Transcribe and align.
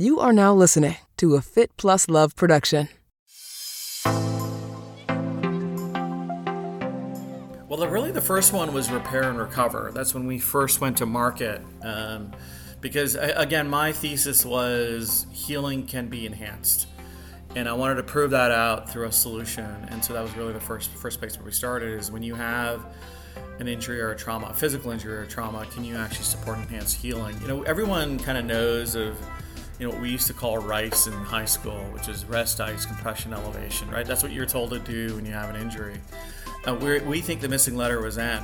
You 0.00 0.18
are 0.18 0.32
now 0.32 0.54
listening 0.54 0.96
to 1.18 1.34
a 1.34 1.42
Fit 1.42 1.76
Plus 1.76 2.08
Love 2.08 2.34
production. 2.34 2.88
Well, 7.68 7.78
the, 7.78 7.86
really, 7.86 8.10
the 8.10 8.22
first 8.22 8.54
one 8.54 8.72
was 8.72 8.90
repair 8.90 9.24
and 9.24 9.38
recover. 9.38 9.90
That's 9.92 10.14
when 10.14 10.26
we 10.26 10.38
first 10.38 10.80
went 10.80 10.96
to 10.96 11.04
market. 11.04 11.60
Um, 11.82 12.32
because, 12.80 13.14
again, 13.14 13.68
my 13.68 13.92
thesis 13.92 14.42
was 14.42 15.26
healing 15.32 15.86
can 15.86 16.08
be 16.08 16.24
enhanced. 16.24 16.86
And 17.54 17.68
I 17.68 17.74
wanted 17.74 17.96
to 17.96 18.02
prove 18.02 18.30
that 18.30 18.50
out 18.50 18.88
through 18.88 19.04
a 19.04 19.12
solution. 19.12 19.66
And 19.90 20.02
so 20.02 20.14
that 20.14 20.22
was 20.22 20.34
really 20.34 20.54
the 20.54 20.60
first, 20.60 20.92
first 20.92 21.18
place 21.18 21.36
where 21.36 21.44
we 21.44 21.52
started 21.52 21.98
is 21.98 22.10
when 22.10 22.22
you 22.22 22.34
have 22.34 22.86
an 23.58 23.68
injury 23.68 24.00
or 24.00 24.12
a 24.12 24.16
trauma, 24.16 24.46
a 24.46 24.54
physical 24.54 24.92
injury 24.92 25.18
or 25.18 25.26
trauma, 25.26 25.66
can 25.66 25.84
you 25.84 25.96
actually 25.96 26.24
support 26.24 26.56
enhanced 26.56 26.96
healing? 26.96 27.38
You 27.42 27.48
know, 27.48 27.62
everyone 27.64 28.18
kind 28.18 28.38
of 28.38 28.46
knows 28.46 28.94
of 28.94 29.14
you 29.80 29.86
know 29.86 29.94
what 29.94 30.02
we 30.02 30.10
used 30.10 30.26
to 30.26 30.34
call 30.34 30.58
RICE 30.58 31.06
in 31.06 31.14
high 31.14 31.46
school, 31.46 31.80
which 31.94 32.06
is 32.06 32.26
rest, 32.26 32.60
ice, 32.60 32.84
compression, 32.84 33.32
elevation, 33.32 33.90
right? 33.90 34.04
That's 34.04 34.22
what 34.22 34.30
you're 34.30 34.44
told 34.44 34.70
to 34.70 34.78
do 34.78 35.16
when 35.16 35.24
you 35.24 35.32
have 35.32 35.48
an 35.48 35.60
injury. 35.60 35.98
Uh, 36.66 36.74
we 36.74 37.22
think 37.22 37.40
the 37.40 37.48
missing 37.48 37.76
letter 37.76 38.02
was 38.02 38.18
N, 38.18 38.42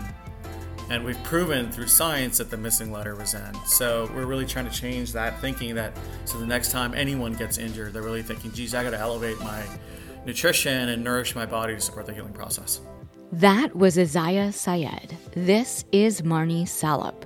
and 0.88 1.04
we've 1.04 1.22
proven 1.24 1.70
through 1.70 1.88
science 1.88 2.38
that 2.38 2.50
the 2.50 2.56
missing 2.56 2.90
letter 2.90 3.14
was 3.14 3.34
N. 3.34 3.54
So 3.66 4.10
we're 4.14 4.24
really 4.24 4.46
trying 4.46 4.66
to 4.66 4.74
change 4.74 5.12
that 5.12 5.38
thinking 5.42 5.74
that 5.74 5.92
so 6.24 6.38
the 6.38 6.46
next 6.46 6.70
time 6.70 6.94
anyone 6.94 7.34
gets 7.34 7.58
injured, 7.58 7.92
they're 7.92 8.00
really 8.00 8.22
thinking, 8.22 8.50
geez, 8.52 8.74
I 8.74 8.82
got 8.82 8.90
to 8.90 8.98
elevate 8.98 9.38
my 9.40 9.62
nutrition 10.24 10.88
and 10.88 11.04
nourish 11.04 11.34
my 11.34 11.44
body 11.44 11.74
to 11.74 11.80
support 11.82 12.06
the 12.06 12.14
healing 12.14 12.32
process. 12.32 12.80
That 13.32 13.76
was 13.76 13.98
Eziah 13.98 14.52
Syed. 14.52 15.14
This 15.34 15.84
is 15.92 16.22
Marni 16.22 16.66
Salup. 16.66 17.25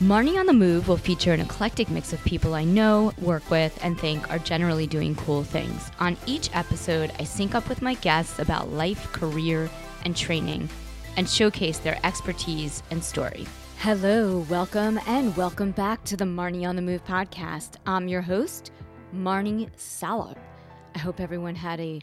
Marni 0.00 0.38
on 0.40 0.46
the 0.46 0.52
Move 0.54 0.88
will 0.88 0.96
feature 0.96 1.34
an 1.34 1.40
eclectic 1.40 1.90
mix 1.90 2.14
of 2.14 2.24
people 2.24 2.54
I 2.54 2.64
know, 2.64 3.12
work 3.20 3.50
with, 3.50 3.78
and 3.84 4.00
think 4.00 4.30
are 4.30 4.38
generally 4.38 4.86
doing 4.86 5.14
cool 5.14 5.44
things. 5.44 5.90
On 6.00 6.16
each 6.24 6.48
episode, 6.54 7.12
I 7.18 7.24
sync 7.24 7.54
up 7.54 7.68
with 7.68 7.82
my 7.82 7.92
guests 7.92 8.38
about 8.38 8.72
life, 8.72 9.12
career, 9.12 9.68
and 10.06 10.16
training 10.16 10.70
and 11.18 11.28
showcase 11.28 11.76
their 11.76 12.00
expertise 12.02 12.82
and 12.90 13.04
story. 13.04 13.46
Hello, 13.80 14.46
welcome, 14.48 14.98
and 15.06 15.36
welcome 15.36 15.72
back 15.72 16.02
to 16.04 16.16
the 16.16 16.24
Marni 16.24 16.66
on 16.66 16.76
the 16.76 16.82
Move 16.82 17.04
podcast. 17.04 17.72
I'm 17.84 18.08
your 18.08 18.22
host, 18.22 18.72
Marni 19.14 19.68
Salup. 19.76 20.38
I 20.94 20.98
hope 20.98 21.20
everyone 21.20 21.56
had 21.56 21.78
a 21.78 22.00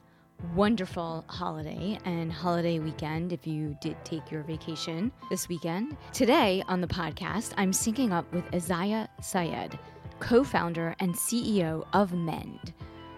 wonderful 0.53 1.23
holiday 1.27 1.97
and 2.05 2.31
holiday 2.31 2.79
weekend 2.79 3.33
if 3.33 3.47
you 3.47 3.77
did 3.81 3.95
take 4.03 4.31
your 4.31 4.43
vacation 4.43 5.11
this 5.29 5.49
weekend. 5.49 5.97
Today 6.13 6.63
on 6.67 6.81
the 6.81 6.87
podcast, 6.87 7.53
I'm 7.57 7.71
syncing 7.71 8.11
up 8.11 8.31
with 8.33 8.45
Eziah 8.53 9.09
Syed, 9.21 9.77
co 10.19 10.43
founder 10.43 10.95
and 10.99 11.13
CEO 11.13 11.85
of 11.93 12.13
Mend. 12.13 12.73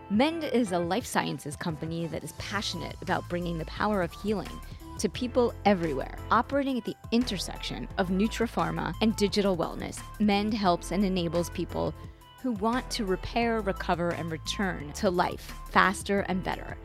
Mend 0.09 0.43
is 0.43 0.71
a 0.71 0.79
life 0.79 1.05
sciences 1.05 1.55
company 1.55 2.07
that 2.07 2.23
is 2.23 2.33
passionate 2.33 2.95
about 3.01 3.27
bringing 3.29 3.57
the 3.57 3.65
power 3.65 4.01
of 4.01 4.11
healing 4.11 4.49
to 4.97 5.07
people 5.07 5.53
everywhere, 5.65 6.17
operating 6.31 6.77
at 6.77 6.85
the 6.85 6.95
intersection 7.11 7.87
of 7.97 8.09
Nutrapharma 8.09 8.93
and 9.01 9.15
digital 9.15 9.55
wellness. 9.55 9.99
Mend 10.19 10.53
helps 10.53 10.91
and 10.91 11.05
enables 11.05 11.49
people 11.51 11.93
who 12.41 12.51
want 12.53 12.89
to 12.89 13.05
repair, 13.05 13.61
recover, 13.61 14.09
and 14.09 14.31
return 14.31 14.91
to 14.93 15.09
life 15.09 15.53
faster 15.69 16.21
and 16.21 16.43
better. 16.43 16.77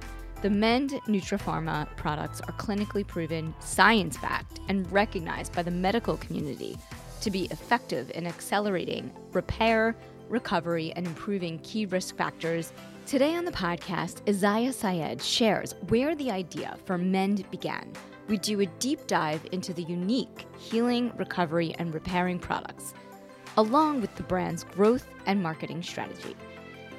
The 0.45 0.51
Mend 0.51 0.91
Nutrapharma 1.09 1.89
products 1.97 2.43
are 2.43 2.53
clinically 2.59 3.07
proven, 3.07 3.55
science 3.61 4.19
backed, 4.19 4.61
and 4.69 4.93
recognized 4.93 5.55
by 5.55 5.63
the 5.63 5.71
medical 5.71 6.19
community 6.19 6.77
to 7.23 7.31
be 7.31 7.47
effective 7.47 8.11
in 8.15 8.27
accelerating 8.27 9.11
repair, 9.33 9.97
recovery, 10.29 10.93
and 10.97 11.07
improving 11.07 11.61
key 11.61 11.87
risk 11.87 12.15
factors. 12.19 12.75
Today 13.07 13.35
on 13.37 13.47
the 13.47 13.53
podcast, 13.53 14.21
Eziah 14.27 14.75
Syed 14.75 15.23
shares 15.23 15.77
where 15.89 16.15
the 16.15 16.31
idea 16.31 16.77
for 16.85 16.99
Mend 16.99 17.51
began. 17.51 17.91
We 18.29 18.37
do 18.37 18.61
a 18.61 18.67
deep 18.67 19.07
dive 19.07 19.49
into 19.53 19.73
the 19.73 19.85
unique 19.85 20.45
healing, 20.59 21.11
recovery, 21.17 21.75
and 21.79 21.95
repairing 21.95 22.39
products, 22.39 22.93
along 23.57 24.03
with 24.03 24.15
the 24.17 24.25
brand's 24.25 24.65
growth 24.65 25.07
and 25.25 25.43
marketing 25.43 25.83
strategy. 25.83 26.37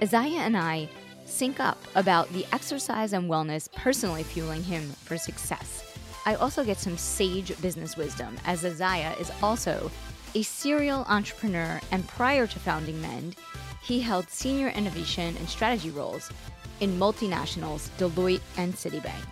Eziah 0.01 0.39
and 0.39 0.57
I 0.57 0.89
sync 1.25 1.59
up 1.59 1.78
about 1.96 2.31
the 2.34 2.46
exercise 2.53 3.13
and 3.13 3.30
wellness 3.30 3.72
personally 3.74 4.24
fueling 4.24 4.63
him 4.63 4.90
for 5.03 5.18
success. 5.18 5.84
I 6.25 6.36
also 6.36 6.63
get 6.63 6.78
some 6.78 6.97
sage 6.97 7.59
business 7.62 7.97
wisdom, 7.97 8.38
as 8.46 8.63
Eziah 8.63 9.16
is 9.19 9.31
also 9.44 9.91
a 10.34 10.41
serial 10.41 11.06
entrepreneur, 11.08 11.80
and 11.91 12.08
prior 12.08 12.47
to 12.47 12.59
founding 12.59 13.02
Mend, 13.02 13.35
he 13.81 14.00
held 14.00 14.30
senior 14.30 14.69
innovation 14.69 15.38
and 15.38 15.47
strategy 15.47 15.91
roles 15.91 16.31
in 16.80 16.97
multinationals 17.00 17.90
Deloitte 17.97 18.41
and 18.58 18.74
Citibank. 18.74 19.24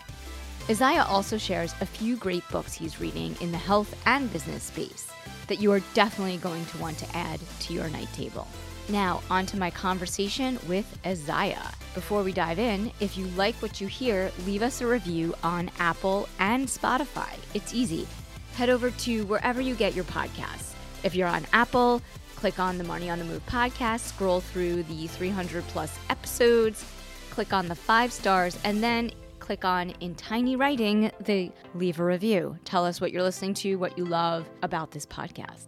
Eziah 0.70 1.06
also 1.09 1.38
shares 1.38 1.74
a 1.82 1.86
few 1.86 2.16
great 2.16 2.48
books 2.50 2.74
he's 2.74 3.02
reading 3.02 3.36
in 3.42 3.52
the 3.52 3.58
health 3.58 3.94
and 4.06 4.32
business 4.32 4.64
space 4.64 5.12
that 5.48 5.59
you 5.59 5.72
are 5.72 5.82
definitely 5.94 6.38
going 6.38 6.66
to 6.68 6.78
want 6.78 6.98
to 7.00 7.18
add 7.18 7.40
to 7.59 7.74
your 7.74 7.90
night 7.90 8.12
table. 8.14 8.48
Now, 8.90 9.22
on 9.30 9.46
to 9.48 9.58
my 9.58 9.70
conversation 9.72 10.60
with 10.68 11.00
Eziah. 11.06 11.72
Before 11.94 12.22
we 12.24 12.34
dive 12.34 12.60
in, 12.60 12.92
if 13.00 13.18
you 13.18 13.26
like 13.28 13.56
what 13.56 13.80
you 13.80 13.88
hear, 13.88 14.32
leave 14.46 14.62
us 14.62 14.82
a 14.82 14.88
review 14.88 15.34
on 15.44 15.72
Apple 15.80 16.28
and 16.40 16.68
Spotify. 16.68 17.34
It's 17.54 17.74
easy. 17.74 18.08
Head 18.56 18.70
over 18.70 18.92
to 18.92 19.26
wherever 19.26 19.62
you 19.62 19.76
get 19.76 19.96
your 19.96 20.06
podcasts. 20.06 20.74
If 21.04 21.16
you're 21.16 21.28
on 21.28 21.46
Apple, 21.54 22.02
click 22.36 22.60
on 22.60 22.78
the 22.78 22.84
Marni 22.84 23.12
on 23.12 23.20
the 23.20 23.26
Move 23.26 23.46
podcast, 23.46 24.02
scroll 24.02 24.42
through 24.42 24.84
the 24.84 25.08
300 25.08 25.64
plus 25.68 25.98
episodes, 26.10 26.84
click 27.30 27.54
on 27.54 27.68
the 27.68 27.76
five 27.76 28.12
stars, 28.12 28.58
and 28.64 28.84
then 28.84 29.12
click 29.40 29.66
on 29.66 29.92
in 30.02 30.16
tiny 30.16 30.56
writing 30.56 31.12
the 31.22 31.52
leave 31.76 32.00
a 32.00 32.04
review. 32.04 32.58
Tell 32.66 32.86
us 32.86 33.00
what 33.00 33.12
you're 33.12 33.24
listening 33.24 33.54
to, 33.56 33.76
what 33.76 33.98
you 33.98 34.06
love 34.06 34.50
about 34.62 34.92
this 34.92 35.06
podcast. 35.06 35.68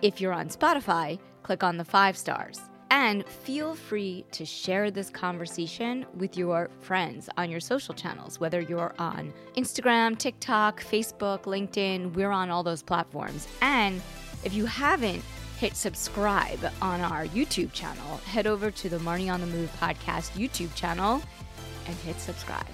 If 0.00 0.20
you're 0.20 0.32
on 0.32 0.48
Spotify, 0.48 1.18
click 1.42 1.62
on 1.62 1.76
the 1.76 1.84
five 1.84 2.16
stars. 2.16 2.60
And 2.92 3.26
feel 3.26 3.74
free 3.74 4.26
to 4.32 4.44
share 4.44 4.90
this 4.90 5.08
conversation 5.08 6.04
with 6.14 6.36
your 6.36 6.68
friends 6.80 7.30
on 7.38 7.50
your 7.50 7.58
social 7.58 7.94
channels, 7.94 8.38
whether 8.38 8.60
you're 8.60 8.94
on 8.98 9.32
Instagram, 9.56 10.18
TikTok, 10.18 10.82
Facebook, 10.82 11.44
LinkedIn, 11.44 12.12
we're 12.14 12.30
on 12.30 12.50
all 12.50 12.62
those 12.62 12.82
platforms. 12.82 13.48
And 13.62 14.02
if 14.44 14.52
you 14.52 14.66
haven't 14.66 15.22
hit 15.56 15.74
subscribe 15.74 16.58
on 16.82 17.00
our 17.00 17.24
YouTube 17.28 17.72
channel, 17.72 18.18
head 18.26 18.46
over 18.46 18.70
to 18.70 18.88
the 18.90 18.98
Marni 18.98 19.32
on 19.32 19.40
the 19.40 19.46
Move 19.46 19.72
podcast 19.80 20.32
YouTube 20.32 20.74
channel 20.74 21.22
and 21.86 21.96
hit 21.96 22.20
subscribe. 22.20 22.66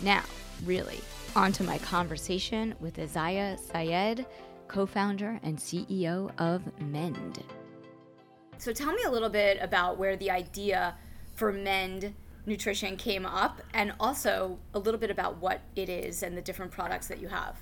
Now, 0.00 0.22
really, 0.64 1.00
on 1.36 1.52
to 1.52 1.62
my 1.62 1.78
conversation 1.78 2.74
with 2.80 2.98
Eziah 2.98 3.58
Syed, 3.58 4.24
co 4.66 4.86
founder 4.86 5.38
and 5.42 5.58
CEO 5.58 6.30
of 6.38 6.62
Mend. 6.80 7.42
So 8.62 8.72
tell 8.72 8.92
me 8.92 9.02
a 9.04 9.10
little 9.10 9.28
bit 9.28 9.58
about 9.60 9.98
where 9.98 10.14
the 10.14 10.30
idea 10.30 10.94
for 11.34 11.50
Mend 11.50 12.14
Nutrition 12.46 12.96
came 12.96 13.26
up 13.26 13.60
and 13.74 13.92
also 13.98 14.56
a 14.72 14.78
little 14.78 15.00
bit 15.00 15.10
about 15.10 15.38
what 15.38 15.62
it 15.74 15.88
is 15.88 16.22
and 16.22 16.38
the 16.38 16.42
different 16.42 16.70
products 16.70 17.08
that 17.08 17.18
you 17.18 17.26
have. 17.26 17.56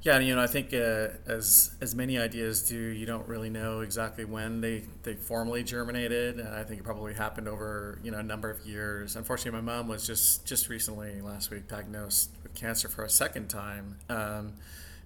Yeah, 0.00 0.18
you 0.20 0.34
know, 0.34 0.40
I 0.40 0.46
think 0.46 0.72
uh, 0.72 1.08
as 1.26 1.76
as 1.82 1.94
many 1.94 2.18
ideas 2.18 2.62
do, 2.62 2.78
you 2.78 3.04
don't 3.04 3.28
really 3.28 3.50
know 3.50 3.80
exactly 3.80 4.24
when 4.24 4.62
they, 4.62 4.84
they 5.02 5.16
formally 5.16 5.62
germinated, 5.62 6.40
and 6.40 6.48
I 6.48 6.64
think 6.64 6.80
it 6.80 6.84
probably 6.84 7.12
happened 7.12 7.46
over 7.46 7.98
you 8.02 8.10
know 8.10 8.18
a 8.18 8.22
number 8.22 8.48
of 8.48 8.64
years. 8.64 9.16
Unfortunately, 9.16 9.60
my 9.60 9.74
mom 9.74 9.86
was 9.86 10.06
just 10.06 10.46
just 10.46 10.70
recently 10.70 11.20
last 11.20 11.50
week 11.50 11.68
diagnosed 11.68 12.30
with 12.42 12.54
cancer 12.54 12.88
for 12.88 13.04
a 13.04 13.10
second 13.10 13.48
time. 13.48 13.98
Um, 14.08 14.54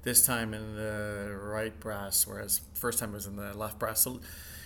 this 0.04 0.24
time 0.24 0.54
in 0.54 0.76
the 0.76 1.36
right 1.42 1.78
breast, 1.80 2.28
whereas 2.28 2.60
first 2.74 3.00
time 3.00 3.12
was 3.12 3.26
in 3.26 3.34
the 3.34 3.56
left 3.56 3.80
breast. 3.80 4.02
So, 4.04 4.20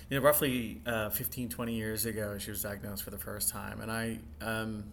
you 0.08 0.18
know, 0.18 0.24
roughly 0.24 0.80
uh, 0.86 1.10
15, 1.10 1.48
20 1.48 1.74
years 1.74 2.06
ago, 2.06 2.38
she 2.38 2.50
was 2.50 2.62
diagnosed 2.62 3.02
for 3.02 3.10
the 3.10 3.18
first 3.18 3.48
time. 3.48 3.80
And 3.80 3.90
I, 3.90 4.18
um, 4.40 4.84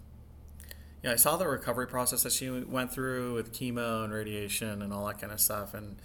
yeah, 1.04 1.12
I 1.12 1.16
saw 1.18 1.38
the 1.38 1.48
recovery 1.48 1.88
process 1.88 2.24
that 2.24 2.32
she 2.32 2.50
went 2.50 2.92
through 2.92 3.34
with 3.34 3.54
chemo 3.54 4.04
and 4.04 4.14
radiation 4.14 4.82
and 4.82 4.92
all 4.94 5.06
that 5.08 5.20
kind 5.20 5.34
of 5.34 5.40
stuff, 5.40 5.74
and 5.74 5.98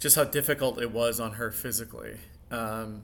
just 0.00 0.16
how 0.16 0.24
difficult 0.24 0.80
it 0.80 0.90
was 0.90 1.20
on 1.20 1.34
her 1.34 1.50
physically, 1.50 2.16
um, 2.50 3.02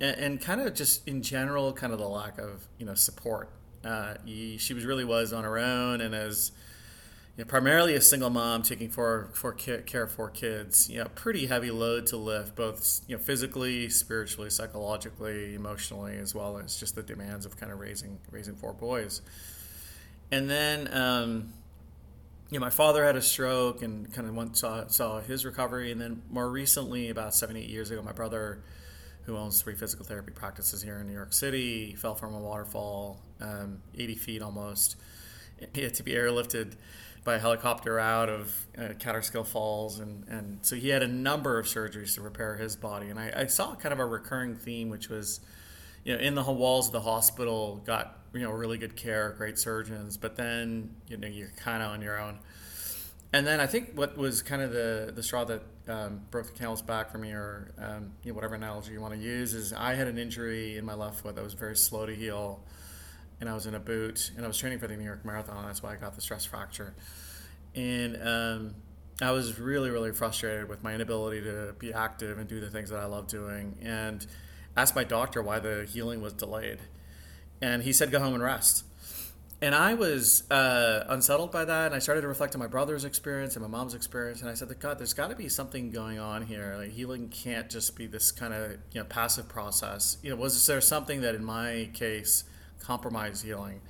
and, 0.00 0.40
kind 0.40 0.60
of 0.60 0.74
just 0.74 1.08
in 1.08 1.22
general, 1.22 1.72
kind 1.72 1.92
of 1.92 1.98
the 1.98 2.06
lack 2.06 2.38
of 2.38 2.68
you 2.78 2.86
know 2.86 2.94
support. 2.94 3.48
Uh, 3.82 4.14
she 4.26 4.74
was 4.74 4.84
really 4.84 5.04
was 5.04 5.32
on 5.32 5.44
her 5.44 5.58
own, 5.58 6.02
and 6.02 6.14
as 6.14 6.52
primarily 7.44 7.94
a 7.94 8.00
single 8.00 8.30
mom 8.30 8.62
taking 8.62 8.90
for 8.90 9.30
for 9.32 9.52
care 9.52 10.06
for 10.08 10.28
kids. 10.28 10.90
You 10.90 10.98
know, 10.98 11.06
pretty 11.14 11.46
heavy 11.46 11.70
load 11.70 12.06
to 12.06 12.16
lift, 12.16 12.56
both 12.56 13.00
you 13.06 13.16
know 13.16 13.22
physically, 13.22 13.88
spiritually, 13.88 14.50
psychologically, 14.50 15.54
emotionally, 15.54 16.16
as 16.18 16.34
well 16.34 16.58
as 16.58 16.78
just 16.78 16.96
the 16.96 17.02
demands 17.02 17.46
of 17.46 17.56
kind 17.56 17.70
of 17.70 17.78
raising 17.78 18.18
raising 18.30 18.56
four 18.56 18.72
boys. 18.72 19.22
And 20.30 20.50
then, 20.50 20.92
um, 20.92 21.52
you 22.50 22.58
know, 22.58 22.64
my 22.64 22.70
father 22.70 23.04
had 23.04 23.16
a 23.16 23.22
stroke 23.22 23.82
and 23.82 24.12
kind 24.12 24.28
of 24.28 24.34
went, 24.34 24.56
saw 24.56 24.86
saw 24.88 25.20
his 25.20 25.44
recovery, 25.44 25.92
and 25.92 26.00
then 26.00 26.22
more 26.30 26.50
recently, 26.50 27.08
about 27.08 27.34
seven 27.34 27.56
eight 27.56 27.68
years 27.68 27.90
ago, 27.90 28.02
my 28.02 28.12
brother 28.12 28.62
who 29.28 29.36
owns 29.36 29.60
three 29.60 29.74
physical 29.74 30.06
therapy 30.06 30.32
practices 30.32 30.82
here 30.82 30.98
in 30.98 31.06
New 31.06 31.12
York 31.12 31.34
City, 31.34 31.94
fell 31.94 32.14
from 32.14 32.32
a 32.34 32.40
waterfall, 32.40 33.20
um, 33.42 33.82
80 33.94 34.14
feet 34.14 34.40
almost. 34.40 34.96
He 35.74 35.82
had 35.82 35.92
to 35.94 36.02
be 36.02 36.12
airlifted 36.12 36.76
by 37.24 37.34
a 37.34 37.38
helicopter 37.38 37.98
out 37.98 38.28
of 38.28 38.66
uh, 38.76 38.82
Kaaterskill 38.98 39.46
Falls, 39.46 39.98
and, 39.98 40.26
and 40.28 40.58
so 40.62 40.76
he 40.76 40.88
had 40.88 41.02
a 41.02 41.08
number 41.08 41.58
of 41.58 41.66
surgeries 41.66 42.14
to 42.14 42.22
repair 42.22 42.56
his 42.56 42.76
body. 42.76 43.08
And 43.08 43.18
I, 43.18 43.32
I, 43.36 43.46
saw 43.46 43.74
kind 43.74 43.92
of 43.92 43.98
a 43.98 44.06
recurring 44.06 44.56
theme, 44.56 44.88
which 44.88 45.08
was, 45.08 45.40
you 46.04 46.14
know, 46.14 46.20
in 46.20 46.34
the 46.34 46.42
walls 46.42 46.86
of 46.86 46.92
the 46.92 47.00
hospital, 47.00 47.82
got 47.84 48.18
you 48.32 48.40
know 48.40 48.50
really 48.50 48.78
good 48.78 48.96
care, 48.96 49.34
great 49.36 49.58
surgeons, 49.58 50.16
but 50.16 50.36
then 50.36 50.94
you 51.08 51.16
know 51.16 51.28
you're 51.28 51.52
kind 51.56 51.82
of 51.82 51.90
on 51.90 52.02
your 52.02 52.20
own. 52.20 52.38
And 53.32 53.46
then 53.46 53.60
I 53.60 53.66
think 53.66 53.92
what 53.94 54.16
was 54.16 54.42
kind 54.42 54.62
of 54.62 54.72
the 54.72 55.12
the 55.14 55.22
straw 55.22 55.44
that 55.44 55.62
um, 55.88 56.22
broke 56.30 56.46
the 56.46 56.58
camel's 56.58 56.82
back 56.82 57.10
for 57.10 57.18
me, 57.18 57.32
or 57.32 57.72
um, 57.78 58.12
you 58.22 58.32
know, 58.32 58.36
whatever 58.36 58.54
analogy 58.54 58.92
you 58.92 59.00
want 59.00 59.14
to 59.14 59.20
use, 59.20 59.54
is 59.54 59.72
I 59.72 59.94
had 59.94 60.06
an 60.06 60.18
injury 60.18 60.78
in 60.78 60.84
my 60.84 60.94
left 60.94 61.20
foot 61.20 61.34
that 61.34 61.44
was 61.44 61.54
very 61.54 61.76
slow 61.76 62.06
to 62.06 62.14
heal 62.14 62.62
and 63.40 63.48
I 63.48 63.54
was 63.54 63.66
in 63.66 63.74
a 63.74 63.80
boot, 63.80 64.32
and 64.36 64.44
I 64.44 64.48
was 64.48 64.58
training 64.58 64.78
for 64.78 64.86
the 64.86 64.96
New 64.96 65.04
York 65.04 65.24
Marathon. 65.24 65.66
That's 65.66 65.82
why 65.82 65.92
I 65.92 65.96
got 65.96 66.14
the 66.14 66.20
stress 66.20 66.44
fracture, 66.44 66.94
and 67.74 68.18
um, 68.22 68.74
I 69.20 69.30
was 69.30 69.58
really, 69.58 69.90
really 69.90 70.12
frustrated 70.12 70.68
with 70.68 70.82
my 70.82 70.94
inability 70.94 71.42
to 71.42 71.74
be 71.78 71.92
active 71.92 72.38
and 72.38 72.48
do 72.48 72.60
the 72.60 72.70
things 72.70 72.90
that 72.90 73.00
I 73.00 73.06
love 73.06 73.28
doing, 73.28 73.78
and 73.82 74.26
asked 74.76 74.94
my 74.94 75.04
doctor 75.04 75.42
why 75.42 75.58
the 75.58 75.88
healing 75.90 76.20
was 76.20 76.32
delayed, 76.32 76.78
and 77.60 77.82
he 77.82 77.92
said 77.92 78.10
go 78.10 78.20
home 78.20 78.34
and 78.34 78.42
rest. 78.42 78.84
And 79.60 79.74
I 79.74 79.94
was 79.94 80.48
uh, 80.52 81.04
unsettled 81.08 81.50
by 81.50 81.64
that, 81.64 81.86
and 81.86 81.94
I 81.94 81.98
started 81.98 82.20
to 82.20 82.28
reflect 82.28 82.54
on 82.54 82.60
my 82.60 82.68
brother's 82.68 83.04
experience 83.04 83.56
and 83.56 83.62
my 83.62 83.68
mom's 83.68 83.94
experience, 83.94 84.40
and 84.40 84.48
I 84.48 84.54
said, 84.54 84.68
"God, 84.78 84.98
there's 84.98 85.14
got 85.14 85.30
to 85.30 85.36
be 85.36 85.48
something 85.48 85.90
going 85.90 86.20
on 86.20 86.42
here. 86.42 86.76
Like 86.78 86.92
healing 86.92 87.28
can't 87.28 87.68
just 87.68 87.96
be 87.96 88.06
this 88.06 88.30
kind 88.30 88.54
of 88.54 88.72
you 88.92 89.00
know 89.00 89.04
passive 89.04 89.48
process. 89.48 90.16
You 90.22 90.30
know, 90.30 90.36
was 90.36 90.64
there 90.66 90.80
something 90.80 91.22
that 91.22 91.34
in 91.34 91.44
my 91.44 91.90
case?" 91.92 92.44
Compromise 92.80 93.42
healing. 93.42 93.80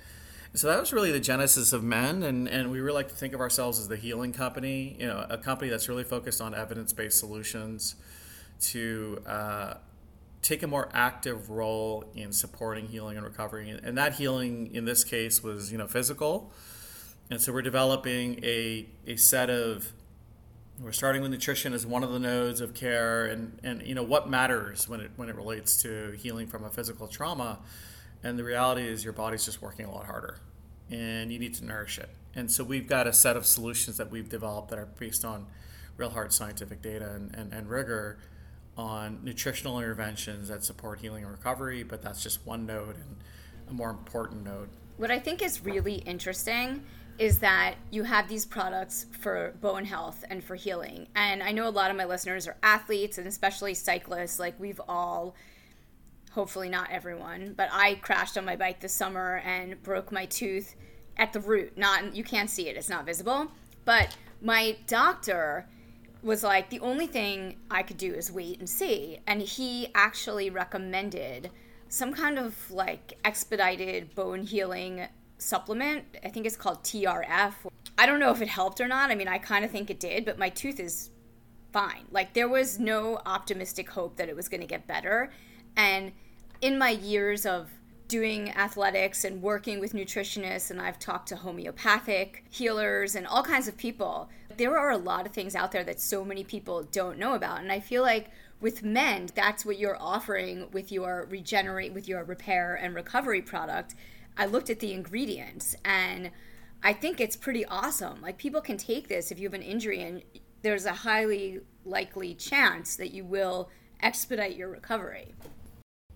So 0.54 0.66
that 0.66 0.80
was 0.80 0.92
really 0.92 1.12
the 1.12 1.20
genesis 1.20 1.72
of 1.72 1.84
Mend, 1.84 2.24
and, 2.24 2.48
and 2.48 2.70
we 2.70 2.80
really 2.80 2.94
like 2.94 3.08
to 3.08 3.14
think 3.14 3.34
of 3.34 3.40
ourselves 3.40 3.78
as 3.78 3.88
the 3.88 3.96
healing 3.96 4.32
company, 4.32 4.96
you 4.98 5.06
know, 5.06 5.26
a 5.28 5.36
company 5.36 5.70
that's 5.70 5.88
really 5.88 6.04
focused 6.04 6.40
on 6.40 6.54
evidence-based 6.54 7.18
solutions 7.18 7.96
to 8.60 9.22
uh, 9.26 9.74
take 10.42 10.62
a 10.62 10.66
more 10.66 10.88
active 10.92 11.50
role 11.50 12.04
in 12.14 12.32
supporting 12.32 12.86
healing 12.86 13.16
and 13.16 13.26
recovery. 13.26 13.68
And 13.70 13.98
that 13.98 14.14
healing, 14.14 14.74
in 14.74 14.84
this 14.84 15.04
case, 15.04 15.42
was 15.42 15.70
you 15.70 15.78
know 15.78 15.86
physical. 15.86 16.52
And 17.30 17.40
so 17.40 17.52
we're 17.52 17.62
developing 17.62 18.42
a, 18.42 18.86
a 19.06 19.16
set 19.16 19.50
of 19.50 19.92
we're 20.80 20.92
starting 20.92 21.20
with 21.22 21.30
nutrition 21.30 21.74
as 21.74 21.84
one 21.84 22.04
of 22.04 22.12
the 22.12 22.20
nodes 22.20 22.60
of 22.60 22.72
care 22.72 23.26
and, 23.26 23.58
and 23.64 23.82
you 23.82 23.94
know 23.94 24.02
what 24.02 24.30
matters 24.30 24.88
when 24.88 25.00
it 25.00 25.10
when 25.16 25.28
it 25.28 25.34
relates 25.34 25.82
to 25.82 26.12
healing 26.12 26.46
from 26.46 26.64
a 26.64 26.70
physical 26.70 27.08
trauma 27.08 27.58
and 28.22 28.38
the 28.38 28.44
reality 28.44 28.82
is, 28.82 29.04
your 29.04 29.12
body's 29.12 29.44
just 29.44 29.62
working 29.62 29.86
a 29.86 29.90
lot 29.90 30.06
harder 30.06 30.38
and 30.90 31.30
you 31.30 31.38
need 31.38 31.54
to 31.54 31.64
nourish 31.64 31.98
it. 31.98 32.08
And 32.34 32.50
so, 32.50 32.64
we've 32.64 32.86
got 32.86 33.06
a 33.06 33.12
set 33.12 33.36
of 33.36 33.46
solutions 33.46 33.96
that 33.96 34.10
we've 34.10 34.28
developed 34.28 34.70
that 34.70 34.78
are 34.78 34.86
based 34.86 35.24
on 35.24 35.46
real 35.96 36.10
hard 36.10 36.32
scientific 36.32 36.80
data 36.80 37.10
and, 37.14 37.34
and, 37.34 37.52
and 37.52 37.68
rigor 37.68 38.18
on 38.76 39.18
nutritional 39.24 39.78
interventions 39.78 40.48
that 40.48 40.64
support 40.64 41.00
healing 41.00 41.24
and 41.24 41.32
recovery, 41.32 41.82
but 41.82 42.00
that's 42.00 42.22
just 42.22 42.46
one 42.46 42.64
node 42.64 42.94
and 42.94 43.16
a 43.68 43.72
more 43.72 43.90
important 43.90 44.44
node. 44.44 44.68
What 44.96 45.10
I 45.10 45.18
think 45.18 45.42
is 45.42 45.64
really 45.64 45.96
interesting 45.96 46.84
is 47.18 47.40
that 47.40 47.74
you 47.90 48.04
have 48.04 48.28
these 48.28 48.46
products 48.46 49.06
for 49.20 49.54
bone 49.60 49.84
health 49.84 50.24
and 50.30 50.42
for 50.42 50.54
healing. 50.54 51.08
And 51.16 51.42
I 51.42 51.50
know 51.50 51.66
a 51.66 51.70
lot 51.70 51.90
of 51.90 51.96
my 51.96 52.04
listeners 52.04 52.46
are 52.46 52.56
athletes 52.62 53.18
and 53.18 53.26
especially 53.26 53.74
cyclists. 53.74 54.38
Like 54.38 54.58
we've 54.60 54.80
all 54.88 55.34
hopefully 56.38 56.68
not 56.68 56.88
everyone, 56.88 57.52
but 57.56 57.68
I 57.72 57.96
crashed 57.96 58.38
on 58.38 58.44
my 58.44 58.54
bike 58.54 58.78
this 58.78 58.92
summer 58.92 59.42
and 59.44 59.82
broke 59.82 60.12
my 60.12 60.24
tooth 60.24 60.76
at 61.16 61.32
the 61.32 61.40
root. 61.40 61.76
Not 61.76 62.14
you 62.14 62.22
can't 62.22 62.48
see 62.48 62.68
it; 62.68 62.76
it's 62.76 62.88
not 62.88 63.04
visible. 63.04 63.50
But 63.84 64.16
my 64.40 64.76
doctor 64.86 65.66
was 66.22 66.44
like, 66.44 66.70
the 66.70 66.78
only 66.78 67.08
thing 67.08 67.56
I 67.72 67.82
could 67.82 67.96
do 67.96 68.14
is 68.14 68.30
wait 68.30 68.60
and 68.60 68.70
see, 68.70 69.18
and 69.26 69.42
he 69.42 69.88
actually 69.96 70.48
recommended 70.48 71.50
some 71.88 72.14
kind 72.14 72.38
of 72.38 72.70
like 72.70 73.18
expedited 73.24 74.14
bone 74.14 74.42
healing 74.42 75.08
supplement. 75.38 76.04
I 76.24 76.28
think 76.28 76.46
it's 76.46 76.56
called 76.56 76.84
TRF. 76.84 77.54
I 77.98 78.06
don't 78.06 78.20
know 78.20 78.30
if 78.30 78.40
it 78.40 78.48
helped 78.48 78.80
or 78.80 78.86
not. 78.86 79.10
I 79.10 79.16
mean, 79.16 79.26
I 79.26 79.38
kind 79.38 79.64
of 79.64 79.72
think 79.72 79.90
it 79.90 79.98
did, 79.98 80.24
but 80.24 80.38
my 80.38 80.50
tooth 80.50 80.78
is 80.78 81.10
fine. 81.72 82.04
Like 82.12 82.32
there 82.34 82.48
was 82.48 82.78
no 82.78 83.20
optimistic 83.26 83.90
hope 83.90 84.18
that 84.18 84.28
it 84.28 84.36
was 84.36 84.48
going 84.48 84.60
to 84.60 84.68
get 84.68 84.86
better. 84.86 85.32
And 85.76 86.12
in 86.60 86.78
my 86.78 86.90
years 86.90 87.46
of 87.46 87.70
doing 88.08 88.50
athletics 88.50 89.24
and 89.24 89.42
working 89.42 89.80
with 89.80 89.92
nutritionists, 89.92 90.70
and 90.70 90.80
I've 90.80 90.98
talked 90.98 91.28
to 91.28 91.36
homeopathic 91.36 92.44
healers 92.48 93.14
and 93.14 93.26
all 93.26 93.42
kinds 93.42 93.68
of 93.68 93.76
people, 93.76 94.30
there 94.56 94.78
are 94.78 94.90
a 94.90 94.96
lot 94.96 95.26
of 95.26 95.32
things 95.32 95.54
out 95.54 95.72
there 95.72 95.84
that 95.84 96.00
so 96.00 96.24
many 96.24 96.42
people 96.42 96.82
don't 96.84 97.18
know 97.18 97.34
about. 97.34 97.60
And 97.60 97.70
I 97.70 97.80
feel 97.80 98.02
like 98.02 98.30
with 98.60 98.82
Mend, 98.82 99.32
that's 99.34 99.64
what 99.64 99.78
you're 99.78 100.00
offering 100.00 100.68
with 100.72 100.90
your 100.90 101.28
regenerate, 101.30 101.92
with 101.92 102.08
your 102.08 102.24
repair 102.24 102.74
and 102.74 102.94
recovery 102.94 103.42
product. 103.42 103.94
I 104.36 104.46
looked 104.46 104.70
at 104.70 104.80
the 104.80 104.92
ingredients 104.92 105.76
and 105.84 106.30
I 106.82 106.92
think 106.92 107.20
it's 107.20 107.36
pretty 107.36 107.64
awesome. 107.66 108.20
Like 108.22 108.38
people 108.38 108.60
can 108.60 108.76
take 108.76 109.08
this 109.08 109.30
if 109.30 109.38
you 109.38 109.46
have 109.46 109.54
an 109.54 109.62
injury, 109.62 110.00
and 110.02 110.22
there's 110.62 110.86
a 110.86 110.92
highly 110.92 111.60
likely 111.84 112.34
chance 112.34 112.96
that 112.96 113.12
you 113.12 113.24
will 113.24 113.68
expedite 114.00 114.56
your 114.56 114.68
recovery. 114.68 115.34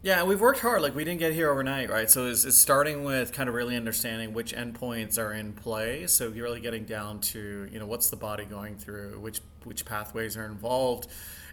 Yeah, 0.04 0.25
we've 0.25 0.40
worked 0.40 0.58
hard. 0.58 0.82
Like 0.82 0.96
we 0.96 1.04
didn't 1.04 1.20
get 1.20 1.32
here 1.32 1.49
overnight, 1.49 1.88
right? 1.88 2.10
So 2.10 2.26
it's, 2.26 2.44
it's, 2.44 2.58
starting 2.58 3.04
with 3.04 3.32
kind 3.32 3.49
of 3.49 3.54
really 3.54 3.76
understanding 3.76 4.34
which 4.34 4.52
endpoints 4.52 5.16
are 5.16 5.32
in 5.32 5.52
play. 5.52 6.08
So 6.08 6.32
you're 6.32 6.43
really 6.43 6.60
getting 6.60 6.84
down 6.84 7.20
to 7.20 7.69
you 7.70 7.78
know 7.78 7.87
what's 7.87 8.10
the 8.10 8.16
body 8.16 8.44
going 8.44 8.76
through, 8.78 9.20
which 9.20 9.40
which 9.62 9.84
pathways 9.84 10.37
are 10.37 10.44
involved, 10.44 11.06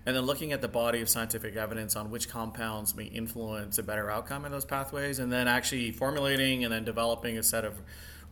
and 0.03 0.15
then 0.15 0.23
looking 0.23 0.51
at 0.51 0.61
the 0.61 0.67
body 0.67 0.99
of 1.01 1.09
scientific 1.09 1.57
evidence 1.57 1.95
on 1.95 2.09
which 2.09 2.27
compounds 2.27 2.95
may 2.95 3.03
influence 3.03 3.77
a 3.77 3.83
better 3.83 4.09
outcome 4.09 4.45
in 4.45 4.51
those 4.51 4.65
pathways, 4.65 5.19
and 5.19 5.31
then 5.31 5.47
actually 5.47 5.91
formulating 5.91 6.63
and 6.63 6.73
then 6.73 6.83
developing 6.83 7.37
a 7.37 7.43
set 7.43 7.65
of 7.65 7.79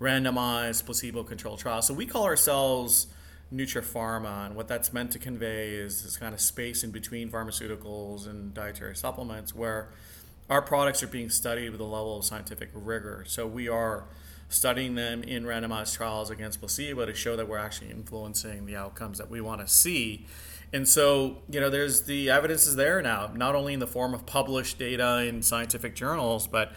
randomized 0.02 0.84
placebo-controlled 0.86 1.60
trials. 1.60 1.86
So 1.86 1.94
we 1.94 2.08
call 2.08 2.24
ourselves 2.24 3.06
Nutrapharma, 3.54 4.48
and 4.48 4.56
what 4.56 4.68
that's 4.68 4.92
meant 4.92 5.12
to 5.12 5.20
convey 5.20 5.70
is 5.70 6.04
this 6.04 6.18
kind 6.18 6.34
of 6.34 6.42
space 6.42 6.84
in 6.84 6.92
between 6.92 7.32
pharmaceuticals 7.32 8.28
and 8.28 8.54
dietary 8.54 8.96
supplements 8.96 9.56
where 9.56 9.90
our 10.50 10.62
products 10.62 11.02
are 11.04 11.08
being 11.08 11.30
studied 11.30 11.70
with 11.70 11.80
a 11.80 11.86
level 11.86 12.18
of 12.18 12.26
scientific 12.26 12.70
rigor. 12.74 13.24
So 13.28 13.48
we 13.48 13.68
are 13.68 14.06
studying 14.50 14.96
them 14.96 15.24
in 15.24 15.44
randomized 15.44 15.96
trials 15.96 16.30
against 16.30 16.60
placebo 16.60 17.06
to 17.06 17.14
show 17.14 17.36
that 17.36 17.48
we're 17.48 17.58
actually 17.58 17.92
influencing 17.92 18.66
the 18.66 18.76
outcomes 18.76 19.18
that 19.18 19.30
we 19.30 19.42
want 19.42 19.62
to 19.62 19.68
see. 19.68 20.26
And 20.74 20.88
so, 20.88 21.38
you 21.50 21.60
know, 21.60 21.70
there's 21.70 22.04
the 22.04 22.30
evidence 22.30 22.68
is 22.68 22.76
there 22.76 23.02
now, 23.02 23.32
not 23.34 23.56
only 23.56 23.74
in 23.74 23.80
the 23.80 23.88
form 23.88 24.14
of 24.14 24.26
published 24.26 24.78
data 24.78 25.26
in 25.26 25.42
scientific 25.42 25.96
journals, 25.96 26.48
but 26.48 26.74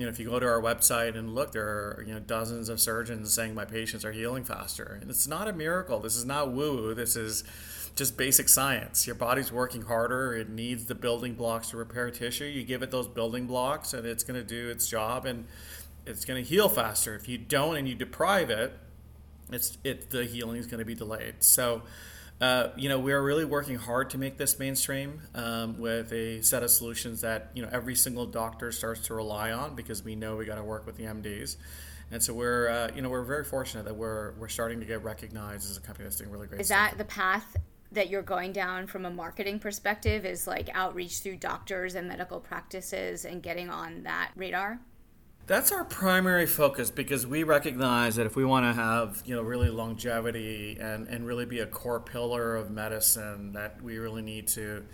you 0.00 0.06
know, 0.06 0.10
if 0.10 0.18
you 0.18 0.30
go 0.30 0.40
to 0.40 0.46
our 0.46 0.62
website 0.62 1.16
and 1.16 1.34
look, 1.34 1.52
there 1.52 1.68
are 1.68 2.04
you 2.06 2.14
know 2.14 2.20
dozens 2.20 2.68
of 2.68 2.80
surgeons 2.80 3.32
saying 3.32 3.54
my 3.54 3.66
patients 3.66 4.04
are 4.04 4.12
healing 4.12 4.44
faster. 4.44 4.98
And 5.00 5.10
it's 5.10 5.28
not 5.28 5.46
a 5.46 5.52
miracle. 5.52 6.00
This 6.00 6.16
is 6.16 6.24
not 6.24 6.52
woo. 6.52 6.76
Woo. 6.76 6.94
This 6.94 7.16
is 7.16 7.44
just 7.96 8.16
basic 8.16 8.48
science. 8.48 9.06
Your 9.06 9.16
body's 9.16 9.52
working 9.52 9.82
harder. 9.82 10.34
It 10.34 10.48
needs 10.48 10.86
the 10.86 10.94
building 10.94 11.34
blocks 11.34 11.70
to 11.70 11.76
repair 11.76 12.10
tissue. 12.10 12.44
You 12.44 12.64
give 12.64 12.82
it 12.82 12.90
those 12.90 13.08
building 13.08 13.46
blocks, 13.46 13.92
and 13.92 14.06
it's 14.06 14.24
going 14.24 14.40
to 14.40 14.46
do 14.46 14.70
its 14.70 14.88
job, 14.88 15.26
and 15.26 15.46
it's 16.06 16.24
going 16.24 16.42
to 16.42 16.48
heal 16.48 16.68
faster. 16.68 17.14
If 17.14 17.28
you 17.28 17.36
don't 17.36 17.76
and 17.76 17.86
you 17.86 17.94
deprive 17.94 18.48
it, 18.48 18.72
it's 19.52 19.76
it 19.84 20.10
the 20.10 20.24
healing 20.24 20.56
is 20.56 20.66
going 20.66 20.78
to 20.78 20.84
be 20.84 20.94
delayed. 20.94 21.42
So 21.42 21.82
uh, 22.40 22.70
you 22.74 22.88
know, 22.88 22.98
we're 22.98 23.22
really 23.22 23.44
working 23.44 23.76
hard 23.76 24.10
to 24.10 24.18
make 24.18 24.38
this 24.38 24.58
mainstream 24.58 25.20
um, 25.34 25.78
with 25.78 26.10
a 26.12 26.40
set 26.40 26.62
of 26.62 26.70
solutions 26.70 27.20
that 27.20 27.50
you 27.54 27.62
know 27.62 27.68
every 27.70 27.94
single 27.94 28.24
doctor 28.24 28.72
starts 28.72 29.06
to 29.06 29.14
rely 29.14 29.52
on 29.52 29.74
because 29.74 30.02
we 30.02 30.14
know 30.14 30.36
we 30.36 30.46
got 30.46 30.54
to 30.54 30.64
work 30.64 30.86
with 30.86 30.96
the 30.96 31.04
MDs, 31.04 31.56
and 32.10 32.22
so 32.22 32.32
we're 32.32 32.68
uh, 32.68 32.90
you 32.94 33.02
know 33.02 33.10
we're 33.10 33.24
very 33.24 33.44
fortunate 33.44 33.84
that 33.84 33.94
we're 33.94 34.32
we're 34.38 34.48
starting 34.48 34.80
to 34.80 34.86
get 34.86 35.04
recognized 35.04 35.70
as 35.70 35.76
a 35.76 35.80
company 35.80 36.04
that's 36.04 36.16
doing 36.16 36.30
really 36.30 36.46
great. 36.46 36.62
Is 36.62 36.68
stuff. 36.68 36.92
that 36.92 36.98
the 36.98 37.04
path 37.04 37.56
that 37.92 38.08
you're 38.08 38.22
going 38.22 38.52
down 38.52 38.86
from 38.86 39.04
a 39.04 39.10
marketing 39.10 39.58
perspective? 39.58 40.24
Is 40.24 40.46
like 40.46 40.70
outreach 40.72 41.20
through 41.20 41.36
doctors 41.36 41.94
and 41.94 42.08
medical 42.08 42.40
practices 42.40 43.26
and 43.26 43.42
getting 43.42 43.68
on 43.68 44.04
that 44.04 44.30
radar? 44.34 44.80
That's 45.50 45.72
our 45.72 45.82
primary 45.82 46.46
focus 46.46 46.92
because 46.92 47.26
we 47.26 47.42
recognize 47.42 48.14
that 48.14 48.24
if 48.24 48.36
we 48.36 48.44
want 48.44 48.66
to 48.66 48.72
have, 48.72 49.20
you 49.26 49.34
know, 49.34 49.42
really 49.42 49.68
longevity 49.68 50.78
and, 50.80 51.08
and 51.08 51.26
really 51.26 51.44
be 51.44 51.58
a 51.58 51.66
core 51.66 51.98
pillar 51.98 52.54
of 52.54 52.70
medicine, 52.70 53.50
that 53.54 53.82
we 53.82 53.98
really 53.98 54.22
need 54.22 54.46
to 54.46 54.84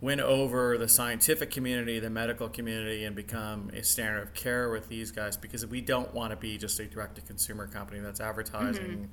win 0.00 0.20
over 0.20 0.78
the 0.78 0.86
scientific 0.88 1.50
community, 1.50 1.98
the 1.98 2.10
medical 2.10 2.48
community, 2.48 3.06
and 3.06 3.16
become 3.16 3.72
a 3.74 3.82
standard 3.82 4.22
of 4.22 4.34
care 4.34 4.70
with 4.70 4.88
these 4.88 5.10
guys 5.10 5.36
because 5.36 5.66
we 5.66 5.80
don't 5.80 6.14
want 6.14 6.30
to 6.30 6.36
be 6.36 6.56
just 6.58 6.78
a 6.78 6.86
direct 6.86 7.16
to 7.16 7.20
consumer 7.22 7.66
company 7.66 7.98
that's 7.98 8.20
advertising 8.20 9.10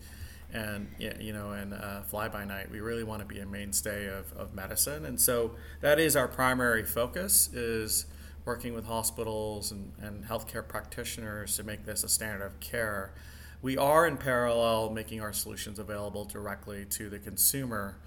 mm-hmm. 0.54 0.56
and 0.56 0.88
you 1.20 1.34
know 1.34 1.54
and 1.54 1.74
uh, 1.74 2.04
fly 2.04 2.28
by 2.28 2.46
night. 2.46 2.70
We 2.70 2.80
really 2.80 3.04
want 3.04 3.22
to 3.22 3.26
be 3.26 3.40
a 3.40 3.46
mainstay 3.48 4.06
of, 4.06 4.32
of 4.34 4.54
medicine, 4.54 5.04
and 5.08 5.20
so 5.20 5.56
that 5.82 6.00
is 6.00 6.16
our 6.16 6.28
primary 6.28 6.86
focus 6.86 7.52
is 7.52 8.06
working 8.46 8.74
with 8.74 8.86
hospitals 8.86 9.72
and, 9.72 9.92
and 10.02 10.24
healthcare 10.24 10.66
practitioners 10.66 11.58
to 11.58 11.64
make 11.64 11.86
this 11.86 12.04
a 12.04 12.10
standard 12.10 12.46
of 12.46 12.60
care. 12.60 13.14
We 13.62 13.78
are 13.78 14.06
in 14.06 14.18
parallel 14.18 14.92
making 14.92 15.22
our 15.22 15.34
solutions 15.34 15.80
available 15.80 16.26
directly 16.26 16.86
to 16.92 17.10
the 17.10 17.18
consumer. 17.20 17.98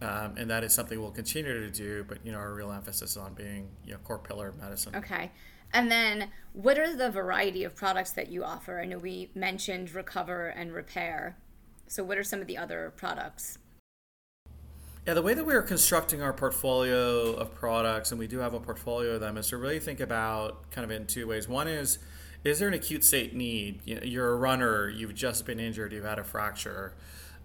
Um, 0.00 0.34
and 0.36 0.50
that 0.50 0.64
is 0.64 0.72
something 0.72 1.00
we'll 1.00 1.10
continue 1.10 1.52
to 1.52 1.70
do, 1.70 2.04
but 2.08 2.18
you 2.24 2.32
know 2.32 2.38
our 2.38 2.52
real 2.52 2.72
emphasis 2.72 3.12
is 3.12 3.16
on 3.16 3.34
being 3.34 3.68
you 3.86 3.92
know 3.92 3.98
core 3.98 4.18
pillar 4.18 4.48
of 4.48 4.58
medicine. 4.58 4.94
Okay, 4.96 5.30
and 5.72 5.90
then 5.90 6.30
what 6.52 6.78
are 6.78 6.94
the 6.94 7.10
variety 7.10 7.64
of 7.64 7.76
products 7.76 8.12
that 8.12 8.28
you 8.28 8.44
offer? 8.44 8.80
I 8.80 8.86
know 8.86 8.98
we 8.98 9.30
mentioned 9.34 9.94
recover 9.94 10.48
and 10.48 10.72
repair. 10.72 11.36
So 11.86 12.02
what 12.02 12.18
are 12.18 12.24
some 12.24 12.40
of 12.40 12.46
the 12.46 12.58
other 12.58 12.92
products? 12.96 13.58
Yeah, 15.06 15.12
the 15.12 15.20
way 15.20 15.34
that 15.34 15.44
we 15.44 15.52
are 15.52 15.60
constructing 15.60 16.22
our 16.22 16.32
portfolio 16.32 17.34
of 17.34 17.54
products, 17.54 18.10
and 18.10 18.18
we 18.18 18.26
do 18.26 18.38
have 18.38 18.54
a 18.54 18.60
portfolio 18.60 19.16
of 19.16 19.20
them, 19.20 19.36
is 19.36 19.48
to 19.48 19.58
really 19.58 19.78
think 19.78 20.00
about 20.00 20.70
kind 20.70 20.82
of 20.82 20.90
in 20.90 21.06
two 21.06 21.26
ways. 21.26 21.46
One 21.46 21.68
is, 21.68 21.98
is 22.42 22.58
there 22.58 22.68
an 22.68 22.74
acute 22.74 23.04
state 23.04 23.34
need? 23.34 23.82
You're 23.84 24.32
a 24.32 24.36
runner, 24.36 24.88
you've 24.88 25.14
just 25.14 25.44
been 25.44 25.60
injured, 25.60 25.92
you've 25.92 26.06
had 26.06 26.18
a 26.18 26.24
fracture. 26.24 26.94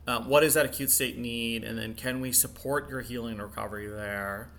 Um, 0.07 0.29
what 0.29 0.41
is 0.41 0.53
that 0.53 0.65
acute 0.65 0.89
state 0.89 1.17
need? 1.17 1.65
And 1.65 1.77
then 1.77 1.95
can 1.95 2.21
we 2.21 2.31
support 2.31 2.89
your 2.89 3.01
healing 3.01 3.33
and 3.33 3.41
recovery 3.41 3.87
there? 3.87 4.51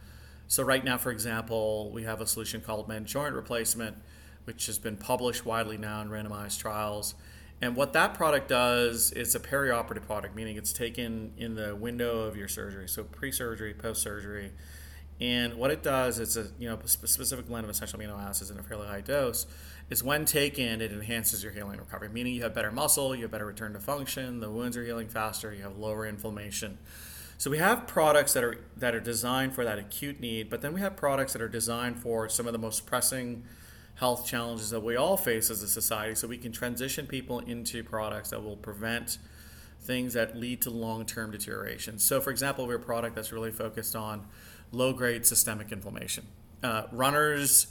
So, 0.47 0.63
right 0.63 0.85
now, 0.85 0.99
for 0.99 1.11
example, 1.11 1.91
we 1.95 2.03
have 2.03 2.21
a 2.21 2.27
solution 2.27 2.61
called 2.61 2.87
Mend 2.87 3.07
Joint 3.07 3.35
Replacement, 3.35 3.97
which 4.45 4.67
has 4.67 4.79
been 4.79 4.99
published 4.99 5.47
widely 5.47 5.79
now 5.79 6.03
in 6.03 6.11
randomized 6.11 6.59
trials 6.59 7.15
and 7.63 7.77
what 7.77 7.93
that 7.93 8.15
product 8.15 8.49
does 8.49 9.13
is 9.13 9.35
a 9.35 9.41
perioperative 9.41 10.07
product, 10.07 10.35
meaning 10.35 10.57
it's 10.57 10.73
taken 10.73 11.33
in 11.37 11.55
the 11.55 11.77
window 11.77 12.21
of 12.21 12.37
your 12.37 12.49
surgery, 12.49 12.89
so 12.89 13.05
pre-surgery, 13.05 13.75
post-surgery. 13.75 14.53
And 15.21 15.57
what 15.57 15.71
it 15.71 15.83
does 15.83 16.19
is 16.19 16.39
a 16.39 16.47
you 16.59 16.69
know 16.69 16.79
specific 16.87 17.47
blend 17.47 17.65
of 17.65 17.71
essential 17.71 17.99
amino 17.99 18.19
acids 18.19 18.51
in 18.51 18.59
a 18.59 18.63
fairly 18.63 18.87
high 18.87 19.03
dose. 19.03 19.47
Is 19.91 20.03
when 20.03 20.25
taken, 20.25 20.81
it 20.81 20.93
enhances 20.93 21.43
your 21.43 21.53
healing 21.53 21.79
recovery, 21.79 22.09
meaning 22.09 22.33
you 22.33 22.43
have 22.45 22.55
better 22.55 22.71
muscle, 22.71 23.15
you 23.15 23.23
have 23.23 23.31
better 23.31 23.45
return 23.45 23.73
to 23.75 23.81
function, 23.81 24.41
the 24.41 24.49
wounds 24.49 24.77
are 24.77 24.85
healing 24.85 25.09
faster, 25.09 25.53
you 25.53 25.65
have 25.65 25.77
lower 25.77 26.07
inflammation. 26.07 26.79
So 27.37 27.51
we 27.51 27.59
have 27.59 27.87
products 27.87 28.33
that 28.35 28.45
are 28.45 28.57
that 28.77 28.95
are 28.95 29.01
designed 29.01 29.55
for 29.55 29.65
that 29.65 29.79
acute 29.79 30.21
need, 30.21 30.49
but 30.49 30.63
then 30.63 30.73
we 30.73 30.81
have 30.81 30.97
products 30.97 31.35
that 31.35 31.43
are 31.43 31.49
designed 31.49 31.99
for 31.99 32.29
some 32.31 32.47
of 32.47 32.53
the 32.53 32.59
most 32.59 32.87
pressing 32.87 33.45
health 34.01 34.27
challenges 34.27 34.71
that 34.71 34.81
we 34.81 34.97
all 34.97 35.19
face 35.19 35.51
as 35.51 35.63
a 35.63 35.69
society 35.69 36.15
so 36.15 36.27
we 36.27 36.39
can 36.39 36.51
transition 36.51 37.07
people 37.07 37.39
into 37.41 37.85
products 37.85 38.31
that 38.31 38.43
will 38.43 38.57
prevent 38.57 39.19
things 39.83 40.15
that 40.15 40.35
lead 40.35 40.63
to 40.63 40.71
long-term 40.71 41.31
deterioration. 41.31 41.99
So 41.99 42.19
for 42.19 42.31
example, 42.31 42.67
we 42.67 42.73
have 42.73 42.81
a 42.81 42.85
product 42.85 43.15
that's 43.15 43.31
really 43.31 43.51
focused 43.51 43.95
on 43.95 44.27
low-grade 44.73 45.27
systemic 45.27 45.71
inflammation. 45.71 46.27
Uh, 46.63 46.85
runners 46.93 47.67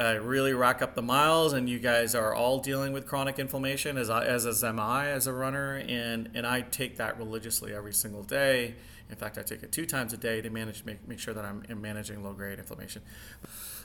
uh, 0.00 0.18
really 0.20 0.52
rack 0.52 0.82
up 0.82 0.96
the 0.96 1.02
miles 1.02 1.52
and 1.52 1.68
you 1.68 1.78
guys 1.78 2.16
are 2.16 2.34
all 2.34 2.58
dealing 2.58 2.92
with 2.92 3.06
chronic 3.06 3.38
inflammation 3.38 3.96
as, 3.96 4.10
I, 4.10 4.24
as, 4.24 4.46
as 4.46 4.64
am 4.64 4.80
I 4.80 5.10
as 5.10 5.28
a 5.28 5.32
runner 5.32 5.76
and, 5.76 6.28
and 6.34 6.44
I 6.44 6.62
take 6.62 6.96
that 6.96 7.16
religiously 7.18 7.72
every 7.72 7.92
single 7.92 8.24
day. 8.24 8.74
In 9.08 9.14
fact, 9.14 9.38
I 9.38 9.42
take 9.42 9.62
it 9.62 9.70
two 9.70 9.86
times 9.86 10.12
a 10.12 10.16
day 10.16 10.40
to 10.40 10.50
manage 10.50 10.84
make, 10.84 11.06
make 11.06 11.20
sure 11.20 11.34
that 11.34 11.44
I'm 11.44 11.62
managing 11.80 12.24
low-grade 12.24 12.58
inflammation. 12.58 13.02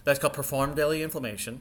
That's 0.07 0.19
called 0.19 0.31
Perform 0.31 0.73
Daily 0.73 1.03
Inflammation. 1.03 1.59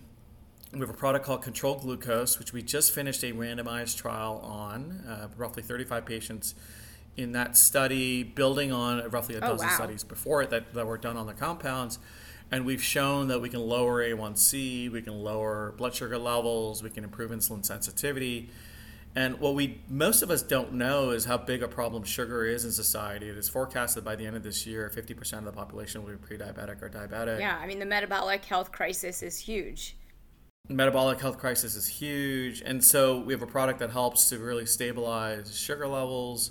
We 0.73 0.79
have 0.79 0.89
a 0.89 0.93
product 0.93 1.25
called 1.25 1.43
Control 1.43 1.75
Glucose, 1.75 2.39
which 2.39 2.53
we 2.53 2.63
just 2.63 2.93
finished 2.93 3.25
a 3.25 3.33
randomized 3.33 3.97
trial 3.97 4.39
on, 4.41 5.03
uh, 5.05 5.27
roughly 5.37 5.65
35 5.65 6.07
patients 6.07 6.55
in 7.17 7.33
that 7.33 7.57
study, 7.57 8.23
building 8.23 8.71
on 8.71 9.11
roughly 9.11 9.35
a 9.35 9.39
oh, 9.39 9.49
dozen 9.49 9.67
oh, 9.67 9.71
wow. 9.71 9.75
studies 9.75 10.05
before 10.05 10.43
it 10.43 10.51
that, 10.51 10.73
that 10.75 10.87
were 10.87 10.97
done 10.97 11.17
on 11.17 11.27
the 11.27 11.33
compounds. 11.33 11.99
And 12.53 12.65
we've 12.65 12.81
shown 12.81 13.27
that 13.27 13.41
we 13.41 13.49
can 13.49 13.59
lower 13.59 14.01
A1C, 14.01 14.93
we 14.93 15.03
can 15.03 15.15
lower 15.15 15.75
blood 15.77 15.97
sugar 15.97 16.17
levels, 16.17 16.85
we 16.85 16.91
can 16.91 17.03
improve 17.03 17.33
insulin 17.33 17.67
sensitivity. 17.67 18.51
And 19.17 19.41
what 19.41 19.55
we 19.55 19.81
most 19.89 20.21
of 20.21 20.31
us 20.31 20.43
don't 20.43 20.75
know 20.75 21.11
is 21.11 21.25
how 21.25 21.39
big 21.39 21.63
a 21.63 21.69
problem 21.69 22.05
sugar 22.05 22.45
is 22.45 22.67
in 22.67 22.71
society. 22.71 23.31
It 23.31 23.39
is 23.39 23.49
forecasted 23.49 24.05
by 24.05 24.15
the 24.15 24.27
end 24.27 24.37
of 24.37 24.43
this 24.43 24.67
year, 24.67 24.93
50% 24.95 25.39
of 25.39 25.45
the 25.47 25.53
population 25.53 26.05
will 26.05 26.11
be 26.11 26.19
pre-diabetic 26.19 26.83
or 26.83 26.91
diabetic. 26.91 27.41
Yeah, 27.41 27.59
I 27.59 27.67
mean 27.67 27.79
the 27.79 27.87
metabolic 27.87 28.45
health 28.45 28.73
crisis 28.73 29.23
is 29.23 29.39
huge. 29.39 29.97
Metabolic 30.69 31.19
health 31.19 31.39
crisis 31.39 31.77
is 31.77 31.87
huge, 31.87 32.61
and 32.61 32.85
so 32.85 33.19
we 33.21 33.33
have 33.33 33.41
a 33.41 33.47
product 33.47 33.79
that 33.79 33.91
helps 33.91 34.29
to 34.29 34.39
really 34.39 34.67
stabilize 34.67 35.57
sugar 35.57 35.89
levels. 35.89 36.51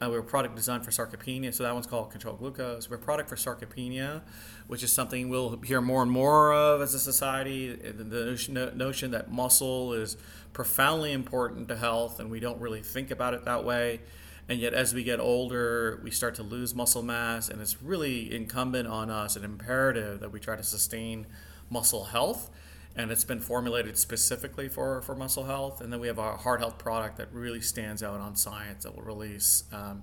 Uh, 0.00 0.08
we 0.08 0.14
have 0.14 0.24
a 0.24 0.26
product 0.26 0.54
designed 0.54 0.84
for 0.84 0.92
sarcopenia, 0.92 1.52
so 1.52 1.64
that 1.64 1.74
one's 1.74 1.86
called 1.86 2.10
Control 2.12 2.36
Glucose. 2.36 2.88
We 2.88 2.94
have 2.94 3.02
a 3.02 3.04
product 3.04 3.28
for 3.28 3.34
sarcopenia, 3.34 4.22
which 4.68 4.84
is 4.84 4.92
something 4.92 5.28
we'll 5.28 5.58
hear 5.62 5.80
more 5.80 6.02
and 6.02 6.10
more 6.10 6.52
of 6.52 6.80
as 6.80 6.94
a 6.94 7.00
society. 7.00 7.74
The 7.74 8.72
notion 8.76 9.10
that 9.10 9.32
muscle 9.32 9.92
is 9.94 10.16
profoundly 10.52 11.12
important 11.12 11.66
to 11.68 11.76
health, 11.76 12.20
and 12.20 12.30
we 12.30 12.38
don't 12.38 12.60
really 12.60 12.80
think 12.80 13.10
about 13.10 13.34
it 13.34 13.44
that 13.44 13.64
way. 13.64 14.00
And 14.48 14.60
yet, 14.60 14.72
as 14.72 14.94
we 14.94 15.02
get 15.02 15.18
older, 15.18 16.00
we 16.04 16.12
start 16.12 16.36
to 16.36 16.44
lose 16.44 16.76
muscle 16.76 17.02
mass, 17.02 17.48
and 17.48 17.60
it's 17.60 17.82
really 17.82 18.32
incumbent 18.32 18.86
on 18.86 19.10
us, 19.10 19.34
an 19.34 19.44
imperative 19.44 20.20
that 20.20 20.30
we 20.32 20.38
try 20.38 20.54
to 20.54 20.62
sustain 20.62 21.26
muscle 21.70 22.04
health. 22.04 22.50
And 22.98 23.12
it's 23.12 23.24
been 23.24 23.40
formulated 23.40 23.96
specifically 23.96 24.68
for, 24.68 25.00
for 25.02 25.14
muscle 25.14 25.44
health. 25.44 25.80
And 25.80 25.92
then 25.92 26.00
we 26.00 26.08
have 26.08 26.18
a 26.18 26.36
heart 26.36 26.60
health 26.60 26.78
product 26.78 27.16
that 27.18 27.32
really 27.32 27.60
stands 27.60 28.02
out 28.02 28.20
on 28.20 28.34
science 28.34 28.82
that 28.82 28.94
will 28.94 29.04
release 29.04 29.64
um, 29.72 30.02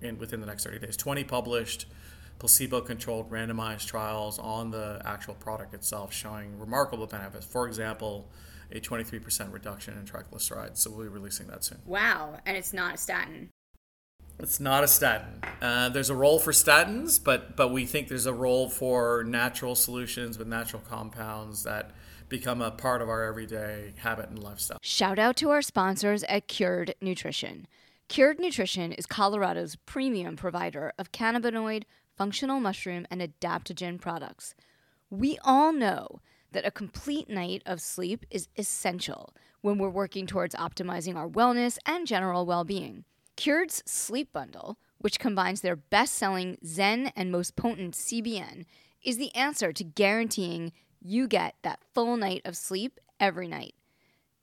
in 0.00 0.18
within 0.18 0.40
the 0.40 0.46
next 0.46 0.64
30 0.64 0.78
days. 0.78 0.96
20 0.96 1.24
published 1.24 1.86
placebo 2.38 2.80
controlled 2.80 3.30
randomized 3.30 3.86
trials 3.86 4.38
on 4.38 4.70
the 4.70 5.00
actual 5.04 5.34
product 5.34 5.74
itself 5.74 6.12
showing 6.12 6.58
remarkable 6.58 7.06
benefits. 7.06 7.44
For 7.44 7.68
example, 7.68 8.28
a 8.72 8.80
23% 8.80 9.52
reduction 9.52 9.98
in 9.98 10.04
triglycerides. 10.04 10.78
So 10.78 10.90
we'll 10.90 11.02
be 11.02 11.08
releasing 11.08 11.46
that 11.48 11.62
soon. 11.62 11.78
Wow. 11.84 12.38
And 12.46 12.56
it's 12.56 12.72
not 12.72 12.94
a 12.94 12.96
statin. 12.96 13.50
It's 14.38 14.58
not 14.58 14.82
a 14.82 14.88
statin. 14.88 15.42
Uh, 15.60 15.90
there's 15.90 16.10
a 16.10 16.16
role 16.16 16.38
for 16.38 16.52
statins, 16.52 17.22
but 17.22 17.54
but 17.54 17.68
we 17.68 17.84
think 17.86 18.08
there's 18.08 18.26
a 18.26 18.32
role 18.32 18.68
for 18.68 19.24
natural 19.24 19.74
solutions 19.74 20.38
with 20.38 20.48
natural 20.48 20.82
compounds 20.88 21.62
that 21.64 21.92
become 22.32 22.62
a 22.62 22.70
part 22.70 23.02
of 23.02 23.10
our 23.10 23.22
everyday 23.22 23.92
habit 23.98 24.30
and 24.30 24.42
lifestyle. 24.42 24.78
Shout 24.80 25.18
out 25.18 25.36
to 25.36 25.50
our 25.50 25.60
sponsors 25.60 26.24
at 26.24 26.48
Cured 26.48 26.94
Nutrition. 27.02 27.68
Cured 28.08 28.40
Nutrition 28.40 28.90
is 28.90 29.04
Colorado's 29.04 29.76
premium 29.76 30.34
provider 30.34 30.94
of 30.98 31.12
cannabinoid, 31.12 31.84
functional 32.16 32.58
mushroom, 32.58 33.06
and 33.10 33.20
adaptogen 33.20 34.00
products. 34.00 34.54
We 35.10 35.38
all 35.44 35.74
know 35.74 36.20
that 36.52 36.66
a 36.66 36.70
complete 36.70 37.28
night 37.28 37.62
of 37.66 37.82
sleep 37.82 38.24
is 38.30 38.48
essential 38.56 39.34
when 39.60 39.76
we're 39.76 39.90
working 39.90 40.26
towards 40.26 40.54
optimizing 40.54 41.16
our 41.16 41.28
wellness 41.28 41.76
and 41.84 42.06
general 42.06 42.46
well 42.46 42.64
being. 42.64 43.04
Cured's 43.36 43.82
Sleep 43.84 44.32
Bundle, 44.32 44.78
which 44.96 45.18
combines 45.18 45.60
their 45.60 45.76
best 45.76 46.14
selling 46.14 46.56
Zen 46.64 47.12
and 47.14 47.30
most 47.30 47.56
potent 47.56 47.94
CBN, 47.94 48.64
is 49.04 49.18
the 49.18 49.34
answer 49.34 49.70
to 49.72 49.84
guaranteeing 49.84 50.72
you 51.04 51.26
get 51.28 51.56
that 51.62 51.80
full 51.94 52.16
night 52.16 52.42
of 52.44 52.56
sleep 52.56 53.00
every 53.20 53.48
night. 53.48 53.74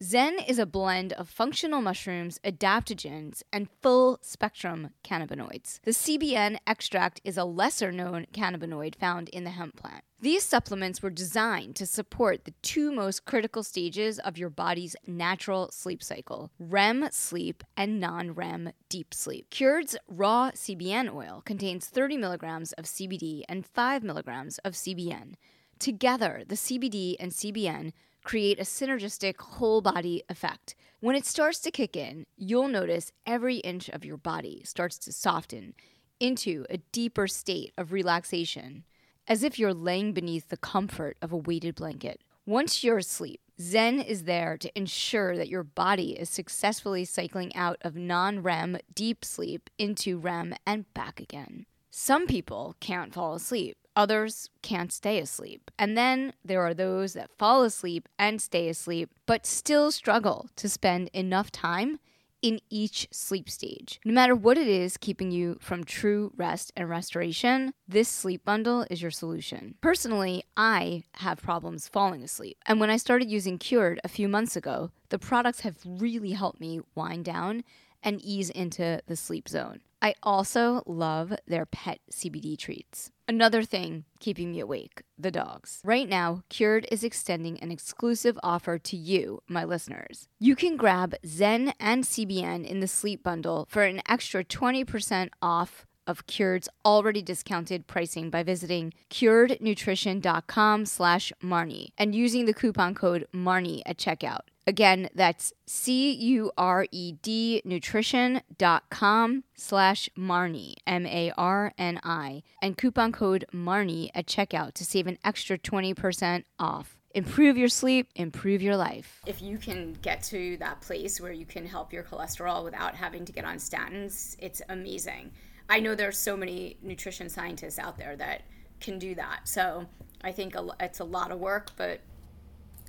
Zen 0.01 0.39
is 0.39 0.59
a 0.59 0.65
blend 0.65 1.11
of 1.11 1.27
functional 1.27 1.81
mushrooms, 1.81 2.39
adaptogens, 2.45 3.43
and 3.51 3.67
full 3.81 4.17
spectrum 4.21 4.91
cannabinoids. 5.03 5.81
The 5.83 5.91
CBN 5.91 6.57
extract 6.65 7.19
is 7.25 7.35
a 7.35 7.43
lesser 7.43 7.91
known 7.91 8.25
cannabinoid 8.31 8.95
found 8.95 9.27
in 9.27 9.43
the 9.43 9.49
hemp 9.49 9.75
plant. 9.75 10.05
These 10.21 10.43
supplements 10.43 11.03
were 11.03 11.09
designed 11.09 11.75
to 11.75 11.85
support 11.85 12.45
the 12.45 12.53
two 12.61 12.93
most 12.93 13.25
critical 13.25 13.61
stages 13.61 14.19
of 14.19 14.37
your 14.37 14.49
body's 14.49 14.95
natural 15.05 15.69
sleep 15.73 16.01
cycle 16.01 16.49
REM 16.59 17.09
sleep 17.11 17.61
and 17.75 17.99
non 17.99 18.31
REM 18.31 18.71
deep 18.87 19.13
sleep. 19.13 19.49
Cured's 19.49 19.97
raw 20.07 20.51
CBN 20.51 21.13
oil 21.13 21.41
contains 21.45 21.87
30 21.87 22.15
milligrams 22.15 22.71
of 22.73 22.85
CBD 22.85 23.43
and 23.49 23.65
5 23.65 24.03
milligrams 24.03 24.59
of 24.59 24.75
CBN. 24.75 25.33
Together, 25.79 26.43
the 26.45 26.55
CBD 26.55 27.15
and 27.21 27.31
CBN 27.31 27.93
create 28.25 28.59
a 28.59 28.63
synergistic 28.63 29.37
whole 29.39 29.79
body 29.79 30.21
effect. 30.27 30.75
When 30.99 31.15
it 31.15 31.25
starts 31.25 31.59
to 31.59 31.71
kick 31.71 31.95
in, 31.95 32.25
you'll 32.35 32.67
notice 32.67 33.13
every 33.25 33.57
inch 33.57 33.87
of 33.87 34.03
your 34.03 34.17
body 34.17 34.61
starts 34.65 34.97
to 34.99 35.13
soften 35.13 35.73
into 36.19 36.65
a 36.69 36.79
deeper 36.91 37.27
state 37.27 37.71
of 37.77 37.93
relaxation, 37.93 38.83
as 39.25 39.41
if 39.41 39.57
you're 39.57 39.73
laying 39.73 40.11
beneath 40.11 40.49
the 40.49 40.57
comfort 40.57 41.15
of 41.21 41.31
a 41.31 41.37
weighted 41.37 41.75
blanket. 41.75 42.21
Once 42.45 42.83
you're 42.83 42.97
asleep, 42.97 43.39
Zen 43.61 44.01
is 44.01 44.23
there 44.23 44.57
to 44.57 44.77
ensure 44.77 45.37
that 45.37 45.47
your 45.47 45.63
body 45.63 46.11
is 46.11 46.29
successfully 46.29 47.05
cycling 47.05 47.55
out 47.55 47.77
of 47.83 47.95
non 47.95 48.43
REM 48.43 48.79
deep 48.93 49.23
sleep 49.23 49.69
into 49.77 50.17
REM 50.17 50.55
and 50.65 50.93
back 50.93 51.21
again. 51.21 51.65
Some 51.89 52.27
people 52.27 52.75
can't 52.81 53.13
fall 53.13 53.33
asleep, 53.33 53.77
others 53.99 54.49
can't 54.61 54.93
stay 54.93 55.19
asleep. 55.19 55.69
And 55.77 55.97
then 55.97 56.31
there 56.43 56.61
are 56.61 56.73
those 56.73 57.11
that 57.13 57.37
fall 57.37 57.63
asleep 57.63 58.07
and 58.17 58.41
stay 58.41 58.69
asleep, 58.69 59.09
but 59.25 59.45
still 59.45 59.91
struggle 59.91 60.47
to 60.55 60.69
spend 60.69 61.09
enough 61.09 61.51
time 61.51 61.99
in 62.41 62.61
each 62.69 63.09
sleep 63.11 63.49
stage. 63.49 63.99
No 64.05 64.13
matter 64.13 64.33
what 64.33 64.57
it 64.57 64.69
is 64.69 64.95
keeping 64.95 65.31
you 65.31 65.57
from 65.59 65.83
true 65.83 66.31
rest 66.37 66.71
and 66.77 66.89
restoration, 66.89 67.73
this 67.89 68.07
sleep 68.07 68.45
bundle 68.45 68.85
is 68.89 69.01
your 69.01 69.11
solution. 69.11 69.75
Personally, 69.81 70.45
I 70.55 71.03
have 71.15 71.41
problems 71.41 71.89
falling 71.89 72.23
asleep. 72.23 72.57
And 72.65 72.79
when 72.79 72.89
I 72.89 72.95
started 72.95 73.29
using 73.29 73.57
Cured 73.57 73.99
a 74.05 74.07
few 74.07 74.29
months 74.29 74.55
ago, 74.55 74.91
the 75.09 75.19
products 75.19 75.59
have 75.61 75.75
really 75.85 76.31
helped 76.31 76.61
me 76.61 76.79
wind 76.95 77.25
down 77.25 77.65
and 78.01 78.21
ease 78.21 78.49
into 78.49 79.01
the 79.07 79.17
sleep 79.17 79.49
zone. 79.49 79.81
I 80.01 80.13
also 80.23 80.83
love 80.85 81.33
their 81.45 81.65
pet 81.65 81.99
CBD 82.09 82.57
treats. 82.57 83.11
Another 83.29 83.61
thing 83.61 84.05
keeping 84.19 84.49
me 84.49 84.59
awake 84.59 85.03
the 85.15 85.29
dogs. 85.29 85.81
Right 85.83 86.09
now, 86.09 86.41
Cured 86.49 86.87
is 86.91 87.03
extending 87.03 87.59
an 87.59 87.71
exclusive 87.71 88.39
offer 88.41 88.79
to 88.79 88.97
you, 88.97 89.43
my 89.47 89.63
listeners. 89.63 90.27
You 90.39 90.55
can 90.55 90.75
grab 90.77 91.13
Zen 91.23 91.73
and 91.79 92.05
CBN 92.05 92.65
in 92.65 92.79
the 92.79 92.87
sleep 92.87 93.21
bundle 93.21 93.67
for 93.69 93.83
an 93.83 94.01
extra 94.09 94.43
20% 94.43 95.29
off 95.43 95.85
of 96.07 96.25
Cured's 96.25 96.69
already 96.83 97.21
discounted 97.21 97.85
pricing 97.85 98.31
by 98.31 98.41
visiting 98.41 98.93
curednutrition.com 99.11 100.87
slash 100.87 101.31
Marni 101.43 101.89
and 101.99 102.15
using 102.15 102.47
the 102.47 102.53
coupon 102.55 102.95
code 102.95 103.27
Marni 103.31 103.83
at 103.85 103.99
checkout. 103.99 104.45
Again, 104.69 105.09
that's 105.15 105.51
C-U-R-E-D 105.65 107.63
nutrition.com 107.65 109.43
slash 109.55 110.09
Marni, 110.15 110.75
M-A-R-N-I, 110.85 112.43
and 112.61 112.77
coupon 112.77 113.11
code 113.11 113.45
Marni 113.51 114.11
at 114.13 114.27
checkout 114.27 114.73
to 114.73 114.85
save 114.85 115.07
an 115.07 115.17
extra 115.25 115.57
20% 115.57 116.43
off. 116.59 116.99
Improve 117.15 117.57
your 117.57 117.67
sleep, 117.67 118.09
improve 118.15 118.61
your 118.61 118.77
life. 118.77 119.23
If 119.25 119.41
you 119.41 119.57
can 119.57 119.93
get 120.03 120.21
to 120.25 120.55
that 120.57 120.81
place 120.81 121.19
where 121.19 121.31
you 121.31 121.47
can 121.47 121.65
help 121.65 121.91
your 121.91 122.03
cholesterol 122.03 122.63
without 122.63 122.93
having 122.93 123.25
to 123.25 123.31
get 123.31 123.45
on 123.45 123.55
statins, 123.55 124.35
it's 124.37 124.61
amazing. 124.69 125.31
I 125.67 125.79
know 125.79 125.95
there's 125.95 126.19
so 126.19 126.37
many 126.37 126.77
nutrition 126.83 127.27
scientists 127.27 127.79
out 127.79 127.97
there 127.97 128.15
that 128.17 128.43
can 128.79 128.99
do 128.99 129.15
that. 129.15 129.47
So 129.47 129.87
I 130.23 130.31
think 130.31 130.55
it's 130.79 130.99
a 130.99 131.05
lot 131.05 131.31
of 131.31 131.39
work, 131.39 131.71
but 131.75 132.01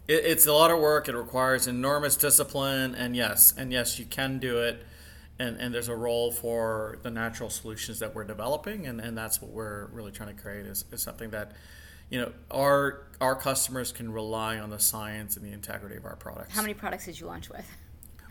it, 0.09 0.25
it's 0.25 0.47
a 0.47 0.53
lot 0.53 0.71
of 0.71 0.79
work. 0.79 1.09
It 1.09 1.15
requires 1.15 1.67
enormous 1.67 2.17
discipline, 2.17 2.95
and 2.95 3.17
yes, 3.17 3.55
and 3.57 3.73
yes, 3.73 3.99
you 3.99 4.05
can 4.05 4.39
do 4.39 4.59
it. 4.59 4.87
And, 5.39 5.57
and 5.57 5.73
there's 5.73 5.89
a 5.89 5.97
role 5.97 6.31
for 6.31 6.99
the 7.03 7.11
natural 7.11 7.49
solutions 7.49 7.99
that 8.01 8.15
we're 8.15 8.25
developing, 8.25 8.87
and, 8.87 9.01
and 9.01 9.17
that's 9.17 9.41
what 9.41 9.51
we're 9.51 9.87
really 9.87 10.13
trying 10.13 10.37
to 10.37 10.43
create 10.43 10.67
is, 10.67 10.85
is 10.93 11.03
something 11.03 11.31
that, 11.31 11.53
you 12.11 12.21
know, 12.21 12.33
our 12.51 13.07
our 13.23 13.35
customers 13.35 13.91
can 13.91 14.13
rely 14.13 14.59
on 14.59 14.69
the 14.69 14.79
science 14.79 15.37
and 15.37 15.47
the 15.47 15.53
integrity 15.53 15.97
of 15.97 16.05
our 16.05 16.17
products. 16.17 16.55
How 16.55 16.61
many 16.61 16.75
products 16.75 17.07
did 17.07 17.19
you 17.19 17.27
launch 17.27 17.49
with? 17.49 17.65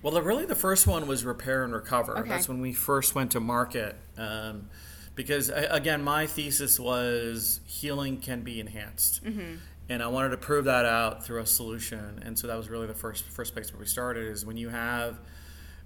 Well, 0.03 0.13
the, 0.13 0.21
really, 0.21 0.45
the 0.45 0.55
first 0.55 0.85
one 0.85 1.07
was 1.07 1.25
repair 1.25 1.63
and 1.63 1.73
recover. 1.73 2.17
Okay. 2.19 2.29
That's 2.29 2.47
when 2.47 2.61
we 2.61 2.73
first 2.73 3.15
went 3.15 3.31
to 3.31 3.39
market. 3.39 3.95
Um, 4.15 4.69
because 5.15 5.49
again, 5.49 6.03
my 6.03 6.27
thesis 6.27 6.79
was 6.79 7.59
healing 7.65 8.19
can 8.19 8.41
be 8.41 8.59
enhanced, 8.59 9.23
mm-hmm 9.23 9.55
and 9.89 10.03
I 10.03 10.07
wanted 10.07 10.29
to 10.29 10.37
prove 10.37 10.65
that 10.65 10.85
out 10.85 11.25
through 11.25 11.41
a 11.41 11.45
solution. 11.45 12.21
And 12.23 12.37
so 12.37 12.47
that 12.47 12.55
was 12.55 12.69
really 12.69 12.87
the 12.87 12.93
first 12.93 13.25
first 13.25 13.53
place 13.53 13.73
where 13.73 13.79
we 13.79 13.85
started. 13.85 14.27
Is 14.27 14.45
when 14.45 14.57
you 14.57 14.69
have 14.69 15.19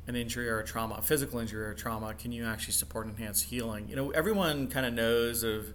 an 0.08 0.16
injury 0.16 0.50
or 0.50 0.60
a 0.60 0.66
trauma, 0.66 0.96
a 0.96 1.02
physical 1.02 1.40
injury 1.40 1.64
or 1.64 1.72
a 1.72 1.76
trauma, 1.76 2.14
can 2.14 2.32
you 2.32 2.46
actually 2.46 2.74
support 2.74 3.08
enhanced 3.08 3.46
healing? 3.46 3.88
You 3.88 3.96
know, 3.96 4.12
everyone 4.12 4.68
kind 4.68 4.86
of 4.86 4.94
knows 4.94 5.44
of 5.44 5.74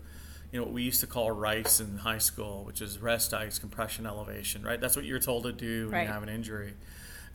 you 0.53 0.59
know 0.59 0.65
what 0.65 0.73
we 0.73 0.83
used 0.83 1.01
to 1.01 1.07
call 1.07 1.31
RICE 1.31 1.81
in 1.81 1.99
high 1.99 2.19
school, 2.19 2.65
which 2.65 2.83
is 2.83 2.99
rest, 2.99 3.33
ice, 3.33 3.59
compression, 3.59 4.07
elevation. 4.07 4.63
Right, 4.63 4.81
that's 4.81 4.97
what 4.97 5.07
you're 5.07 5.19
told 5.19 5.45
to 5.45 5.53
do 5.53 5.87
when 5.87 5.95
right. 5.95 6.03
you 6.03 6.13
have 6.13 6.23
an 6.23 6.29
injury. 6.29 6.75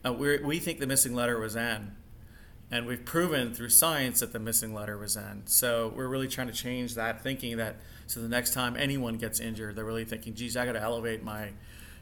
Uh, 0.05 0.13
we 0.13 0.59
think 0.59 0.79
the 0.79 0.87
missing 0.87 1.15
letter 1.15 1.39
was 1.39 1.55
N. 1.55 1.95
And 2.73 2.87
we've 2.87 3.05
proven 3.05 3.53
through 3.53 3.69
science 3.69 4.21
that 4.21 4.33
the 4.33 4.39
missing 4.39 4.73
letter 4.73 4.97
was 4.97 5.15
N. 5.15 5.43
So 5.45 5.93
we're 5.95 6.07
really 6.07 6.27
trying 6.27 6.47
to 6.47 6.53
change 6.53 6.95
that 6.95 7.21
thinking 7.21 7.57
that 7.57 7.75
so 8.07 8.19
the 8.19 8.27
next 8.27 8.55
time 8.55 8.75
anyone 8.75 9.17
gets 9.17 9.39
injured, 9.39 9.75
they're 9.75 9.85
really 9.85 10.05
thinking, 10.05 10.33
geez, 10.33 10.57
I 10.57 10.65
got 10.65 10.71
to 10.71 10.81
elevate 10.81 11.23
my 11.23 11.49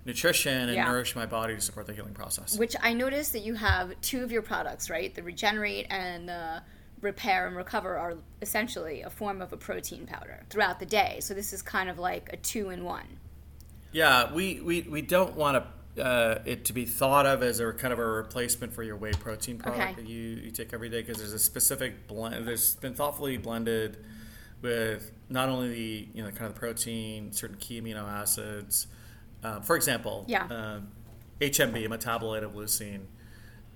nutrition 0.06 0.70
and 0.70 0.74
yeah. 0.74 0.86
nourish 0.86 1.14
my 1.14 1.26
body 1.26 1.56
to 1.56 1.60
support 1.60 1.88
the 1.88 1.94
healing 1.94 2.14
process. 2.14 2.58
Which 2.58 2.78
I 2.82 2.94
noticed 2.94 3.34
that 3.34 3.42
you 3.42 3.54
have 3.56 4.00
two 4.00 4.24
of 4.24 4.32
your 4.32 4.44
products, 4.44 4.90
right? 4.90 5.14
The 5.14 5.24
Regenerate 5.24 5.88
and 5.90 6.30
the 6.30 6.62
Repair 7.02 7.48
and 7.48 7.58
Recover 7.58 7.98
are 7.98 8.16
essentially 8.42 9.02
a 9.02 9.10
form 9.10 9.42
of 9.42 9.52
a 9.52 9.58
protein 9.58 10.06
powder 10.06 10.46
throughout 10.50 10.80
the 10.80 10.86
day. 10.86 11.18
So 11.20 11.34
this 11.34 11.52
is 11.52 11.62
kind 11.62 11.90
of 11.90 12.00
like 12.00 12.30
a 12.32 12.38
two 12.38 12.70
in 12.70 12.86
one. 12.86 13.20
Yeah, 13.92 14.34
we, 14.34 14.62
we, 14.62 14.84
we 14.84 15.02
don't 15.02 15.36
want 15.36 15.58
to 15.58 15.68
uh, 16.00 16.40
it 16.46 16.66
to 16.66 16.74
be 16.74 16.86
thought 16.86 17.26
of 17.26 17.44
as 17.44 17.60
a 17.60 17.72
kind 17.74 17.92
of 17.92 18.00
a 18.00 18.06
replacement 18.06 18.74
for 18.74 18.84
your 18.84 18.96
whey 18.96 19.12
protein 19.12 19.58
product 19.58 19.82
okay. 19.82 19.94
that 19.96 20.08
you, 20.08 20.20
you 20.20 20.52
take 20.52 20.74
every 20.74 20.90
day 20.90 21.02
because 21.02 21.18
there's 21.18 21.34
a 21.34 21.40
specific 21.40 22.08
blend. 22.08 22.48
There's 22.48 22.76
been 22.76 22.94
thoughtfully 22.94 23.38
blended 23.38 23.98
with 24.62 25.12
not 25.30 25.50
only 25.50 25.70
the 25.70 26.08
you 26.14 26.24
know 26.24 26.30
kind 26.30 26.46
of 26.46 26.54
the 26.54 26.60
protein, 26.60 27.32
certain 27.32 27.58
key 27.58 27.82
amino 27.82 28.08
acids. 28.08 28.88
Uh, 29.44 29.60
for 29.60 29.76
example, 29.76 30.24
yeah. 30.28 30.46
uh, 30.46 30.80
HMB, 31.42 31.86
a 31.86 31.90
metabolite 31.90 32.44
of 32.44 32.54
leucine. 32.54 33.02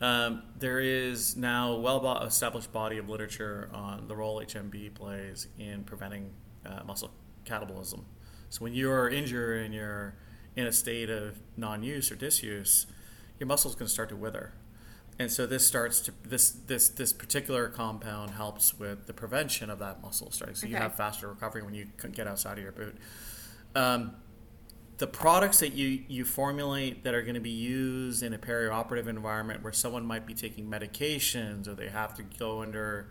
Um, 0.02 0.44
there 0.60 0.80
is 0.80 1.36
now 1.36 1.72
a 1.72 1.80
well 1.80 2.22
established 2.24 2.72
body 2.72 2.98
of 2.98 3.10
literature 3.10 3.70
on 3.74 4.08
the 4.08 4.16
role 4.16 4.42
HMB 4.42 4.94
plays 4.94 5.48
in 5.58 5.84
preventing 5.84 6.32
uh, 6.66 6.84
muscle 6.86 7.12
catabolism. 7.46 8.04
So 8.50 8.64
when 8.64 8.74
you're 8.74 9.10
injured 9.10 9.66
and 9.66 9.74
you're 9.74 10.16
in 10.56 10.66
a 10.68 10.72
state 10.72 11.10
of 11.10 11.40
non-use 11.58 12.12
or 12.12 12.16
disuse, 12.16 12.88
your 13.40 13.48
muscle's 13.48 13.76
can 13.76 13.88
start 13.88 14.10
to 14.10 14.16
wither 14.16 14.54
and 15.18 15.32
so 15.32 15.46
this 15.46 15.66
starts 15.66 16.02
to 16.02 16.14
this 16.24 16.52
this 16.52 16.90
this 16.90 17.14
particular 17.14 17.70
compound 17.70 18.32
helps 18.32 18.78
with 18.78 19.08
the 19.08 19.14
prevention 19.14 19.70
of 19.70 19.80
that 19.80 20.02
muscle 20.02 20.30
starting. 20.32 20.56
So 20.56 20.66
okay. 20.66 20.74
you 20.74 20.78
have 20.78 20.96
faster 20.96 21.30
recovery 21.30 21.64
when 21.64 21.74
you 21.74 21.88
get 22.12 22.28
outside 22.28 22.58
of 22.58 22.64
your 22.64 22.74
boot. 22.74 22.98
Um, 23.76 24.16
the 24.98 25.08
products 25.08 25.60
that 25.60 25.74
you 25.74 26.04
you 26.10 26.26
formulate 26.26 27.06
that 27.06 27.14
are 27.14 27.22
going 27.22 27.36
to 27.36 27.42
be 27.42 27.50
used 27.50 28.24
in 28.24 28.34
a 28.34 28.38
perioperative 28.38 29.08
environment 29.08 29.64
where 29.64 29.74
someone 29.74 30.06
might 30.06 30.26
be 30.26 30.34
taking 30.34 30.70
medications 30.70 31.68
or 31.68 31.76
they 31.76 31.90
have 31.90 32.14
to 32.16 32.24
go 32.24 32.62
under 32.62 33.08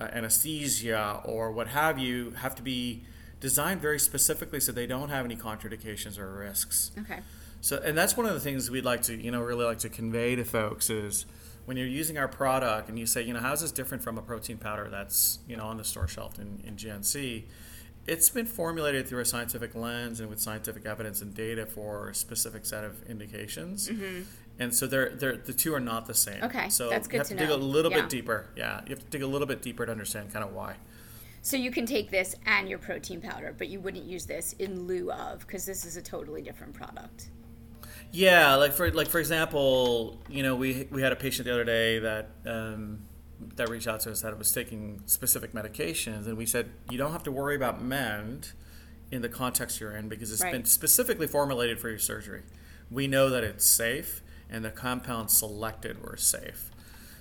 uh, 0.00 0.08
anesthesia 0.12 1.20
or 1.24 1.52
what 1.52 1.68
have 1.68 2.00
you 2.00 2.32
have 2.32 2.54
to 2.56 2.62
be 2.62 3.04
designed 3.40 3.80
very 3.80 3.98
specifically 3.98 4.60
so 4.60 4.72
they 4.72 4.86
don't 4.86 5.10
have 5.10 5.24
any 5.24 5.36
contraindications 5.36 6.18
or 6.18 6.32
risks. 6.32 6.90
Okay. 6.98 7.20
So, 7.60 7.80
and 7.84 7.96
that's 7.96 8.16
one 8.16 8.26
of 8.26 8.34
the 8.34 8.40
things 8.40 8.70
we'd 8.70 8.84
like 8.84 9.02
to, 9.02 9.16
you 9.16 9.30
know, 9.30 9.40
really 9.40 9.64
like 9.64 9.78
to 9.80 9.88
convey 9.88 10.36
to 10.36 10.44
folks 10.44 10.90
is 10.90 11.26
when 11.64 11.76
you're 11.76 11.86
using 11.86 12.16
our 12.16 12.28
product 12.28 12.88
and 12.88 12.98
you 12.98 13.06
say, 13.06 13.22
you 13.22 13.34
know, 13.34 13.40
how 13.40 13.52
is 13.52 13.60
this 13.60 13.72
different 13.72 14.02
from 14.02 14.16
a 14.16 14.22
protein 14.22 14.58
powder 14.58 14.88
that's, 14.90 15.40
you 15.46 15.56
know, 15.56 15.64
on 15.64 15.76
the 15.76 15.84
store 15.84 16.08
shelf 16.08 16.38
in, 16.38 16.62
in 16.64 16.76
GNC? 16.76 17.44
It's 18.06 18.30
been 18.30 18.46
formulated 18.46 19.06
through 19.06 19.20
a 19.20 19.24
scientific 19.24 19.74
lens 19.74 20.20
and 20.20 20.30
with 20.30 20.40
scientific 20.40 20.86
evidence 20.86 21.20
and 21.20 21.34
data 21.34 21.66
for 21.66 22.08
a 22.08 22.14
specific 22.14 22.64
set 22.64 22.84
of 22.84 23.02
indications. 23.08 23.88
Mm-hmm. 23.88 24.22
And 24.60 24.74
so 24.74 24.86
they're, 24.86 25.10
they're, 25.10 25.36
the 25.36 25.52
two 25.52 25.74
are 25.74 25.80
not 25.80 26.06
the 26.06 26.14
same. 26.14 26.42
Okay, 26.42 26.68
so 26.68 26.88
that's 26.88 27.06
good 27.06 27.14
you 27.14 27.18
have 27.18 27.28
to, 27.28 27.34
to 27.34 27.40
dig 27.40 27.50
a 27.50 27.56
little 27.56 27.90
yeah. 27.90 28.00
bit 28.00 28.08
deeper. 28.08 28.46
Yeah, 28.56 28.80
you 28.86 28.94
have 28.94 29.04
to 29.04 29.10
dig 29.10 29.22
a 29.22 29.26
little 29.26 29.46
bit 29.46 29.62
deeper 29.62 29.84
to 29.84 29.92
understand 29.92 30.32
kind 30.32 30.44
of 30.44 30.52
why. 30.52 30.76
So 31.48 31.56
you 31.56 31.70
can 31.70 31.86
take 31.86 32.10
this 32.10 32.36
and 32.44 32.68
your 32.68 32.78
protein 32.78 33.22
powder, 33.22 33.54
but 33.56 33.68
you 33.68 33.80
wouldn't 33.80 34.04
use 34.04 34.26
this 34.26 34.52
in 34.58 34.86
lieu 34.86 35.10
of 35.10 35.46
because 35.46 35.64
this 35.64 35.86
is 35.86 35.96
a 35.96 36.02
totally 36.02 36.42
different 36.42 36.74
product. 36.74 37.30
Yeah, 38.12 38.56
like 38.56 38.74
for 38.74 38.90
like 38.90 39.08
for 39.08 39.18
example, 39.18 40.20
you 40.28 40.42
know, 40.42 40.54
we 40.54 40.86
we 40.90 41.00
had 41.00 41.10
a 41.10 41.16
patient 41.16 41.46
the 41.46 41.54
other 41.54 41.64
day 41.64 42.00
that 42.00 42.28
um, 42.44 42.98
that 43.56 43.70
reached 43.70 43.88
out 43.88 44.00
to 44.00 44.10
us 44.10 44.20
that 44.20 44.36
was 44.36 44.52
taking 44.52 45.00
specific 45.06 45.52
medications, 45.52 46.26
and 46.26 46.36
we 46.36 46.44
said 46.44 46.68
you 46.90 46.98
don't 46.98 47.12
have 47.12 47.22
to 47.22 47.32
worry 47.32 47.56
about 47.56 47.82
MEND 47.82 48.52
in 49.10 49.22
the 49.22 49.30
context 49.30 49.80
you're 49.80 49.96
in 49.96 50.10
because 50.10 50.30
it's 50.30 50.42
right. 50.42 50.52
been 50.52 50.66
specifically 50.66 51.26
formulated 51.26 51.80
for 51.80 51.88
your 51.88 51.98
surgery. 51.98 52.42
We 52.90 53.06
know 53.06 53.30
that 53.30 53.42
it's 53.42 53.64
safe, 53.64 54.22
and 54.50 54.62
the 54.62 54.70
compounds 54.70 55.34
selected 55.34 56.02
were 56.04 56.18
safe. 56.18 56.70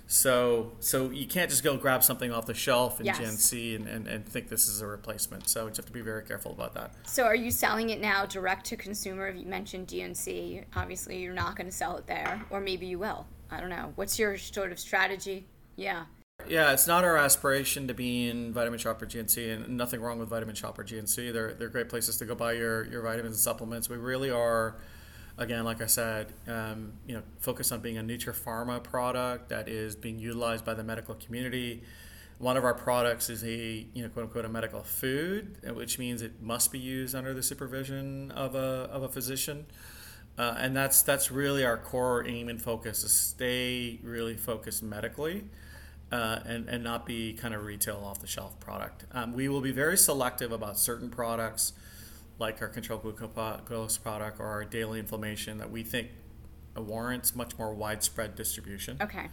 So 0.08 0.72
so 0.80 1.10
you 1.10 1.28
can't 1.28 1.50
just 1.50 1.64
go 1.64 1.76
grab 1.76 2.02
something 2.02 2.32
off 2.32 2.46
the 2.46 2.54
shelf 2.54 3.02
in 3.02 3.06
yes. 3.06 3.20
GNC 3.20 3.76
and, 3.76 3.88
and, 3.88 4.08
and, 4.08 4.26
think 4.26 4.48
this 4.48 4.68
is 4.68 4.82
a 4.82 4.88
replacement. 4.88 5.50
So 5.50 5.62
you 5.62 5.68
have 5.68 5.86
to 5.86 5.92
be 5.92 6.02
very 6.02 6.24
careful 6.24 6.52
about 6.54 6.74
that. 6.76 6.92
So 7.06 7.24
are 7.24 7.36
you 7.36 7.52
selling 7.52 7.90
it 7.90 8.00
now 8.00 8.26
direct 8.26 8.66
to 8.68 8.78
consumer? 8.78 9.30
You 9.30 9.46
mentioned 9.46 9.88
GNC. 9.88 10.64
Obviously, 10.76 11.22
you're 11.22 11.34
not 11.34 11.58
going 11.58 11.68
to 11.68 11.76
sell 11.76 11.98
it 11.98 12.08
there, 12.08 12.42
or 12.50 12.62
maybe 12.62 12.86
you 12.86 13.00
will. 13.00 13.28
I 13.52 13.60
don't 13.60 13.70
know. 13.70 13.92
What's 13.96 14.18
your 14.18 14.38
sort 14.38 14.72
of 14.72 14.80
strategy? 14.80 15.46
Yeah. 15.76 16.06
Yeah, 16.48 16.72
it's 16.72 16.88
not 16.88 17.04
our 17.04 17.18
aspiration 17.18 17.88
to 17.88 17.94
be 17.94 18.30
in 18.30 18.54
Vitamin 18.54 18.80
Shoppe 18.80 19.02
or 19.02 19.08
GNC, 19.08 19.54
and 19.54 19.76
nothing 19.76 20.00
wrong 20.00 20.20
with 20.20 20.30
Vitamin 20.30 20.56
Shoppe 20.56 20.80
or 20.80 20.84
GNC. 20.84 21.34
They're, 21.34 21.54
they're 21.54 21.68
great 21.68 21.90
places 21.90 22.18
to 22.18 22.26
go 22.26 22.36
buy 22.36 22.54
your, 22.54 22.86
your 22.86 23.02
vitamins 23.02 23.36
and 23.36 23.42
supplements. 23.42 23.90
We 23.90 23.98
really 23.98 24.30
are 24.30 24.76
again, 25.38 25.64
like 25.64 25.82
I 25.82 25.86
said, 25.86 26.34
um, 26.48 26.94
you 27.06 27.16
know, 27.16 27.24
focus 27.40 27.72
on 27.72 27.82
being 27.82 27.98
a 27.98 28.04
pharma 28.04 28.84
product 28.84 29.50
that 29.50 29.68
is 29.68 29.96
being 29.96 30.20
utilized 30.20 30.66
by 30.66 30.74
the 30.74 30.84
medical 30.84 31.16
community. 31.16 31.84
One 32.40 32.58
of 32.58 32.64
our 32.64 32.74
products 32.74 33.30
is 33.30 33.44
a 33.44 33.88
you 33.94 34.04
know 34.04 34.10
quote 34.10 34.26
unquote 34.26 34.46
a 34.46 34.50
medical 34.50 34.84
food, 34.84 35.58
which 35.76 35.98
means 35.98 36.22
it 36.22 36.42
must 36.42 36.72
be 36.72 36.80
used 36.80 37.16
under 37.16 37.34
the 37.34 37.44
supervision 37.44 38.32
of 38.32 38.56
a, 38.56 38.90
of 38.92 39.04
a 39.04 39.10
physician. 39.10 39.66
Uh, 40.38 40.56
and 40.60 40.76
that's 40.76 41.02
that's 41.02 41.32
really 41.32 41.66
our 41.66 41.78
core 41.78 42.28
aim 42.28 42.48
and 42.48 42.62
focus 42.62 43.02
to 43.02 43.10
stay 43.10 44.00
really 44.04 44.36
focused 44.36 44.84
medically 44.84 45.46
uh, 46.12 46.40
and, 46.46 46.70
and 46.70 46.84
not 46.84 47.08
be 47.08 47.34
kind 47.34 47.56
of 47.56 47.64
retail 47.64 48.04
off 48.06 48.20
the 48.20 48.28
shelf 48.28 48.60
product. 48.60 49.06
Um, 49.14 49.34
we 49.34 49.50
will 49.50 49.62
be 49.62 49.72
very 49.72 49.98
selective 49.98 50.52
about 50.52 50.78
certain 50.78 51.10
products 51.10 51.74
like 52.40 52.62
our 52.62 52.68
control 52.68 53.00
glucose 53.00 53.98
product 53.98 54.40
or 54.40 54.46
our 54.46 54.66
daily 54.66 55.00
inflammation 55.00 55.58
that 55.58 55.72
we 55.72 55.84
think 55.84 56.10
warrants 56.76 57.36
much 57.36 57.58
more 57.58 57.74
widespread 57.74 58.36
distribution. 58.36 58.98
Okay 59.02 59.30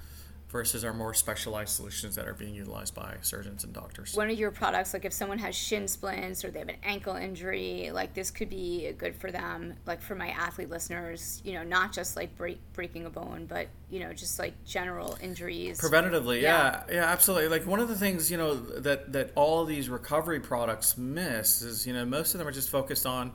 versus 0.55 0.85
our 0.85 0.93
more 0.93 1.13
specialized 1.13 1.71
solutions 1.71 2.15
that 2.15 2.29
are 2.29 2.33
being 2.33 2.55
utilized 2.55 2.95
by 2.95 3.17
surgeons 3.23 3.65
and 3.65 3.73
doctors. 3.73 4.15
One 4.15 4.31
of 4.31 4.39
your 4.39 4.53
products, 4.53 4.95
like 4.95 5.05
if 5.05 5.13
someone 5.13 5.39
has 5.39 5.57
shin 5.57 5.89
splints 5.89 6.45
or 6.45 6.53
they 6.53 6.61
have 6.61 6.69
an 6.69 6.77
ankle 6.85 7.17
injury, 7.17 7.91
like 7.93 8.15
this 8.15 8.31
could 8.31 8.51
be 8.51 8.93
good 8.97 9.17
for 9.17 9.33
them. 9.33 9.75
Like 9.85 10.01
for 10.01 10.15
my 10.15 10.29
athlete 10.29 10.71
listeners, 10.71 11.43
you 11.45 11.55
know, 11.55 11.65
not 11.65 11.93
just 11.93 12.15
like 12.15 12.37
break, 12.37 12.61
breaking 12.73 13.05
a 13.05 13.11
bone, 13.11 13.47
but 13.49 13.67
you 13.91 13.99
know, 13.99 14.13
just 14.13 14.39
like 14.39 14.55
general 14.65 15.19
injuries. 15.21 15.81
Preventatively, 15.81 16.41
yeah. 16.41 16.85
yeah, 16.89 16.95
yeah, 16.95 17.05
absolutely. 17.07 17.49
Like 17.49 17.67
one 17.67 17.81
of 17.81 17.89
the 17.89 17.97
things 17.97 18.31
you 18.31 18.37
know 18.37 18.55
that 18.55 19.13
that 19.13 19.33
all 19.35 19.65
these 19.65 19.89
recovery 19.89 20.39
products 20.39 20.97
miss 20.97 21.63
is 21.63 21.85
you 21.85 21.93
know 21.93 22.05
most 22.05 22.33
of 22.33 22.39
them 22.39 22.47
are 22.47 22.53
just 22.53 22.71
focused 22.71 23.07
on 23.07 23.33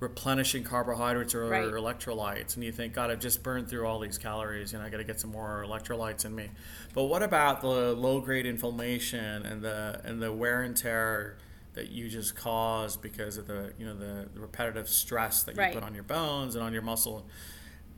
replenishing 0.00 0.64
carbohydrates 0.64 1.34
or 1.34 1.46
right. 1.46 1.64
electrolytes 1.64 2.54
and 2.54 2.64
you 2.64 2.72
think 2.72 2.94
god 2.94 3.10
i've 3.10 3.20
just 3.20 3.42
burned 3.42 3.68
through 3.68 3.86
all 3.86 3.98
these 3.98 4.16
calories 4.16 4.72
and 4.72 4.82
i 4.82 4.88
got 4.88 4.96
to 4.96 5.04
get 5.04 5.20
some 5.20 5.30
more 5.30 5.62
electrolytes 5.66 6.24
in 6.24 6.34
me 6.34 6.48
but 6.94 7.04
what 7.04 7.22
about 7.22 7.60
the 7.60 7.68
low 7.68 8.18
grade 8.18 8.46
inflammation 8.46 9.44
and 9.44 9.60
the 9.62 10.00
and 10.04 10.22
the 10.22 10.32
wear 10.32 10.62
and 10.62 10.74
tear 10.74 11.36
that 11.74 11.90
you 11.90 12.08
just 12.08 12.34
cause 12.34 12.96
because 12.96 13.36
of 13.36 13.46
the 13.46 13.72
you 13.78 13.84
know 13.84 13.94
the, 13.94 14.26
the 14.32 14.40
repetitive 14.40 14.88
stress 14.88 15.42
that 15.42 15.54
you 15.54 15.60
right. 15.60 15.74
put 15.74 15.82
on 15.82 15.94
your 15.94 16.02
bones 16.02 16.54
and 16.54 16.64
on 16.64 16.72
your 16.72 16.82
muscle 16.82 17.26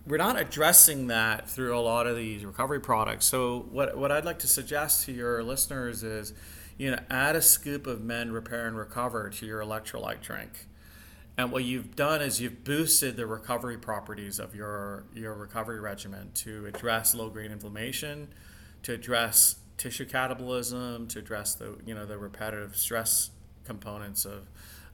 we're 0.04 0.16
not 0.16 0.38
addressing 0.38 1.06
that 1.06 1.48
through 1.48 1.76
a 1.76 1.80
lot 1.80 2.08
of 2.08 2.16
these 2.16 2.44
recovery 2.44 2.80
products 2.80 3.24
so 3.26 3.66
what 3.70 3.96
what 3.96 4.10
i'd 4.10 4.24
like 4.24 4.40
to 4.40 4.48
suggest 4.48 5.06
to 5.06 5.12
your 5.12 5.42
listeners 5.44 6.02
is 6.02 6.34
you 6.76 6.90
know 6.90 6.98
add 7.08 7.36
a 7.36 7.42
scoop 7.42 7.86
of 7.86 8.02
Mend 8.02 8.34
repair 8.34 8.66
and 8.66 8.76
recover 8.76 9.30
to 9.30 9.46
your 9.46 9.60
electrolyte 9.60 10.20
drink 10.20 10.66
and 11.38 11.50
what 11.50 11.64
you've 11.64 11.96
done 11.96 12.20
is 12.20 12.40
you've 12.40 12.62
boosted 12.62 13.16
the 13.16 13.26
recovery 13.26 13.78
properties 13.78 14.38
of 14.38 14.54
your, 14.54 15.04
your 15.14 15.34
recovery 15.34 15.80
regimen 15.80 16.30
to 16.34 16.66
address 16.66 17.14
low 17.14 17.30
grade 17.30 17.50
inflammation, 17.50 18.28
to 18.82 18.92
address 18.92 19.56
tissue 19.78 20.04
catabolism, 20.04 21.08
to 21.08 21.18
address 21.18 21.54
the 21.54 21.76
you 21.86 21.94
know 21.94 22.04
the 22.04 22.18
repetitive 22.18 22.76
stress 22.76 23.30
components 23.64 24.24
of 24.24 24.48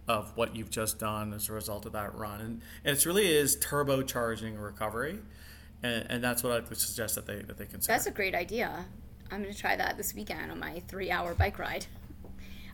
of 0.06 0.34
what 0.36 0.56
you've 0.56 0.70
just 0.70 0.98
done 0.98 1.34
as 1.34 1.48
a 1.48 1.52
result 1.52 1.84
of 1.84 1.92
that 1.92 2.14
run. 2.14 2.40
And, 2.40 2.62
and 2.84 2.96
it 2.96 3.04
really 3.04 3.30
is 3.30 3.56
turbocharging 3.56 4.58
recovery. 4.62 5.18
And, 5.82 6.06
and 6.08 6.24
that's 6.24 6.42
what 6.42 6.52
I 6.52 6.60
would 6.60 6.78
suggest 6.78 7.16
that 7.16 7.26
they 7.26 7.42
that 7.42 7.58
they 7.58 7.66
consider. 7.66 7.92
That's 7.92 8.06
a 8.06 8.10
great 8.10 8.34
idea. 8.34 8.86
I'm 9.30 9.42
going 9.42 9.52
to 9.52 9.60
try 9.60 9.76
that 9.76 9.96
this 9.96 10.14
weekend 10.14 10.50
on 10.50 10.58
my 10.58 10.80
three 10.88 11.10
hour 11.10 11.34
bike 11.34 11.58
ride. 11.58 11.86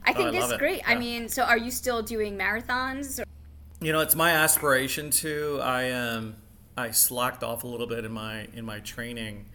I 0.05 0.11
oh, 0.11 0.13
think 0.13 0.25
oh, 0.25 0.29
I 0.29 0.31
this 0.31 0.51
is 0.51 0.57
great. 0.57 0.77
Yeah. 0.77 0.91
I 0.91 0.95
mean, 0.95 1.27
so 1.27 1.43
are 1.43 1.57
you 1.57 1.71
still 1.71 2.01
doing 2.01 2.37
marathons? 2.37 3.21
You 3.81 3.91
know, 3.91 3.99
it's 3.99 4.15
my 4.15 4.31
aspiration 4.31 5.09
to. 5.11 5.59
I 5.61 5.91
um, 5.91 6.35
I 6.77 6.91
slacked 6.91 7.43
off 7.43 7.63
a 7.63 7.67
little 7.67 7.87
bit 7.87 8.05
in 8.05 8.11
my 8.11 8.47
in 8.53 8.65
my 8.65 8.79
training, 8.79 9.45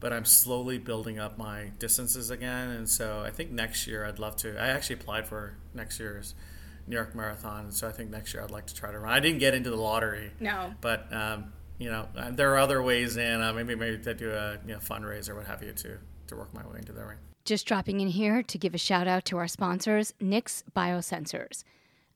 but 0.00 0.12
I'm 0.12 0.24
slowly 0.24 0.78
building 0.78 1.18
up 1.18 1.38
my 1.38 1.72
distances 1.78 2.30
again. 2.30 2.70
And 2.70 2.88
so 2.88 3.22
I 3.24 3.30
think 3.30 3.50
next 3.50 3.86
year 3.86 4.04
I'd 4.04 4.18
love 4.18 4.36
to. 4.36 4.56
I 4.58 4.68
actually 4.68 4.96
applied 4.96 5.26
for 5.26 5.56
next 5.74 6.00
year's 6.00 6.34
New 6.86 6.96
York 6.96 7.14
Marathon, 7.14 7.72
so 7.72 7.88
I 7.88 7.92
think 7.92 8.10
next 8.10 8.32
year 8.32 8.42
I'd 8.42 8.50
like 8.50 8.66
to 8.66 8.74
try 8.74 8.92
to 8.92 8.98
run. 8.98 9.12
I 9.12 9.20
didn't 9.20 9.38
get 9.38 9.54
into 9.54 9.70
the 9.70 9.76
lottery. 9.76 10.32
No. 10.40 10.72
But 10.80 11.12
um, 11.12 11.52
you 11.78 11.90
know, 11.90 12.08
uh, 12.16 12.30
there 12.30 12.52
are 12.54 12.58
other 12.58 12.82
ways 12.82 13.16
in. 13.16 13.42
Uh, 13.42 13.52
maybe 13.52 13.74
maybe 13.74 14.02
to 14.02 14.14
do 14.14 14.30
a 14.30 14.58
you 14.66 14.74
know, 14.74 14.78
fundraiser, 14.78 15.34
what 15.34 15.46
have 15.46 15.62
you, 15.62 15.72
to 15.72 15.98
to 16.28 16.36
work 16.36 16.52
my 16.54 16.66
way 16.66 16.78
into 16.78 16.92
the 16.92 17.04
ring. 17.04 17.18
Just 17.44 17.66
dropping 17.66 18.00
in 18.00 18.08
here 18.08 18.42
to 18.42 18.58
give 18.58 18.74
a 18.74 18.78
shout 18.78 19.06
out 19.06 19.24
to 19.26 19.38
our 19.38 19.46
sponsors, 19.46 20.12
Nix 20.20 20.64
Biosensors. 20.74 21.62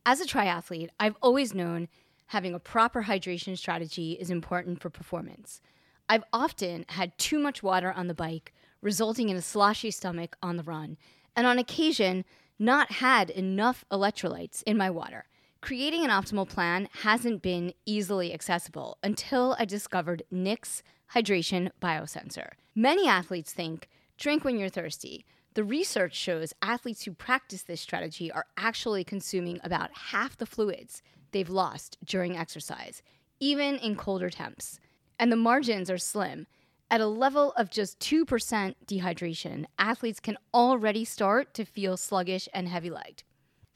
As 0.07 0.21
a 0.21 0.25
triathlete, 0.25 0.89
I've 0.99 1.17
always 1.21 1.55
known 1.55 1.89
having 2.27 2.55
a 2.55 2.59
proper 2.59 3.03
hydration 3.03 3.57
strategy 3.57 4.13
is 4.13 4.31
important 4.31 4.81
for 4.81 4.89
performance. 4.89 5.61
I've 6.09 6.25
often 6.33 6.87
had 6.89 7.17
too 7.19 7.39
much 7.39 7.63
water 7.63 7.93
on 7.93 8.09
the 8.09 8.15
bike, 8.15 8.55
resulting 8.81 9.29
in 9.29 9.37
a 9.37 9.43
sloshy 9.43 9.91
stomach 9.91 10.37
on 10.43 10.57
the 10.57 10.63
run, 10.63 10.97
and 11.37 11.47
on 11.47 11.59
occasion, 11.59 12.25
not 12.59 12.93
had 12.93 13.31
enough 13.31 13.85
electrolytes 13.91 14.63
in 14.65 14.77
my 14.77 14.91
water. 14.91 15.27
Creating 15.61 16.05
an 16.05 16.11
optimal 16.11 16.49
plan 16.49 16.89
hasn't 17.03 17.43
been 17.43 17.75
easily 17.85 18.33
accessible 18.33 18.97
until 19.03 19.55
I 19.59 19.67
discovered 19.67 20.23
Nix 20.31 20.83
Hydration 21.15 21.71
Biosensor. 21.83 22.53
Many 22.75 23.07
athletes 23.07 23.53
think 23.53 23.89
drink 24.17 24.45
when 24.45 24.59
you're 24.59 24.71
thirsty, 24.71 25.27
the 25.55 25.65
research 25.65 26.15
shows 26.15 26.55
athletes 26.63 27.05
who 27.05 27.13
practice 27.13 27.63
this 27.63 27.81
strategy 27.81 28.31
are 28.31 28.47
actually 28.57 29.03
consuming 29.03 29.59
about 29.65 29.91
half 30.13 30.37
the 30.37 30.47
fluids 30.47 31.03
they've 31.33 31.51
lost 31.51 31.99
during 32.05 32.37
exercise, 32.37 33.03
even 33.41 33.77
in 33.77 33.97
colder 33.97 34.31
temps. 34.31 34.79
And 35.19 35.33
the 35.33 35.37
margins 35.37 35.91
are 35.91 35.99
slim. 35.99 36.47
At 36.89 37.01
a 37.01 37.07
level 37.07 37.53
of 37.53 37.71
just 37.71 37.99
2% 38.01 38.75
dehydration, 38.87 39.65
athletes 39.79 40.21
can 40.21 40.39
already 40.55 41.05
start 41.05 41.53
to 41.55 41.65
feel 41.65 41.97
sluggish 41.97 42.49
and 42.55 42.69
heavy 42.69 42.91
legged. 42.91 43.25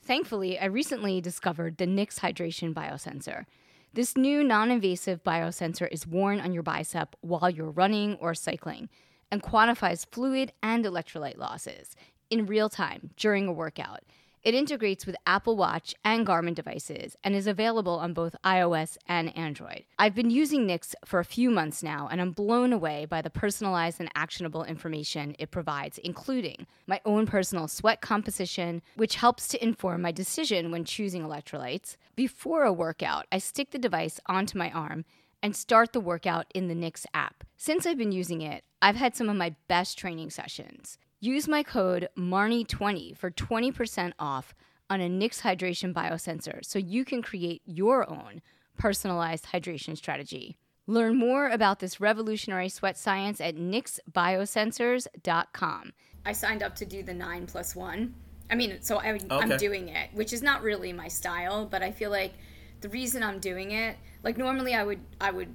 Thankfully, 0.03 0.59
I 0.59 0.67
recently 0.67 1.21
discovered 1.21 1.79
the 1.79 1.87
Nix 1.87 2.21
Hydration 2.21 2.75
Biosensor. 2.75 3.47
This 3.93 4.17
new 4.17 4.43
non 4.43 4.71
invasive 4.71 5.23
biosensor 5.23 5.89
is 5.91 6.07
worn 6.07 6.41
on 6.41 6.53
your 6.53 6.65
bicep 6.65 7.15
while 7.21 7.49
you're 7.49 7.71
running 7.71 8.15
or 8.17 8.35
cycling 8.35 8.89
and 9.31 9.43
quantifies 9.43 10.07
fluid 10.11 10.53
and 10.63 10.85
electrolyte 10.85 11.39
losses 11.39 11.97
in 12.31 12.47
real 12.47 12.69
time 12.69 13.11
during 13.17 13.47
a 13.47 13.53
workout. 13.53 14.01
It 14.45 14.55
integrates 14.55 15.07
with 15.07 15.17
Apple 15.25 15.57
Watch 15.57 15.95
and 16.05 16.27
Garmin 16.27 16.55
devices 16.55 17.17
and 17.25 17.35
is 17.35 17.47
available 17.47 17.95
on 17.95 18.13
both 18.13 18.37
iOS 18.45 18.99
and 19.09 19.35
Android. 19.35 19.85
I've 19.99 20.15
been 20.15 20.29
using 20.29 20.67
Nix 20.67 20.95
for 21.03 21.19
a 21.19 21.25
few 21.25 21.49
months 21.49 21.83
now, 21.83 22.11
and 22.13 22.21
I'm 22.21 22.33
blown 22.33 22.71
away 22.71 23.07
by 23.07 23.23
the 23.23 23.31
personalized 23.31 24.01
and 24.01 24.11
actionable 24.15 24.63
information 24.63 25.35
it 25.39 25.51
provides, 25.51 25.97
including 25.97 26.67
my 26.87 27.01
own 27.07 27.25
personal 27.25 27.69
sweat 27.69 28.03
composition, 28.03 28.83
which 28.97 29.15
helps 29.15 29.49
to 29.49 29.65
inform 29.65 30.03
my 30.03 30.13
decision 30.13 30.71
when 30.71 30.85
choosing 30.85 31.23
electrolytes. 31.23 31.97
Before 32.15 32.65
a 32.65 32.73
workout, 32.73 33.27
I 33.33 33.39
stick 33.39 33.71
the 33.71 33.79
device 33.79 34.21
onto 34.27 34.59
my 34.59 34.71
arm 34.73 35.07
and 35.45 35.55
start 35.55 35.93
the 35.93 36.01
workout 36.01 36.47
in 36.55 36.67
the 36.69 36.75
Nix 36.75 37.07
app. 37.13 37.45
Since 37.59 37.85
I've 37.85 37.99
been 37.99 38.13
using 38.13 38.41
it, 38.41 38.65
I've 38.81 38.97
had 38.97 39.15
some 39.15 39.29
of 39.29 39.37
my 39.37 39.55
best 39.69 39.99
training 39.99 40.31
sessions. 40.31 40.97
Use 41.21 41.47
my 41.47 41.63
code 41.63 42.09
MARNI20 42.17 43.15
for 43.15 43.31
20% 43.31 44.15
off 44.19 44.55
on 44.89 45.03
a 45.03 45.09
Nix 45.09 45.43
hydration 45.43 45.93
biosensor 45.93 46.65
so 46.65 46.79
you 46.79 47.05
can 47.05 47.21
create 47.21 47.61
your 47.67 48.11
own 48.11 48.41
personalized 48.79 49.49
hydration 49.53 49.99
strategy. 49.99 50.57
Learn 50.87 51.19
more 51.19 51.51
about 51.51 51.79
this 51.79 52.01
revolutionary 52.01 52.71
sweat 52.71 52.97
science 52.97 53.39
at 53.39 53.55
nixbiosensors.com. 53.55 55.93
I 56.25 56.33
signed 56.33 56.63
up 56.63 56.75
to 56.77 56.87
do 56.87 57.03
the 57.03 57.13
9 57.13 57.47
plus 57.47 57.77
1. 57.77 58.15
I 58.51 58.55
mean, 58.55 58.79
so 58.81 58.97
I, 58.97 59.19
am 59.31 59.59
doing 59.59 59.91
it, 59.91 60.09
which 60.15 60.33
is 60.33 60.43
not 60.43 60.63
really 60.63 60.95
my 60.95 61.09
style, 61.09 61.67
but 61.67 61.83
I 61.83 61.91
feel 61.91 62.11
like 62.11 62.33
the 62.81 62.89
reason 62.89 63.23
I'm 63.23 63.41
doing 63.41 63.73
it 63.73 63.99
like 64.25 64.37
normally 64.37 64.75
I 64.75 64.83
would 64.83 65.01
I 65.21 65.31
would 65.31 65.55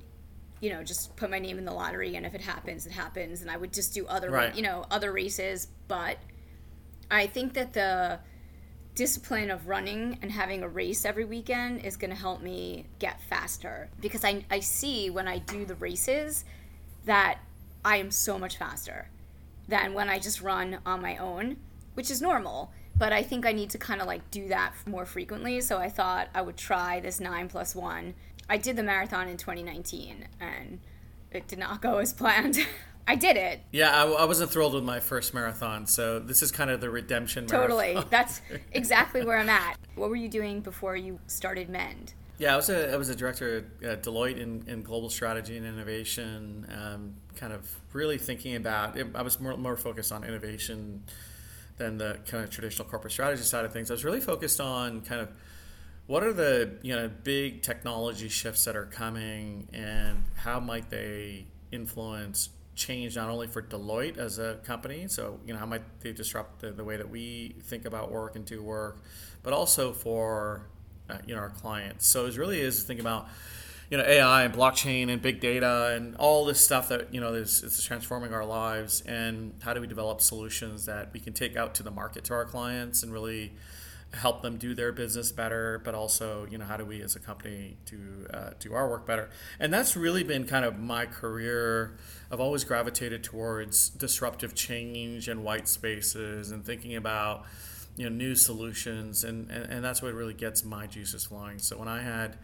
you 0.61 0.69
know 0.69 0.83
just 0.83 1.15
put 1.17 1.29
my 1.29 1.39
name 1.39 1.57
in 1.57 1.65
the 1.65 1.73
lottery 1.73 2.15
and 2.15 2.25
if 2.25 2.33
it 2.33 2.41
happens 2.41 2.85
it 2.85 2.93
happens 2.93 3.41
and 3.41 3.51
I 3.51 3.57
would 3.57 3.73
just 3.73 3.93
do 3.93 4.07
other 4.07 4.29
right. 4.29 4.55
you 4.55 4.61
know 4.61 4.85
other 4.89 5.11
races 5.11 5.67
but 5.87 6.17
I 7.11 7.27
think 7.27 7.53
that 7.55 7.73
the 7.73 8.19
discipline 8.95 9.49
of 9.49 9.67
running 9.67 10.19
and 10.21 10.31
having 10.31 10.61
a 10.61 10.67
race 10.67 11.05
every 11.05 11.25
weekend 11.25 11.85
is 11.85 11.95
going 11.95 12.09
to 12.09 12.15
help 12.17 12.41
me 12.41 12.85
get 12.99 13.21
faster 13.21 13.89
because 14.01 14.25
I, 14.25 14.43
I 14.51 14.59
see 14.59 15.09
when 15.09 15.27
I 15.27 15.37
do 15.37 15.65
the 15.65 15.75
races 15.75 16.43
that 17.05 17.39
I 17.83 17.97
am 17.97 18.11
so 18.11 18.37
much 18.37 18.57
faster 18.57 19.09
than 19.67 19.93
when 19.93 20.09
I 20.09 20.19
just 20.19 20.41
run 20.41 20.79
on 20.85 21.01
my 21.01 21.15
own, 21.15 21.57
which 21.93 22.11
is 22.11 22.21
normal. 22.21 22.73
But 22.97 23.13
I 23.13 23.23
think 23.23 23.45
I 23.45 23.53
need 23.53 23.69
to 23.69 23.77
kind 23.77 24.01
of 24.01 24.07
like 24.07 24.29
do 24.31 24.49
that 24.49 24.73
more 24.85 25.05
frequently. 25.05 25.61
So 25.61 25.77
I 25.77 25.87
thought 25.87 26.27
I 26.35 26.41
would 26.41 26.57
try 26.57 26.99
this 26.99 27.21
nine 27.21 27.47
plus 27.47 27.73
one 27.73 28.15
I 28.49 28.57
did 28.57 28.75
the 28.75 28.83
marathon 28.83 29.27
in 29.29 29.37
2019 29.37 30.27
and 30.39 30.79
it 31.31 31.47
did 31.47 31.59
not 31.59 31.81
go 31.81 31.99
as 31.99 32.13
planned. 32.13 32.57
I 33.07 33.15
did 33.15 33.37
it. 33.37 33.61
Yeah, 33.71 33.91
I, 33.91 34.07
I, 34.07 34.25
wasn't 34.25 34.51
thrilled 34.51 34.75
with 34.75 34.83
my 34.83 34.99
first 34.99 35.33
marathon, 35.33 35.87
so 35.87 36.19
this 36.19 36.43
is 36.43 36.51
kind 36.51 36.69
of 36.69 36.79
the 36.79 36.91
redemption. 36.91 37.47
Totally, 37.47 37.93
marathon. 37.93 38.07
that's 38.11 38.41
exactly 38.71 39.25
where 39.25 39.39
I'm 39.39 39.49
at. 39.49 39.77
What 39.95 40.11
were 40.11 40.15
you 40.15 40.29
doing 40.29 40.61
before 40.61 40.95
you 40.95 41.19
started 41.25 41.69
Mend? 41.69 42.13
Yeah, 42.37 42.53
I 42.53 42.55
was 42.55 42.69
a 42.69 42.93
I 42.93 42.97
was 42.97 43.09
a 43.09 43.15
director 43.15 43.65
at 43.83 44.03
Deloitte 44.03 44.37
in, 44.37 44.63
in 44.67 44.83
global 44.83 45.09
strategy 45.09 45.57
and 45.57 45.65
innovation. 45.65 46.67
Um, 46.71 47.15
kind 47.35 47.51
of 47.51 47.67
really 47.93 48.19
thinking 48.19 48.55
about. 48.55 48.95
I 49.15 49.23
was 49.23 49.39
more 49.39 49.57
more 49.57 49.75
focused 49.75 50.11
on 50.11 50.23
innovation 50.23 51.03
than 51.77 51.97
the 51.97 52.19
kind 52.27 52.43
of 52.43 52.51
traditional 52.51 52.87
corporate 52.87 53.11
strategy 53.11 53.41
side 53.41 53.65
of 53.65 53.73
things. 53.73 53.89
I 53.89 53.95
was 53.95 54.05
really 54.05 54.21
focused 54.21 54.61
on 54.61 55.01
kind 55.01 55.21
of 55.21 55.29
what 56.09 56.23
are 56.23 56.33
the 56.33 56.71
you 56.81 56.95
know 56.95 57.07
big 57.23 57.61
technology 57.61 58.27
shifts 58.29 58.65
that 58.65 58.75
are 58.75 58.87
coming 58.87 59.67
and 59.71 60.23
how 60.37 60.59
might 60.59 60.89
they 60.89 61.45
influence 61.71 62.49
change 62.73 63.15
not 63.15 63.29
only 63.29 63.45
for 63.45 63.61
Deloitte 63.61 64.17
as 64.17 64.39
a 64.39 64.55
company, 64.63 65.07
so 65.07 65.39
you 65.45 65.53
know 65.53 65.59
how 65.59 65.67
might 65.67 65.83
they 65.99 66.11
disrupt 66.11 66.61
the, 66.61 66.71
the 66.71 66.83
way 66.83 66.97
that 66.97 67.07
we 67.07 67.53
think 67.61 67.85
about 67.85 68.11
work 68.11 68.35
and 68.35 68.43
do 68.43 68.63
work, 68.63 68.97
but 69.43 69.53
also 69.53 69.93
for 69.93 70.65
uh, 71.11 71.19
you 71.27 71.35
know 71.35 71.41
our 71.41 71.51
clients. 71.51 72.07
So 72.07 72.25
it 72.25 72.35
really 72.37 72.59
is 72.59 72.81
thinking 72.81 73.05
about 73.05 73.27
you 73.91 73.97
know 73.99 74.03
AI 74.03 74.45
and 74.45 74.51
blockchain 74.51 75.11
and 75.11 75.21
big 75.21 75.39
data 75.39 75.93
and 75.95 76.15
all 76.15 76.43
this 76.43 76.59
stuff 76.59 76.89
that 76.89 77.13
you 77.13 77.21
know 77.21 77.35
is, 77.35 77.61
is 77.61 77.83
transforming 77.83 78.33
our 78.33 78.45
lives 78.45 79.01
and 79.01 79.53
how 79.61 79.75
do 79.75 79.81
we 79.81 79.85
develop 79.85 80.21
solutions 80.21 80.85
that 80.85 81.13
we 81.13 81.19
can 81.19 81.33
take 81.33 81.55
out 81.55 81.75
to 81.75 81.83
the 81.83 81.91
market 81.91 82.23
to 82.23 82.33
our 82.33 82.45
clients 82.45 83.03
and 83.03 83.13
really 83.13 83.53
help 84.13 84.41
them 84.41 84.57
do 84.57 84.73
their 84.73 84.91
business 84.91 85.31
better, 85.31 85.81
but 85.83 85.93
also, 85.93 86.47
you 86.49 86.57
know, 86.57 86.65
how 86.65 86.77
do 86.77 86.85
we 86.85 87.01
as 87.01 87.15
a 87.15 87.19
company 87.19 87.77
do 87.85 88.27
uh, 88.33 88.51
do 88.59 88.73
our 88.73 88.89
work 88.89 89.05
better? 89.05 89.29
And 89.59 89.71
that's 89.71 89.95
really 89.95 90.23
been 90.23 90.45
kind 90.45 90.65
of 90.65 90.79
my 90.79 91.05
career. 91.05 91.97
I've 92.31 92.39
always 92.39 92.63
gravitated 92.63 93.23
towards 93.23 93.89
disruptive 93.89 94.55
change 94.55 95.27
and 95.27 95.43
white 95.43 95.67
spaces 95.67 96.51
and 96.51 96.65
thinking 96.65 96.95
about, 96.95 97.45
you 97.97 98.09
know, 98.09 98.15
new 98.15 98.35
solutions, 98.35 99.23
and, 99.23 99.49
and, 99.51 99.71
and 99.71 99.83
that's 99.83 100.01
what 100.01 100.13
really 100.13 100.33
gets 100.33 100.63
my 100.63 100.87
juices 100.87 101.25
flowing. 101.25 101.59
So 101.59 101.77
when 101.77 101.87
I 101.87 102.01
had 102.01 102.37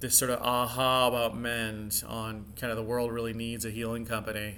this 0.00 0.16
sort 0.16 0.30
of 0.30 0.40
aha 0.40 1.08
about 1.08 1.36
Mend 1.36 2.02
on 2.06 2.46
kind 2.56 2.70
of 2.70 2.76
the 2.76 2.84
world 2.84 3.12
really 3.12 3.32
needs 3.32 3.64
a 3.64 3.70
healing 3.70 4.04
company 4.04 4.56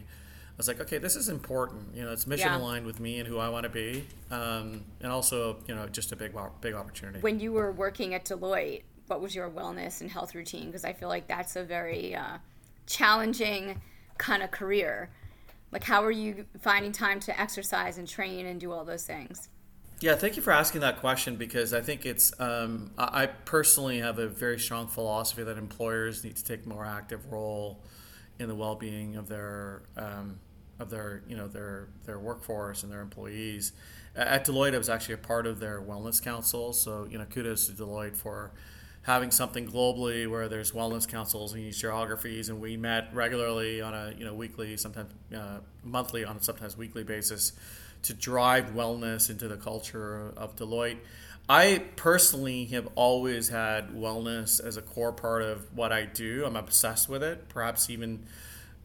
was 0.58 0.68
like, 0.68 0.80
okay, 0.80 0.98
this 0.98 1.16
is 1.16 1.28
important. 1.28 1.94
You 1.94 2.04
know, 2.04 2.12
it's 2.12 2.26
mission 2.26 2.48
yeah. 2.48 2.58
aligned 2.58 2.84
with 2.84 3.00
me 3.00 3.20
and 3.20 3.26
who 3.26 3.38
I 3.38 3.48
want 3.48 3.62
to 3.62 3.70
be, 3.70 4.04
um, 4.30 4.84
and 5.00 5.10
also, 5.10 5.58
you 5.66 5.74
know, 5.74 5.86
just 5.86 6.12
a 6.12 6.16
big, 6.16 6.32
big 6.60 6.74
opportunity. 6.74 7.20
When 7.20 7.40
you 7.40 7.52
were 7.52 7.72
working 7.72 8.12
at 8.12 8.24
Deloitte, 8.24 8.82
what 9.06 9.20
was 9.22 9.34
your 9.34 9.48
wellness 9.48 10.00
and 10.00 10.10
health 10.10 10.34
routine? 10.34 10.66
Because 10.66 10.84
I 10.84 10.92
feel 10.92 11.08
like 11.08 11.26
that's 11.28 11.56
a 11.56 11.64
very 11.64 12.14
uh, 12.14 12.38
challenging 12.86 13.80
kind 14.18 14.42
of 14.42 14.50
career. 14.50 15.10
Like, 15.70 15.84
how 15.84 16.02
are 16.02 16.10
you 16.10 16.44
finding 16.60 16.92
time 16.92 17.20
to 17.20 17.40
exercise 17.40 17.98
and 17.98 18.08
train 18.08 18.46
and 18.46 18.60
do 18.60 18.72
all 18.72 18.84
those 18.84 19.04
things? 19.04 19.48
Yeah, 20.00 20.14
thank 20.14 20.36
you 20.36 20.42
for 20.42 20.52
asking 20.52 20.80
that 20.82 21.00
question 21.00 21.36
because 21.36 21.74
I 21.74 21.80
think 21.80 22.06
it's. 22.06 22.32
Um, 22.40 22.92
I 22.96 23.26
personally 23.26 23.98
have 23.98 24.18
a 24.18 24.28
very 24.28 24.58
strong 24.58 24.86
philosophy 24.86 25.42
that 25.42 25.58
employers 25.58 26.22
need 26.22 26.36
to 26.36 26.44
take 26.44 26.66
a 26.66 26.68
more 26.68 26.84
active 26.84 27.32
role 27.32 27.80
in 28.38 28.48
the 28.48 28.54
well-being 28.54 29.16
of 29.16 29.28
their 29.28 29.82
um, 29.96 30.38
of 30.78 30.90
their 30.90 31.22
you 31.28 31.36
know 31.36 31.48
their 31.48 31.88
their 32.04 32.18
workforce 32.18 32.82
and 32.82 32.92
their 32.92 33.00
employees. 33.00 33.72
At 34.16 34.46
Deloitte, 34.46 34.74
I 34.74 34.78
was 34.78 34.88
actually 34.88 35.14
a 35.14 35.18
part 35.18 35.46
of 35.46 35.60
their 35.60 35.80
wellness 35.80 36.22
council. 36.22 36.72
So 36.72 37.06
you 37.10 37.18
know, 37.18 37.24
kudos 37.24 37.66
to 37.66 37.72
Deloitte 37.72 38.16
for 38.16 38.52
having 39.02 39.30
something 39.30 39.66
globally 39.66 40.28
where 40.28 40.48
there's 40.48 40.72
wellness 40.72 41.08
councils 41.08 41.54
in 41.54 41.60
these 41.60 41.80
geographies, 41.80 42.48
and 42.48 42.60
we 42.60 42.76
met 42.76 43.08
regularly 43.12 43.80
on 43.80 43.94
a 43.94 44.14
you 44.16 44.24
know 44.24 44.34
weekly, 44.34 44.76
sometimes 44.76 45.12
uh, 45.34 45.58
monthly, 45.84 46.24
on 46.24 46.36
a 46.36 46.42
sometimes 46.42 46.76
weekly 46.76 47.04
basis 47.04 47.52
to 48.02 48.14
drive 48.14 48.74
wellness 48.74 49.28
into 49.30 49.48
the 49.48 49.56
culture 49.56 50.32
of 50.36 50.54
Deloitte. 50.56 50.98
I 51.48 51.82
personally 51.96 52.66
have 52.66 52.88
always 52.94 53.48
had 53.48 53.90
wellness 53.90 54.62
as 54.62 54.76
a 54.76 54.82
core 54.82 55.12
part 55.12 55.42
of 55.42 55.74
what 55.74 55.92
I 55.92 56.04
do. 56.04 56.44
I'm 56.44 56.56
obsessed 56.56 57.08
with 57.08 57.22
it, 57.22 57.48
perhaps 57.48 57.88
even 57.88 58.26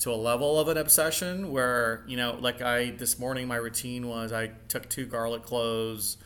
to 0.03 0.11
a 0.11 0.15
level 0.15 0.59
of 0.59 0.67
an 0.67 0.75
obsession 0.75 1.49
where 1.49 2.03
you 2.07 2.17
know 2.17 2.37
like 2.41 2.61
i 2.61 2.89
this 2.89 3.17
morning 3.17 3.47
my 3.47 3.55
routine 3.55 4.05
was 4.05 4.33
i 4.33 4.47
took 4.67 4.89
two 4.89 5.05
garlic 5.05 5.43
cloves 5.43 6.17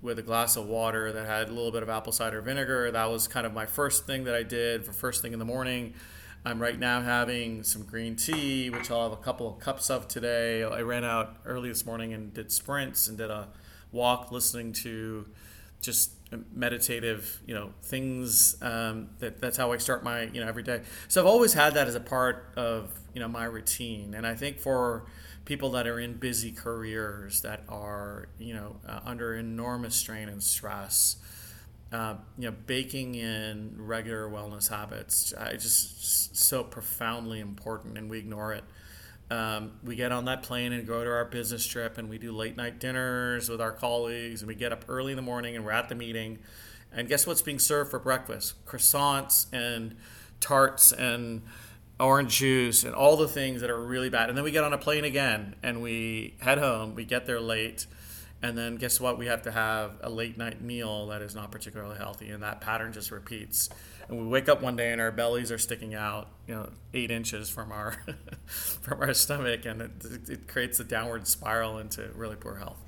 with 0.00 0.18
a 0.18 0.22
glass 0.22 0.56
of 0.56 0.66
water 0.66 1.12
that 1.12 1.24
had 1.24 1.48
a 1.48 1.52
little 1.52 1.70
bit 1.70 1.84
of 1.84 1.88
apple 1.88 2.10
cider 2.10 2.40
vinegar. 2.40 2.90
That 2.90 3.08
was 3.08 3.28
kind 3.28 3.46
of 3.46 3.54
my 3.54 3.64
first 3.64 4.06
thing 4.06 4.24
that 4.24 4.34
i 4.34 4.42
did 4.42 4.84
for 4.84 4.92
first 4.92 5.22
thing 5.22 5.32
in 5.32 5.38
the 5.38 5.44
morning. 5.44 5.94
I'm 6.44 6.60
right 6.60 6.76
now 6.76 7.00
having 7.00 7.62
some 7.62 7.84
green 7.84 8.16
tea 8.16 8.70
which 8.70 8.90
i'll 8.90 9.08
have 9.08 9.16
a 9.16 9.22
couple 9.22 9.48
of 9.48 9.60
cups 9.60 9.88
of 9.88 10.08
today. 10.08 10.64
I 10.64 10.80
ran 10.80 11.04
out 11.04 11.36
early 11.44 11.68
this 11.68 11.86
morning 11.86 12.12
and 12.12 12.34
did 12.34 12.50
sprints 12.50 13.06
and 13.06 13.16
did 13.16 13.30
a 13.30 13.50
walk 13.92 14.32
listening 14.32 14.72
to 14.72 15.26
just 15.82 16.12
meditative, 16.54 17.40
you 17.46 17.54
know, 17.54 17.72
things. 17.82 18.56
Um, 18.62 19.10
that 19.18 19.40
that's 19.40 19.56
how 19.56 19.72
I 19.72 19.76
start 19.76 20.02
my 20.02 20.22
you 20.22 20.40
know 20.40 20.48
every 20.48 20.62
day. 20.62 20.82
So 21.08 21.20
I've 21.20 21.26
always 21.26 21.52
had 21.52 21.74
that 21.74 21.88
as 21.88 21.94
a 21.94 22.00
part 22.00 22.52
of 22.56 22.90
you 23.14 23.20
know 23.20 23.28
my 23.28 23.44
routine, 23.44 24.14
and 24.14 24.26
I 24.26 24.34
think 24.34 24.58
for 24.58 25.04
people 25.44 25.72
that 25.72 25.86
are 25.86 25.98
in 25.98 26.14
busy 26.14 26.52
careers 26.52 27.42
that 27.42 27.64
are 27.68 28.28
you 28.38 28.54
know 28.54 28.76
uh, 28.88 29.00
under 29.04 29.34
enormous 29.34 29.94
strain 29.94 30.28
and 30.28 30.42
stress. 30.42 31.16
Uh, 31.92 32.16
you 32.38 32.50
know, 32.50 32.56
baking 32.64 33.16
in 33.16 33.74
regular 33.76 34.26
wellness 34.26 34.70
habits, 34.70 35.34
just, 35.52 36.00
just 36.00 36.34
so 36.34 36.64
profoundly 36.64 37.38
important, 37.38 37.98
and 37.98 38.08
we 38.08 38.18
ignore 38.18 38.54
it. 38.54 38.64
Um, 39.32 39.72
we 39.82 39.96
get 39.96 40.12
on 40.12 40.26
that 40.26 40.42
plane 40.42 40.74
and 40.74 40.86
go 40.86 41.02
to 41.02 41.10
our 41.10 41.24
business 41.24 41.64
trip, 41.64 41.96
and 41.96 42.10
we 42.10 42.18
do 42.18 42.32
late 42.32 42.54
night 42.54 42.78
dinners 42.78 43.48
with 43.48 43.62
our 43.62 43.72
colleagues, 43.72 44.42
and 44.42 44.48
we 44.48 44.54
get 44.54 44.72
up 44.72 44.84
early 44.88 45.12
in 45.12 45.16
the 45.16 45.22
morning 45.22 45.56
and 45.56 45.64
we're 45.64 45.72
at 45.72 45.88
the 45.88 45.94
meeting. 45.94 46.38
And 46.92 47.08
guess 47.08 47.26
what's 47.26 47.40
being 47.40 47.58
served 47.58 47.90
for 47.90 47.98
breakfast? 47.98 48.62
Croissants 48.66 49.46
and 49.50 49.96
tarts 50.40 50.92
and 50.92 51.40
orange 51.98 52.36
juice 52.36 52.84
and 52.84 52.94
all 52.94 53.16
the 53.16 53.26
things 53.26 53.62
that 53.62 53.70
are 53.70 53.80
really 53.80 54.10
bad. 54.10 54.28
And 54.28 54.36
then 54.36 54.44
we 54.44 54.50
get 54.50 54.64
on 54.64 54.74
a 54.74 54.78
plane 54.78 55.04
again 55.04 55.54
and 55.62 55.80
we 55.80 56.34
head 56.40 56.58
home. 56.58 56.94
We 56.94 57.06
get 57.06 57.24
there 57.24 57.40
late. 57.40 57.86
And 58.42 58.58
then 58.58 58.76
guess 58.76 59.00
what? 59.00 59.18
We 59.18 59.26
have 59.26 59.42
to 59.42 59.52
have 59.52 59.92
a 60.02 60.10
late 60.10 60.36
night 60.36 60.60
meal 60.60 61.06
that 61.06 61.22
is 61.22 61.34
not 61.34 61.50
particularly 61.50 61.96
healthy. 61.96 62.28
And 62.28 62.42
that 62.42 62.60
pattern 62.60 62.92
just 62.92 63.10
repeats 63.10 63.70
and 64.08 64.18
we 64.18 64.26
wake 64.26 64.48
up 64.48 64.62
one 64.62 64.76
day 64.76 64.92
and 64.92 65.00
our 65.00 65.12
bellies 65.12 65.50
are 65.50 65.58
sticking 65.58 65.94
out, 65.94 66.28
you 66.46 66.54
know, 66.54 66.70
eight 66.94 67.10
inches 67.10 67.48
from 67.48 67.72
our 67.72 67.96
from 68.46 69.00
our 69.00 69.14
stomach, 69.14 69.64
and 69.66 69.82
it, 69.82 70.28
it 70.28 70.48
creates 70.48 70.80
a 70.80 70.84
downward 70.84 71.26
spiral 71.26 71.78
into 71.78 72.08
really 72.14 72.36
poor 72.36 72.56
health. 72.56 72.78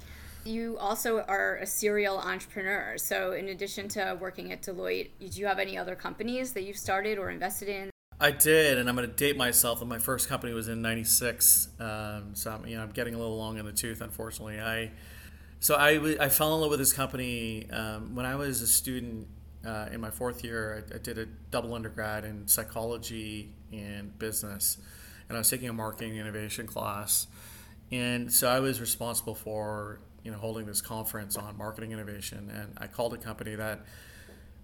You 0.44 0.77
also 0.79 1.20
are 1.20 1.57
a 1.57 1.66
serial 1.66 2.18
entrepreneur. 2.18 2.98
So, 2.98 3.33
in 3.33 3.48
addition 3.48 3.88
to 3.90 4.16
working 4.20 4.53
at 4.53 4.62
Deloitte, 4.62 5.09
do 5.18 5.40
you 5.40 5.46
have 5.46 5.59
any 5.59 5.79
other 5.79 5.94
companies 5.94 6.53
that 6.53 6.64
you've 6.64 6.77
started 6.77 7.18
or 7.18 7.31
invested 7.31 7.68
in? 7.68 7.90
I 8.20 8.31
did, 8.31 8.79
and 8.79 8.88
I'm 8.88 8.94
going 8.94 9.09
to 9.09 9.14
date 9.14 9.37
myself. 9.37 9.81
And 9.81 9.88
my 9.88 9.98
first 9.98 10.29
company 10.29 10.53
was 10.53 10.68
in 10.68 10.83
'96, 10.83 11.68
um, 11.81 12.35
so 12.35 12.50
I'm, 12.50 12.66
you 12.66 12.77
know 12.77 12.83
I'm 12.83 12.90
getting 12.90 13.14
a 13.14 13.18
little 13.18 13.38
long 13.38 13.59
in 13.59 13.64
the 13.64 13.72
tooth, 13.72 14.03
unfortunately. 14.03 14.61
I 14.61 14.90
so 15.61 15.77
I, 15.77 16.22
I 16.22 16.29
fell 16.29 16.55
in 16.55 16.61
love 16.61 16.70
with 16.70 16.79
this 16.79 16.92
company 16.92 17.70
um, 17.70 18.14
when 18.14 18.27
I 18.27 18.35
was 18.35 18.61
a 18.61 18.66
student 18.66 19.27
uh, 19.66 19.88
in 19.92 20.00
my 20.00 20.11
fourth 20.11 20.44
year, 20.44 20.85
I, 20.90 20.94
I, 20.94 20.98
did 20.98 21.18
a 21.18 21.27
double 21.50 21.74
undergrad 21.74 22.24
in 22.24 22.46
psychology 22.46 23.50
and 23.72 24.16
business, 24.18 24.79
and 25.29 25.37
I 25.37 25.40
was 25.40 25.50
taking 25.50 25.68
a 25.68 25.72
marketing 25.72 26.16
innovation 26.16 26.66
class. 26.66 27.27
And 27.90 28.33
so 28.33 28.48
I 28.48 28.61
was 28.61 28.81
responsible 28.81 29.35
for 29.35 30.00
you 30.22 30.31
know 30.31 30.38
holding 30.38 30.66
this 30.66 30.81
conference 30.81 31.37
on 31.37 31.57
marketing 31.57 31.92
innovation, 31.92 32.50
and 32.53 32.72
I 32.79 32.87
called 32.87 33.14
a 33.14 33.18
company 33.18 33.55
that 33.55 33.85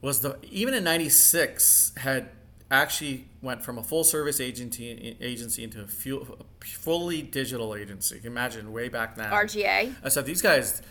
was 0.00 0.20
the 0.20 0.38
even 0.50 0.74
in 0.74 0.84
'96 0.84 1.92
had 1.96 2.30
actually 2.70 3.26
went 3.42 3.62
from 3.62 3.78
a 3.78 3.82
full 3.82 4.04
service 4.04 4.40
agency 4.40 5.16
agency 5.20 5.64
into 5.64 5.80
a, 5.80 5.84
a 5.84 6.64
fully 6.64 7.22
digital 7.22 7.74
agency. 7.74 8.16
You 8.16 8.20
can 8.22 8.30
Imagine 8.32 8.72
way 8.72 8.88
back 8.88 9.16
then. 9.16 9.30
RGA. 9.30 9.94
I 10.02 10.08
said 10.08 10.24
these 10.24 10.42
guys 10.42 10.82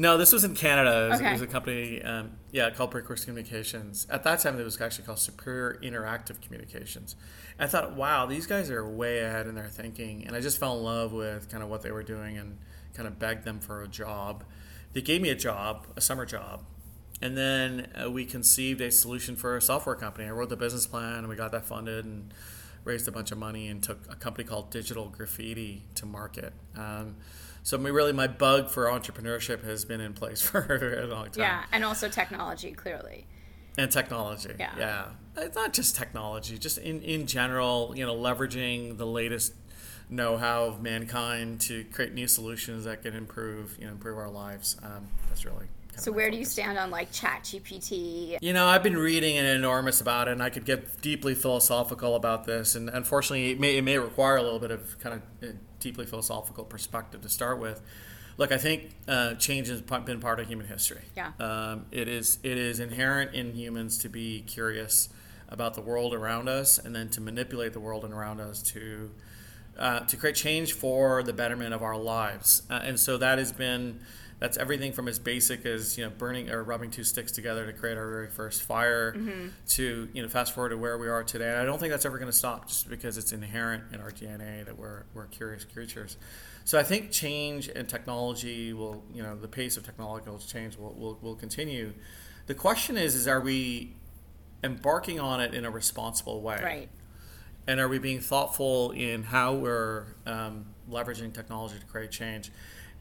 no, 0.00 0.16
this 0.16 0.32
was 0.32 0.44
in 0.44 0.54
Canada. 0.54 1.04
It 1.04 1.08
was, 1.10 1.20
okay. 1.20 1.28
it 1.28 1.32
was 1.32 1.42
a 1.42 1.46
company, 1.46 2.02
um, 2.02 2.30
yeah, 2.52 2.70
called 2.70 2.90
Breakworks 2.90 3.26
Communications. 3.26 4.06
At 4.08 4.24
that 4.24 4.40
time, 4.40 4.58
it 4.58 4.64
was 4.64 4.80
actually 4.80 5.04
called 5.04 5.18
Superior 5.18 5.78
Interactive 5.82 6.40
Communications. 6.40 7.16
And 7.58 7.68
I 7.68 7.70
thought, 7.70 7.96
wow, 7.96 8.24
these 8.24 8.46
guys 8.46 8.70
are 8.70 8.88
way 8.88 9.18
ahead 9.18 9.46
in 9.46 9.54
their 9.54 9.68
thinking. 9.68 10.26
And 10.26 10.34
I 10.34 10.40
just 10.40 10.58
fell 10.58 10.78
in 10.78 10.84
love 10.84 11.12
with 11.12 11.50
kind 11.50 11.62
of 11.62 11.68
what 11.68 11.82
they 11.82 11.90
were 11.90 12.02
doing 12.02 12.38
and 12.38 12.56
kind 12.94 13.06
of 13.06 13.18
begged 13.18 13.44
them 13.44 13.60
for 13.60 13.82
a 13.82 13.88
job. 13.88 14.42
They 14.94 15.02
gave 15.02 15.20
me 15.20 15.28
a 15.28 15.34
job, 15.34 15.86
a 15.96 16.00
summer 16.00 16.24
job. 16.24 16.64
And 17.20 17.36
then 17.36 17.92
uh, 18.02 18.10
we 18.10 18.24
conceived 18.24 18.80
a 18.80 18.90
solution 18.90 19.36
for 19.36 19.54
a 19.58 19.60
software 19.60 19.96
company. 19.96 20.26
I 20.26 20.30
wrote 20.30 20.48
the 20.48 20.56
business 20.56 20.86
plan, 20.86 21.18
and 21.18 21.28
we 21.28 21.36
got 21.36 21.52
that 21.52 21.66
funded 21.66 22.06
and 22.06 22.32
raised 22.84 23.06
a 23.06 23.12
bunch 23.12 23.32
of 23.32 23.36
money 23.36 23.68
and 23.68 23.82
took 23.82 23.98
a 24.10 24.16
company 24.16 24.48
called 24.48 24.70
Digital 24.70 25.10
Graffiti 25.10 25.82
to 25.96 26.06
market. 26.06 26.54
Um, 26.74 27.16
so 27.62 27.78
really, 27.78 28.12
my 28.12 28.26
bug 28.26 28.70
for 28.70 28.86
entrepreneurship 28.86 29.64
has 29.64 29.84
been 29.84 30.00
in 30.00 30.12
place 30.12 30.40
for 30.48 31.00
a 31.02 31.06
long 31.06 31.26
time. 31.26 31.42
Yeah, 31.42 31.64
and 31.72 31.84
also 31.84 32.08
technology, 32.08 32.72
clearly. 32.72 33.26
And 33.78 33.90
technology, 33.90 34.54
yeah. 34.58 34.74
yeah. 34.78 35.04
It's 35.36 35.56
not 35.56 35.72
just 35.72 35.96
technology, 35.96 36.58
just 36.58 36.78
in, 36.78 37.02
in 37.02 37.26
general, 37.26 37.92
you 37.94 38.04
know, 38.04 38.14
leveraging 38.14 38.98
the 38.98 39.06
latest 39.06 39.54
know-how 40.08 40.64
of 40.64 40.82
mankind 40.82 41.60
to 41.60 41.84
create 41.84 42.12
new 42.12 42.26
solutions 42.26 42.84
that 42.84 43.02
can 43.02 43.14
improve, 43.14 43.76
you 43.78 43.86
know, 43.86 43.92
improve 43.92 44.18
our 44.18 44.28
lives. 44.28 44.76
Um, 44.82 45.06
that's 45.28 45.44
really 45.44 45.66
So 46.00 46.10
where 46.10 46.30
do 46.30 46.38
you 46.38 46.46
stand 46.46 46.78
on 46.78 46.90
like 46.90 47.12
Chat 47.12 47.42
GPT? 47.42 48.38
You 48.40 48.52
know, 48.54 48.66
I've 48.66 48.82
been 48.82 48.96
reading 48.96 49.36
an 49.36 49.44
enormous 49.44 50.00
about 50.00 50.28
it, 50.28 50.32
and 50.32 50.42
I 50.42 50.48
could 50.48 50.64
get 50.64 51.02
deeply 51.02 51.34
philosophical 51.34 52.16
about 52.16 52.44
this. 52.44 52.74
And 52.74 52.88
unfortunately, 52.88 53.50
it 53.50 53.60
may, 53.60 53.76
it 53.76 53.82
may 53.82 53.98
require 53.98 54.36
a 54.36 54.42
little 54.42 54.58
bit 54.58 54.70
of 54.70 54.98
kind 54.98 55.16
of 55.16 55.48
uh, 55.50 55.52
deeply 55.78 56.06
philosophical 56.06 56.64
perspective 56.64 57.20
to 57.20 57.28
start 57.28 57.58
with. 57.58 57.82
Look, 58.38 58.50
I 58.50 58.56
think 58.56 58.92
uh, 59.06 59.34
change 59.34 59.68
has 59.68 59.82
been 59.82 60.20
part 60.20 60.40
of 60.40 60.48
human 60.48 60.66
history. 60.66 61.02
Yeah. 61.14 61.32
Um, 61.38 61.84
it 61.90 62.08
is 62.08 62.38
it 62.42 62.56
is 62.56 62.80
inherent 62.80 63.34
in 63.34 63.52
humans 63.52 63.98
to 63.98 64.08
be 64.08 64.40
curious 64.46 65.10
about 65.50 65.74
the 65.74 65.82
world 65.82 66.14
around 66.14 66.48
us, 66.48 66.78
and 66.78 66.96
then 66.96 67.10
to 67.10 67.20
manipulate 67.20 67.74
the 67.74 67.80
world 67.80 68.04
around 68.04 68.40
us 68.40 68.62
to 68.62 69.10
uh, 69.78 70.00
to 70.00 70.16
create 70.16 70.36
change 70.36 70.72
for 70.72 71.22
the 71.22 71.34
betterment 71.34 71.74
of 71.74 71.82
our 71.82 71.98
lives. 71.98 72.62
Uh, 72.70 72.80
and 72.82 72.98
so 72.98 73.18
that 73.18 73.38
has 73.38 73.52
been 73.52 74.00
that's 74.40 74.56
everything 74.56 74.92
from 74.92 75.06
as 75.06 75.18
basic 75.18 75.64
as 75.66 75.96
you 75.98 76.04
know 76.04 76.10
burning 76.10 76.50
or 76.50 76.64
rubbing 76.64 76.90
two 76.90 77.04
sticks 77.04 77.30
together 77.30 77.66
to 77.66 77.72
create 77.72 77.96
our 77.98 78.08
very 78.10 78.28
first 78.28 78.62
fire 78.62 79.12
to 79.68 80.08
you 80.12 80.22
know 80.22 80.28
fast 80.28 80.54
forward 80.54 80.70
to 80.70 80.76
where 80.78 80.98
we 80.98 81.08
are 81.08 81.22
today. 81.22 81.50
And 81.50 81.58
I 81.58 81.64
don't 81.64 81.78
think 81.78 81.92
that's 81.92 82.06
ever 82.06 82.18
going 82.18 82.30
to 82.30 82.36
stop 82.36 82.66
just 82.66 82.88
because 82.88 83.18
it's 83.18 83.32
inherent 83.32 83.84
in 83.92 84.00
our 84.00 84.10
DNA 84.10 84.64
that 84.64 84.76
we're 84.78 85.04
we're 85.14 85.26
curious 85.26 85.64
creatures. 85.64 86.16
So 86.64 86.78
I 86.78 86.82
think 86.82 87.10
change 87.10 87.68
and 87.68 87.88
technology 87.88 88.72
will 88.72 89.04
you 89.14 89.22
know 89.22 89.36
the 89.36 89.48
pace 89.48 89.76
of 89.76 89.84
technological 89.84 90.38
change 90.38 90.76
will 90.76 90.94
will, 90.94 91.18
will 91.20 91.36
continue. 91.36 91.92
The 92.46 92.54
question 92.54 92.96
is 92.96 93.14
is 93.14 93.28
are 93.28 93.40
we 93.40 93.94
embarking 94.64 95.20
on 95.20 95.40
it 95.40 95.54
in 95.54 95.64
a 95.64 95.70
responsible 95.70 96.40
way? 96.42 96.60
Right. 96.62 96.88
and 97.66 97.78
are 97.80 97.88
we 97.88 97.98
being 97.98 98.20
thoughtful 98.20 98.90
in 98.92 99.22
how 99.22 99.54
we're 99.54 100.04
um, 100.26 100.66
leveraging 100.90 101.32
technology 101.34 101.78
to 101.78 101.86
create 101.86 102.10
change? 102.10 102.50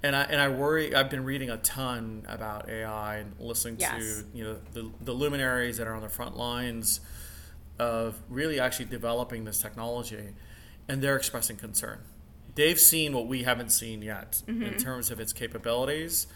And 0.01 0.15
I 0.15 0.23
and 0.23 0.39
I 0.39 0.47
worry. 0.47 0.95
I've 0.95 1.09
been 1.09 1.25
reading 1.25 1.49
a 1.49 1.57
ton 1.57 2.25
about 2.27 2.69
AI 2.69 3.17
and 3.17 3.33
listening 3.39 3.77
Yes. 3.79 4.01
to 4.01 4.25
you 4.33 4.43
know 4.43 4.57
the, 4.73 4.89
the 5.01 5.11
luminaries 5.11 5.77
that 5.77 5.87
are 5.87 5.93
on 5.93 6.01
the 6.01 6.09
front 6.09 6.37
lines 6.37 7.01
of 7.77 8.21
really 8.29 8.59
actually 8.59 8.85
developing 8.85 9.43
this 9.43 9.61
technology, 9.61 10.35
and 10.87 11.01
they're 11.01 11.15
expressing 11.17 11.57
concern. 11.57 11.99
They've 12.55 12.79
seen 12.79 13.13
what 13.13 13.27
we 13.27 13.43
haven't 13.43 13.69
seen 13.69 14.01
yet 14.01 14.41
in 14.47 14.59
mm-hmm. 14.59 14.77
terms 14.77 15.11
of 15.11 15.19
its 15.19 15.33
capabilities, 15.33 16.27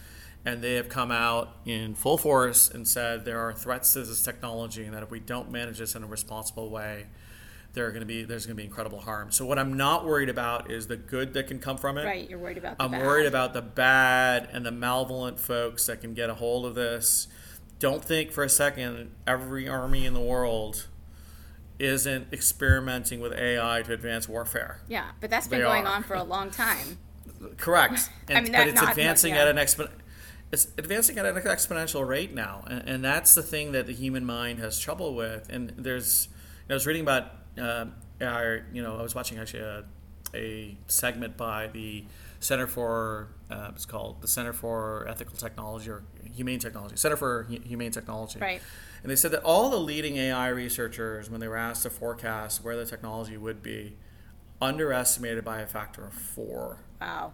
and 0.46 0.62
they 0.62 0.76
have 0.76 0.90
come 0.90 1.12
out 1.12 1.58
in 1.66 1.96
full 1.96 2.18
force 2.18 2.70
and 2.70 2.88
said 2.88 3.26
there 3.26 3.40
are 3.40 3.54
threats 3.54 3.94
to 3.94 4.04
this 4.04 4.24
technology, 4.24 4.84
and 4.84 4.94
that 4.94 5.04
if 5.04 5.12
we 5.12 5.20
don't 5.20 5.52
manage 5.52 5.80
this 5.80 5.96
in 5.96 6.04
a 6.04 6.08
responsible 6.08 6.70
way, 6.70 7.08
there 7.74 7.86
are 7.88 7.90
going 7.92 8.02
to 8.02 8.06
be 8.06 8.24
there's 8.24 8.46
going 8.46 8.56
to 8.56 8.62
be 8.62 8.66
incredible 8.68 9.00
harm. 9.02 9.32
So 9.32 9.46
what 9.46 9.58
I'm 9.60 9.74
not 9.76 10.06
worried 10.06 10.30
about 10.30 10.70
is 10.72 10.88
the 10.88 10.98
good 10.98 11.34
that 11.34 11.48
can 11.48 11.60
come 11.60 11.78
from 11.78 11.98
it. 11.98 12.06
Right. 12.06 12.30
You're 12.30 12.40
worried 12.40 12.58
about 12.58 12.78
the 12.78 12.84
I'm 12.84 12.92
bad. 12.92 13.02
worried 13.06 13.26
about 13.26 13.54
the 13.54 13.62
bad 13.62 14.48
and 14.52 14.66
the 14.66 14.72
malevolent 14.72 15.40
folks 15.40 15.86
that 15.88 16.02
can 16.02 16.14
get 16.14 16.30
a 16.30 16.36
hold 16.36 16.66
of 16.66 16.76
this. 16.76 17.28
Don't 17.80 18.04
think 18.04 18.32
for 18.32 18.44
a 18.44 18.50
second 18.50 19.12
every 19.28 19.68
army 19.68 20.06
in 20.06 20.14
the 20.14 20.22
world 20.22 20.88
isn't 21.80 22.28
experimenting 22.32 23.20
with 23.20 23.34
AI 23.34 23.82
to 23.82 23.94
advance 23.94 24.30
warfare. 24.30 24.82
Yeah, 24.88 25.10
but 25.20 25.30
that's 25.30 25.48
been 25.48 25.60
They 25.60 25.66
going 25.66 25.86
are. 25.86 25.96
on 25.96 26.04
for 26.04 26.14
a 26.14 26.24
long 26.24 26.52
time. 26.52 26.98
Correct. 27.58 28.10
And, 28.30 28.38
I 28.38 28.42
mean, 28.42 28.52
but 28.54 28.68
it's 28.68 28.80
not- 28.82 28.92
advancing 28.92 29.34
yeah. 29.34 29.42
at 29.42 29.48
an 29.50 29.58
expo- 29.58 29.90
it's 30.52 30.68
advancing 30.78 31.18
at 31.18 31.26
an 31.26 31.36
exponential 31.36 32.08
rate 32.08 32.34
now, 32.34 32.64
and, 32.68 32.88
and 32.88 33.04
that's 33.04 33.34
the 33.36 33.42
thing 33.42 33.72
that 33.74 33.88
the 33.88 33.94
human 33.94 34.24
mind 34.24 34.60
has 34.60 34.80
trouble 34.80 35.14
with. 35.16 35.50
And 35.50 35.74
there's, 35.76 36.30
I 36.70 36.74
was 36.74 36.86
reading 36.88 37.02
about, 37.02 37.32
uh, 37.60 37.86
our, 38.22 38.66
you 38.74 38.82
know, 38.82 38.98
I 38.98 39.02
was 39.02 39.16
watching 39.16 39.38
actually 39.38 39.62
a, 39.64 39.84
a 40.34 40.78
segment 40.88 41.38
by 41.38 41.68
the 41.68 42.06
Center 42.40 42.68
for, 42.68 43.30
uh, 43.50 43.72
it's 43.74 43.86
called 43.86 44.22
the 44.22 44.28
Center 44.28 44.52
for 44.52 45.08
Ethical 45.08 45.38
Technology 45.38 45.90
or 45.90 46.04
Humane 46.36 46.60
Technology, 46.60 46.98
Center 46.98 47.16
for 47.16 47.44
Hu- 47.44 47.62
Humane 47.62 47.92
Technology. 47.92 48.38
Right. 48.40 48.62
And 49.02 49.10
they 49.12 49.16
said 49.16 49.32
that 49.32 49.44
all 49.44 49.70
the 49.70 49.78
leading 49.80 50.18
AI 50.18 50.50
researchers, 50.50 51.30
when 51.30 51.40
they 51.40 51.48
were 51.48 51.56
asked 51.58 51.84
to 51.84 51.90
forecast 51.90 52.64
where 52.64 52.76
the 52.76 52.86
technology 52.86 53.38
would 53.38 53.62
be, 53.64 53.96
underestimated 54.62 55.44
by 55.44 55.60
a 55.62 55.66
factor 55.68 56.06
of 56.06 56.14
four 56.14 56.78
Wow. 57.02 57.34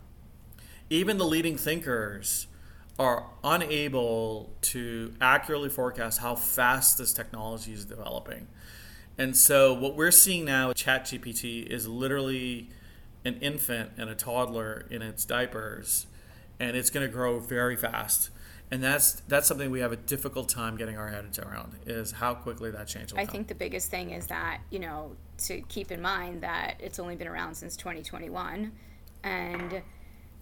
even 0.89 1.17
the 1.19 1.25
leading 1.25 1.57
thinkers 1.57 2.47
are 2.97 3.25
unable 3.43 4.49
to 4.61 5.13
accurately 5.21 5.69
forecast 5.69 6.19
how 6.19 6.35
fast 6.35 6.97
this 6.97 7.13
technology 7.13 7.71
is 7.71 7.85
developing. 7.85 8.47
And 9.19 9.35
so 9.35 9.73
what 9.73 9.95
we're 9.95 10.11
seeing 10.11 10.45
now 10.45 10.69
with 10.69 10.77
ChatGPT 10.77 11.67
is 11.67 11.87
literally 11.87 12.69
an 13.25 13.35
infant 13.41 13.91
and 13.97 14.09
a 14.09 14.15
toddler 14.15 14.87
in 14.89 15.01
its 15.01 15.25
diapers 15.25 16.07
and 16.59 16.75
it's 16.75 16.89
going 16.89 17.05
to 17.05 17.11
grow 17.11 17.39
very 17.39 17.75
fast. 17.75 18.29
And 18.71 18.83
that's 18.83 19.21
that's 19.27 19.47
something 19.47 19.71
we 19.71 19.79
have 19.79 19.91
a 19.91 19.97
difficult 19.97 20.47
time 20.47 20.77
getting 20.77 20.95
our 20.95 21.09
heads 21.09 21.39
around 21.39 21.75
is 21.85 22.11
how 22.11 22.35
quickly 22.35 22.69
that 22.71 22.87
change 22.87 23.11
will 23.11 23.19
I 23.19 23.25
come. 23.25 23.31
think 23.33 23.47
the 23.47 23.55
biggest 23.55 23.89
thing 23.89 24.11
is 24.11 24.27
that, 24.27 24.61
you 24.69 24.79
know, 24.79 25.15
to 25.39 25.61
keep 25.61 25.91
in 25.91 26.01
mind 26.01 26.41
that 26.41 26.75
it's 26.79 26.99
only 26.99 27.15
been 27.15 27.27
around 27.27 27.55
since 27.55 27.75
2021 27.75 28.71
and, 29.23 29.81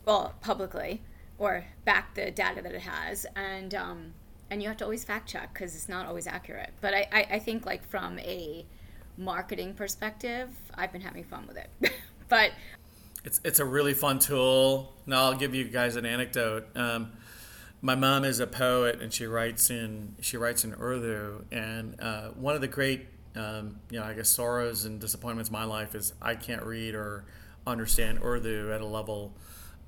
well, 0.05 0.35
publicly, 0.41 1.01
or 1.37 1.65
back 1.85 2.15
the 2.15 2.29
data 2.29 2.61
that 2.61 2.73
it 2.73 2.81
has. 2.81 3.25
And, 3.35 3.73
um, 3.73 4.13
and 4.49 4.62
you 4.62 4.67
have 4.67 4.77
to 4.77 4.83
always 4.83 5.03
fact 5.03 5.29
check 5.29 5.53
because 5.53 5.75
it's 5.75 5.89
not 5.89 6.05
always 6.05 6.27
accurate. 6.27 6.71
But 6.81 6.93
I, 6.93 7.07
I, 7.12 7.27
I 7.31 7.39
think, 7.39 7.65
like, 7.65 7.88
from 7.88 8.19
a 8.19 8.65
marketing 9.17 9.73
perspective, 9.73 10.49
I've 10.75 10.91
been 10.91 11.01
having 11.01 11.23
fun 11.23 11.47
with 11.47 11.57
it. 11.57 11.91
but 12.29 12.51
It's 13.23 13.41
it's 13.43 13.60
a 13.60 13.65
really 13.65 13.93
fun 13.93 14.19
tool. 14.19 14.93
Now 15.05 15.23
I'll 15.23 15.38
give 15.38 15.55
you 15.55 15.65
guys 15.65 15.95
an 15.95 16.05
anecdote. 16.05 16.67
Um, 16.75 17.12
my 17.81 17.95
mom 17.95 18.23
is 18.25 18.39
a 18.39 18.47
poet 18.47 19.01
and 19.01 19.12
she 19.13 19.25
writes 19.25 19.69
in 19.69 20.15
she 20.21 20.38
writes 20.38 20.63
in 20.63 20.73
Urdu. 20.73 21.45
And 21.51 21.99
uh, 21.99 22.29
one 22.29 22.55
of 22.55 22.62
the 22.62 22.67
great 22.67 23.07
um, 23.36 23.79
you 23.89 23.99
know 23.99 24.05
I 24.05 24.13
guess 24.13 24.29
sorrows 24.29 24.86
and 24.86 24.99
disappointments 24.99 25.49
in 25.49 25.53
my 25.53 25.65
life 25.65 25.95
is 25.95 26.13
I 26.21 26.36
can't 26.36 26.63
read 26.63 26.95
or 26.95 27.25
understand 27.65 28.19
Urdu 28.23 28.71
at 28.71 28.81
a 28.81 28.86
level 28.86 29.33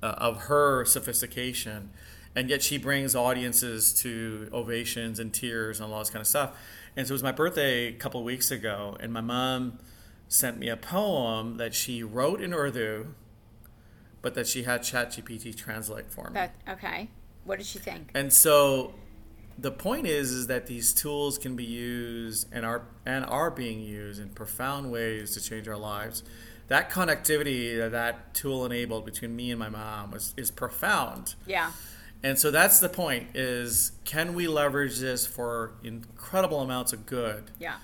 uh, 0.02 0.14
of 0.18 0.42
her 0.42 0.84
sophistication. 0.84 1.90
And 2.34 2.48
yet 2.48 2.62
she 2.62 2.78
brings 2.78 3.16
audiences 3.16 3.92
to 4.02 4.48
ovations 4.52 5.18
and 5.18 5.32
tears 5.32 5.80
and 5.80 5.92
all 5.92 5.98
this 5.98 6.10
kind 6.10 6.20
of 6.20 6.26
stuff. 6.28 6.56
And 6.96 7.06
so 7.06 7.12
it 7.12 7.14
was 7.14 7.22
my 7.22 7.32
birthday 7.32 7.88
a 7.88 7.92
couple 7.92 8.22
weeks 8.22 8.50
ago, 8.50 8.96
and 9.00 9.12
my 9.12 9.20
mom 9.20 9.78
sent 10.28 10.58
me 10.58 10.68
a 10.68 10.76
poem 10.76 11.56
that 11.56 11.74
she 11.74 12.02
wrote 12.02 12.40
in 12.40 12.52
Urdu, 12.52 13.14
but 14.22 14.34
that 14.34 14.46
she 14.46 14.62
had 14.62 14.82
ChatGPT 14.82 15.56
translate 15.56 16.10
for 16.10 16.28
me. 16.28 16.34
that, 16.34 16.54
okay. 16.68 17.08
What 17.44 17.58
did 17.58 17.66
she 17.66 17.78
think? 17.78 18.10
and 18.14 18.32
so 18.32 18.94
the 19.58 19.70
point 19.70 20.06
is 20.06 20.30
is 20.30 20.46
that 20.46 20.66
these 20.66 20.92
tools 20.94 21.36
can 21.38 21.56
be 21.56 21.64
used 21.64 22.46
and 22.52 22.64
are 22.64 22.82
and 23.04 23.24
are 23.26 23.50
being 23.50 23.80
used 23.80 24.20
in 24.20 24.28
profound 24.30 24.90
ways 24.90 25.34
to 25.34 25.40
change 25.40 25.68
our 25.68 25.76
lives. 25.76 26.22
That 26.68 26.90
connectivity 26.90 27.76
that 27.78 27.92
that 27.92 28.34
tool 28.34 28.64
enabled 28.64 29.04
between 29.04 29.34
me 29.34 29.50
and 29.50 29.58
my 29.58 29.68
mom 29.68 30.12
was 30.12 30.34
is 30.36 30.50
profound. 30.50 31.34
Yeah. 31.46 31.72
And 32.22 32.38
so 32.38 32.50
that's 32.50 32.80
the 32.80 32.88
point 32.88 33.28
is 33.34 33.92
can 34.04 34.34
we 34.34 34.46
leverage 34.46 34.98
this 34.98 35.26
for 35.26 35.72
incredible 35.82 36.60
amounts 36.60 36.92
of 36.92 37.06
good? 37.06 37.50
Yeah. 37.58 37.76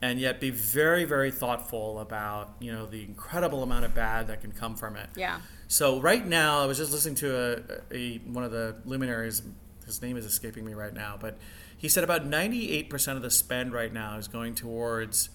and 0.00 0.20
yet 0.20 0.40
be 0.40 0.50
very 0.50 1.04
very 1.04 1.30
thoughtful 1.32 1.98
about 1.98 2.54
you 2.60 2.70
know 2.72 2.86
the 2.86 3.02
incredible 3.02 3.62
amount 3.64 3.84
of 3.84 3.94
bad 3.94 4.28
that 4.28 4.40
can 4.40 4.52
come 4.52 4.76
from 4.76 4.94
it 4.96 5.08
Yeah. 5.16 5.40
so 5.66 6.00
right 6.00 6.24
now 6.24 6.62
i 6.62 6.66
was 6.66 6.78
just 6.78 6.92
listening 6.92 7.16
to 7.16 7.80
a, 7.90 7.94
a 7.96 8.18
one 8.18 8.44
of 8.44 8.52
the 8.52 8.76
luminaries 8.84 9.42
his 9.86 10.00
name 10.00 10.16
is 10.16 10.24
escaping 10.24 10.64
me 10.64 10.72
right 10.74 10.94
now 10.94 11.16
but 11.20 11.36
he 11.76 11.88
said 11.88 12.04
about 12.04 12.28
98% 12.30 13.16
of 13.16 13.22
the 13.22 13.30
spend 13.30 13.72
right 13.72 13.92
now 13.92 14.18
is 14.18 14.28
going 14.28 14.54
towards 14.54 15.30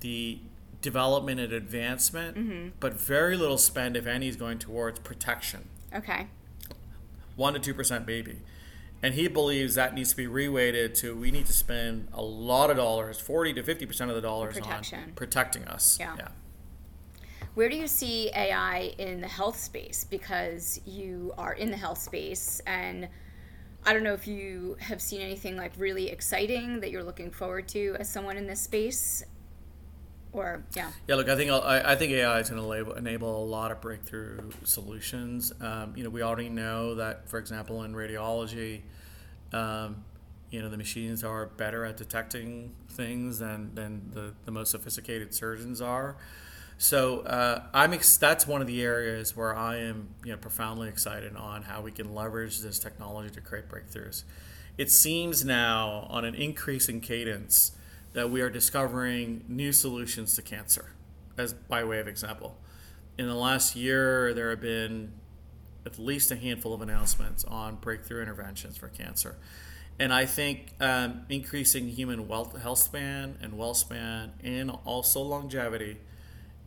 the 0.00 0.40
development 0.80 1.38
and 1.38 1.52
advancement 1.52 2.36
mm-hmm. 2.36 2.68
but 2.80 2.94
very 2.94 3.36
little 3.36 3.58
spend 3.58 3.96
if 3.96 4.06
any 4.06 4.26
is 4.26 4.34
going 4.36 4.58
towards 4.58 4.98
protection 4.98 5.68
Okay. 5.94 6.26
1 7.36 7.60
to 7.60 7.74
2% 7.74 8.06
maybe. 8.06 8.38
And 9.02 9.14
he 9.14 9.26
believes 9.26 9.74
that 9.74 9.94
needs 9.94 10.10
to 10.10 10.16
be 10.16 10.26
reweighted 10.26 10.94
to 11.00 11.16
we 11.16 11.32
need 11.32 11.46
to 11.46 11.52
spend 11.52 12.08
a 12.12 12.22
lot 12.22 12.70
of 12.70 12.76
dollars, 12.76 13.18
40 13.18 13.54
to 13.54 13.62
50% 13.62 14.08
of 14.08 14.14
the 14.14 14.20
dollars 14.20 14.54
Protection. 14.54 15.00
on 15.00 15.12
protecting 15.14 15.64
us. 15.64 15.98
Yeah. 15.98 16.28
Where 17.54 17.68
do 17.68 17.76
you 17.76 17.86
see 17.86 18.30
AI 18.34 18.94
in 18.96 19.20
the 19.20 19.28
health 19.28 19.58
space? 19.58 20.06
Because 20.08 20.80
you 20.86 21.34
are 21.36 21.52
in 21.52 21.70
the 21.70 21.76
health 21.76 21.98
space, 21.98 22.62
and 22.66 23.08
I 23.84 23.92
don't 23.92 24.04
know 24.04 24.14
if 24.14 24.26
you 24.26 24.76
have 24.80 25.02
seen 25.02 25.20
anything 25.20 25.56
like 25.56 25.72
really 25.76 26.08
exciting 26.08 26.80
that 26.80 26.90
you're 26.90 27.04
looking 27.04 27.30
forward 27.30 27.68
to 27.68 27.96
as 28.00 28.08
someone 28.08 28.38
in 28.38 28.46
this 28.46 28.60
space. 28.62 29.22
Or, 30.32 30.64
yeah. 30.74 30.90
Yeah, 31.06 31.16
look, 31.16 31.28
I 31.28 31.36
think 31.36 31.50
I, 31.50 31.92
I 31.92 31.94
think 31.94 32.12
AI 32.12 32.40
is 32.40 32.48
going 32.48 32.62
to 32.62 32.92
enable, 32.94 33.42
a 33.42 33.44
lot 33.44 33.70
of 33.70 33.80
breakthrough 33.80 34.38
solutions. 34.64 35.52
Um, 35.60 35.92
you 35.94 36.04
know, 36.04 36.10
we 36.10 36.22
already 36.22 36.48
know 36.48 36.94
that, 36.94 37.28
for 37.28 37.38
example, 37.38 37.82
in 37.82 37.92
radiology, 37.92 38.80
um, 39.52 40.04
you 40.50 40.62
know, 40.62 40.70
the 40.70 40.76
machines 40.78 41.22
are 41.22 41.46
better 41.46 41.84
at 41.84 41.96
detecting 41.98 42.72
things 42.88 43.38
than, 43.38 43.74
than 43.74 44.10
the, 44.14 44.32
the 44.44 44.50
most 44.50 44.70
sophisticated 44.70 45.34
surgeons 45.34 45.80
are. 45.82 46.16
So 46.78 47.20
uh, 47.20 47.62
I'm 47.72 47.92
ex- 47.92 48.16
that's 48.16 48.46
one 48.46 48.60
of 48.60 48.66
the 48.66 48.82
areas 48.82 49.36
where 49.36 49.56
I 49.56 49.76
am 49.76 50.08
you 50.24 50.32
know 50.32 50.36
profoundly 50.38 50.88
excited 50.88 51.36
on 51.36 51.62
how 51.62 51.80
we 51.80 51.92
can 51.92 52.12
leverage 52.14 52.58
this 52.60 52.78
technology 52.78 53.30
to 53.34 53.40
create 53.40 53.68
breakthroughs. 53.68 54.24
it 54.76 54.90
seems 54.90 55.44
now 55.44 56.06
on 56.10 56.24
an 56.24 56.34
increasing 56.34 57.00
cadence 57.00 57.72
that 58.12 58.30
we 58.30 58.40
are 58.40 58.50
discovering 58.50 59.44
new 59.48 59.72
solutions 59.72 60.34
to 60.36 60.42
cancer, 60.42 60.92
as 61.36 61.52
by 61.52 61.84
way 61.84 61.98
of 61.98 62.08
example. 62.08 62.58
In 63.18 63.26
the 63.26 63.34
last 63.34 63.76
year, 63.76 64.34
there 64.34 64.50
have 64.50 64.60
been 64.60 65.12
at 65.84 65.98
least 65.98 66.30
a 66.30 66.36
handful 66.36 66.72
of 66.72 66.80
announcements 66.80 67.44
on 67.44 67.76
breakthrough 67.76 68.22
interventions 68.22 68.76
for 68.76 68.88
cancer. 68.88 69.36
And 69.98 70.12
I 70.12 70.26
think 70.26 70.72
um, 70.80 71.22
increasing 71.28 71.88
human 71.88 72.28
wealth, 72.28 72.60
health 72.60 72.78
span 72.78 73.36
and 73.42 73.58
well 73.58 73.74
span 73.74 74.32
and 74.42 74.70
also 74.84 75.20
longevity 75.20 75.98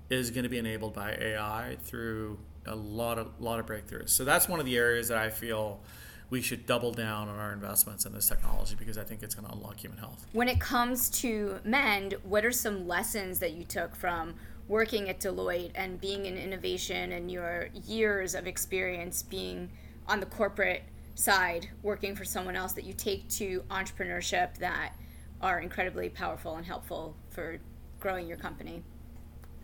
is 0.10 0.30
going 0.30 0.44
to 0.44 0.50
be 0.50 0.58
enabled 0.58 0.94
by 0.94 1.12
AI 1.14 1.78
through 1.84 2.38
a 2.68 2.76
lot 2.76 3.18
of 3.18 3.40
lot 3.40 3.60
of 3.60 3.66
breakthroughs. 3.66 4.10
So 4.10 4.26
that's 4.26 4.48
one 4.48 4.60
of 4.60 4.66
the 4.66 4.78
areas 4.78 5.08
that 5.08 5.18
I 5.18 5.30
feel 5.30 5.82
we 6.30 6.42
should 6.42 6.66
double 6.66 6.92
down 6.92 7.30
on 7.30 7.40
our 7.40 7.54
investments 7.54 8.06
in 8.06 8.14
this 8.14 8.28
technology 8.28 8.76
because 8.78 8.98
I 8.98 9.04
think 9.04 9.24
it's 9.24 9.36
going 9.36 9.48
to 9.48 9.54
unlock 9.54 9.80
human 9.80 10.00
health. 10.00 10.26
When 10.34 10.48
it 10.48 10.60
comes 10.60 11.10
to 11.22 11.60
Mend, 11.64 12.16
what 12.24 12.46
are 12.46 12.52
some 12.52 12.88
lessons 12.88 13.40
that 13.40 13.54
you 13.54 13.64
took 13.64 13.96
from 13.96 14.36
working 14.68 15.10
at 15.10 15.20
Deloitte 15.20 15.72
and 15.76 16.02
being 16.02 16.26
in 16.26 16.38
innovation 16.38 17.12
and 17.12 17.32
your 17.32 17.70
years 17.86 18.34
of 18.34 18.48
experience 18.48 19.22
being 19.22 19.70
on 20.08 20.20
the 20.20 20.26
corporate 20.26 20.84
side 21.14 21.70
working 21.82 22.16
for 22.16 22.26
someone 22.26 22.56
else 22.56 22.74
that 22.74 22.84
you 22.84 22.94
take 22.94 23.28
to 23.30 23.64
entrepreneurship 23.70 24.58
that 24.58 24.94
are 25.42 25.60
incredibly 25.60 26.10
powerful 26.10 26.56
and 26.56 26.66
helpful 26.66 27.16
for 27.30 27.60
growing 28.00 28.28
your 28.28 28.38
company? 28.38 28.84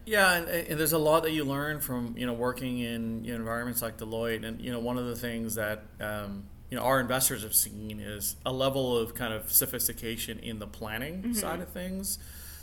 Yeah, 0.06 0.36
and, 0.36 0.48
and, 0.48 0.80
there's 0.80 0.94
a 0.94 0.98
lot 0.98 1.24
that 1.24 1.32
you 1.32 1.44
learn 1.44 1.80
from 1.80 2.16
you 2.18 2.26
know 2.26 2.34
working 2.34 2.80
in 2.80 3.24
you 3.24 3.34
know, 3.34 3.40
environments 3.40 3.84
like 3.84 3.98
Deloitte, 3.98 4.44
and 4.44 4.60
you 4.60 4.72
know 4.72 4.80
one 4.80 4.98
of 4.98 5.06
the 5.06 5.16
things 5.16 5.56
that 5.56 5.84
um, 6.00 6.44
you 6.72 6.78
know 6.78 6.84
our 6.84 7.00
investors 7.00 7.44
have 7.44 7.54
seen 7.54 8.00
is 8.00 8.38
a 8.46 8.52
level 8.52 8.98
of 8.98 9.14
kind 9.14 9.34
of 9.34 9.52
sophistication 9.52 10.40
in 10.40 10.58
the 10.58 10.68
planning 10.68 11.22
mm-hmm. 11.22 11.34
side 11.34 11.60
of 11.60 11.70
things 11.70 12.18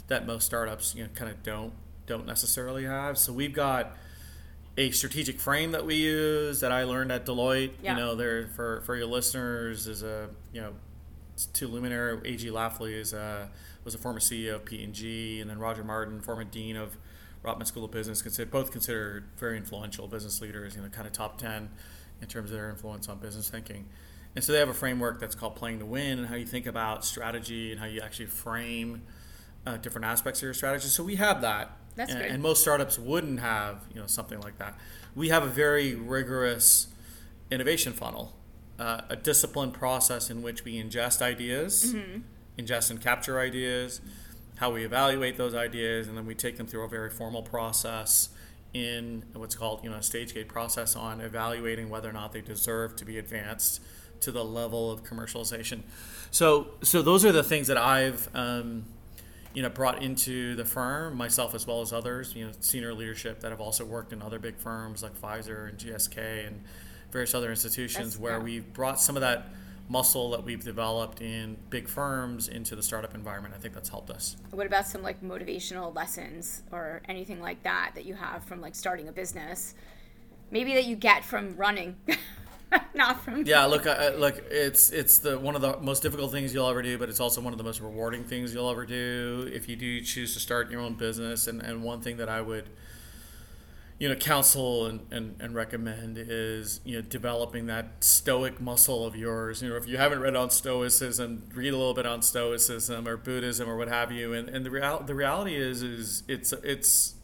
that 0.08 0.26
most 0.26 0.44
startups 0.44 0.94
you 0.96 1.04
know 1.04 1.10
kind 1.14 1.30
of 1.30 1.42
don't 1.44 1.72
don't 2.06 2.26
necessarily 2.26 2.84
have. 2.84 3.16
So 3.18 3.32
we've 3.32 3.52
got 3.52 3.96
a 4.76 4.90
strategic 4.90 5.38
frame 5.38 5.72
that 5.72 5.84
we 5.84 5.96
use 5.96 6.60
that 6.60 6.72
I 6.72 6.84
learned 6.84 7.12
at 7.12 7.26
Deloitte. 7.26 7.72
Yeah. 7.82 7.92
You 7.92 8.00
know, 8.00 8.14
there 8.16 8.48
for 8.48 8.80
for 8.80 8.96
your 8.96 9.06
listeners 9.06 9.86
is 9.86 10.02
a 10.02 10.30
you 10.52 10.60
know 10.60 10.72
two 11.52 11.68
luminary. 11.68 12.18
A.G. 12.24 12.48
Lafley 12.48 12.94
is 12.94 13.12
a, 13.12 13.48
was 13.84 13.94
a 13.94 13.98
former 13.98 14.18
CEO 14.18 14.56
of 14.56 14.64
P&G, 14.64 15.40
and 15.40 15.48
then 15.48 15.58
Roger 15.60 15.84
Martin, 15.84 16.20
former 16.20 16.42
dean 16.42 16.74
of 16.74 16.96
Rotman 17.44 17.64
School 17.64 17.84
of 17.84 17.92
Business, 17.92 18.22
consider, 18.22 18.50
both 18.50 18.72
considered 18.72 19.24
very 19.36 19.56
influential 19.56 20.08
business 20.08 20.40
leaders, 20.40 20.74
you 20.74 20.82
know, 20.82 20.88
kind 20.88 21.06
of 21.06 21.12
top 21.12 21.38
10 21.38 21.68
in 22.20 22.28
terms 22.28 22.50
of 22.50 22.56
their 22.56 22.70
influence 22.70 23.08
on 23.08 23.18
business 23.18 23.48
thinking. 23.48 23.86
And 24.34 24.44
so 24.44 24.52
they 24.52 24.58
have 24.58 24.68
a 24.68 24.74
framework 24.74 25.20
that's 25.20 25.34
called 25.34 25.56
Playing 25.56 25.78
to 25.80 25.86
Win 25.86 26.18
and 26.18 26.28
how 26.28 26.36
you 26.36 26.46
think 26.46 26.66
about 26.66 27.04
strategy 27.04 27.72
and 27.72 27.80
how 27.80 27.86
you 27.86 28.00
actually 28.00 28.26
frame 28.26 29.02
uh, 29.66 29.76
different 29.78 30.04
aspects 30.04 30.40
of 30.40 30.44
your 30.44 30.54
strategy. 30.54 30.88
So 30.88 31.02
we 31.02 31.16
have 31.16 31.40
that. 31.40 31.72
That's 31.96 32.12
and, 32.12 32.20
great. 32.20 32.30
and 32.30 32.42
most 32.42 32.62
startups 32.62 32.98
wouldn't 32.98 33.40
have, 33.40 33.80
you 33.92 34.00
know, 34.00 34.06
something 34.06 34.40
like 34.40 34.58
that. 34.58 34.78
We 35.14 35.30
have 35.30 35.42
a 35.42 35.48
very 35.48 35.94
rigorous 35.94 36.88
innovation 37.50 37.92
funnel, 37.92 38.36
uh, 38.78 39.00
a 39.08 39.16
disciplined 39.16 39.74
process 39.74 40.30
in 40.30 40.42
which 40.42 40.64
we 40.64 40.80
ingest 40.80 41.20
ideas, 41.20 41.94
mm-hmm. 41.94 42.20
ingest 42.56 42.90
and 42.90 43.00
capture 43.00 43.40
ideas, 43.40 44.00
how 44.56 44.70
we 44.70 44.84
evaluate 44.84 45.36
those 45.36 45.54
ideas, 45.54 46.06
and 46.06 46.16
then 46.16 46.26
we 46.26 46.34
take 46.34 46.56
them 46.56 46.66
through 46.66 46.84
a 46.84 46.88
very 46.88 47.10
formal 47.10 47.42
process 47.42 48.28
in 48.74 49.24
what's 49.32 49.54
called 49.54 49.82
you 49.82 49.90
know 49.90 49.96
a 49.96 50.02
stage 50.02 50.34
gate 50.34 50.48
process 50.48 50.94
on 50.94 51.20
evaluating 51.20 51.88
whether 51.88 52.08
or 52.08 52.12
not 52.12 52.32
they 52.32 52.40
deserve 52.40 52.96
to 52.96 53.04
be 53.04 53.18
advanced 53.18 53.80
to 54.20 54.32
the 54.32 54.44
level 54.44 54.90
of 54.90 55.04
commercialization. 55.04 55.80
So 56.30 56.68
so 56.82 57.02
those 57.02 57.24
are 57.24 57.32
the 57.32 57.42
things 57.42 57.68
that 57.68 57.78
I've 57.78 58.28
um, 58.34 58.84
you 59.54 59.62
know 59.62 59.70
brought 59.70 60.02
into 60.02 60.54
the 60.54 60.64
firm 60.64 61.16
myself 61.16 61.54
as 61.54 61.66
well 61.66 61.80
as 61.80 61.92
others 61.92 62.34
you 62.34 62.46
know 62.46 62.52
senior 62.60 62.94
leadership 62.94 63.40
that 63.40 63.50
have 63.50 63.60
also 63.60 63.84
worked 63.84 64.12
in 64.12 64.22
other 64.22 64.38
big 64.38 64.56
firms 64.56 65.02
like 65.02 65.18
Pfizer 65.20 65.68
and 65.68 65.78
GSK 65.78 66.46
and 66.46 66.62
various 67.10 67.34
other 67.34 67.50
institutions 67.50 68.10
That's, 68.10 68.18
where 68.18 68.38
yeah. 68.38 68.44
we've 68.44 68.72
brought 68.72 69.00
some 69.00 69.16
of 69.16 69.22
that 69.22 69.46
muscle 69.88 70.30
that 70.30 70.44
we've 70.44 70.62
developed 70.62 71.20
in 71.20 71.56
big 71.70 71.88
firms 71.88 72.48
into 72.48 72.76
the 72.76 72.82
startup 72.82 73.14
environment. 73.14 73.54
I 73.56 73.58
think 73.58 73.74
that's 73.74 73.88
helped 73.88 74.10
us. 74.10 74.36
What 74.50 74.66
about 74.66 74.86
some 74.86 75.02
like 75.02 75.22
motivational 75.22 75.94
lessons 75.94 76.62
or 76.70 77.02
anything 77.08 77.40
like 77.40 77.62
that 77.62 77.92
that 77.94 78.04
you 78.04 78.14
have 78.14 78.44
from 78.44 78.60
like 78.60 78.74
starting 78.74 79.08
a 79.08 79.12
business? 79.12 79.74
Maybe 80.50 80.74
that 80.74 80.86
you 80.86 80.96
get 80.96 81.24
from 81.24 81.56
running. 81.56 81.96
Not 82.94 83.24
from 83.24 83.46
yeah. 83.46 83.64
Look, 83.64 83.86
I, 83.86 84.10
look. 84.10 84.42
It's 84.50 84.90
it's 84.90 85.18
the 85.18 85.38
one 85.38 85.54
of 85.54 85.62
the 85.62 85.78
most 85.78 86.02
difficult 86.02 86.32
things 86.32 86.52
you'll 86.52 86.68
ever 86.68 86.82
do, 86.82 86.98
but 86.98 87.08
it's 87.08 87.20
also 87.20 87.40
one 87.40 87.54
of 87.54 87.58
the 87.58 87.64
most 87.64 87.80
rewarding 87.80 88.24
things 88.24 88.52
you'll 88.52 88.68
ever 88.68 88.84
do 88.84 89.50
if 89.50 89.70
you 89.70 89.76
do 89.76 90.02
choose 90.02 90.34
to 90.34 90.40
start 90.40 90.70
your 90.70 90.82
own 90.82 90.92
business. 90.94 91.46
And 91.46 91.62
and 91.62 91.82
one 91.82 92.02
thing 92.02 92.18
that 92.18 92.28
I 92.28 92.42
would 92.42 92.68
you 93.98 94.08
know 94.08 94.14
counsel 94.14 94.86
and, 94.86 95.00
and, 95.10 95.36
and 95.40 95.54
recommend 95.54 96.18
is 96.18 96.80
you 96.84 96.96
know 96.96 97.02
developing 97.02 97.66
that 97.66 98.04
stoic 98.04 98.60
muscle 98.60 99.04
of 99.04 99.16
yours. 99.16 99.60
You 99.60 99.70
know 99.70 99.76
if 99.76 99.88
you 99.88 99.96
haven't 99.96 100.20
read 100.20 100.36
on 100.36 100.50
stoicism 100.50 101.48
read 101.52 101.72
a 101.72 101.76
little 101.76 101.94
bit 101.94 102.06
on 102.06 102.22
stoicism 102.22 103.08
or 103.08 103.16
buddhism 103.16 103.68
or 103.68 103.76
what 103.76 103.88
have 103.88 104.12
you. 104.12 104.32
And, 104.32 104.48
and 104.48 104.64
the, 104.64 104.70
real, 104.70 105.00
the 105.00 105.14
reality 105.14 105.56
is 105.56 105.82
is 105.82 106.22
it's 106.28 106.52
it's 106.62 107.14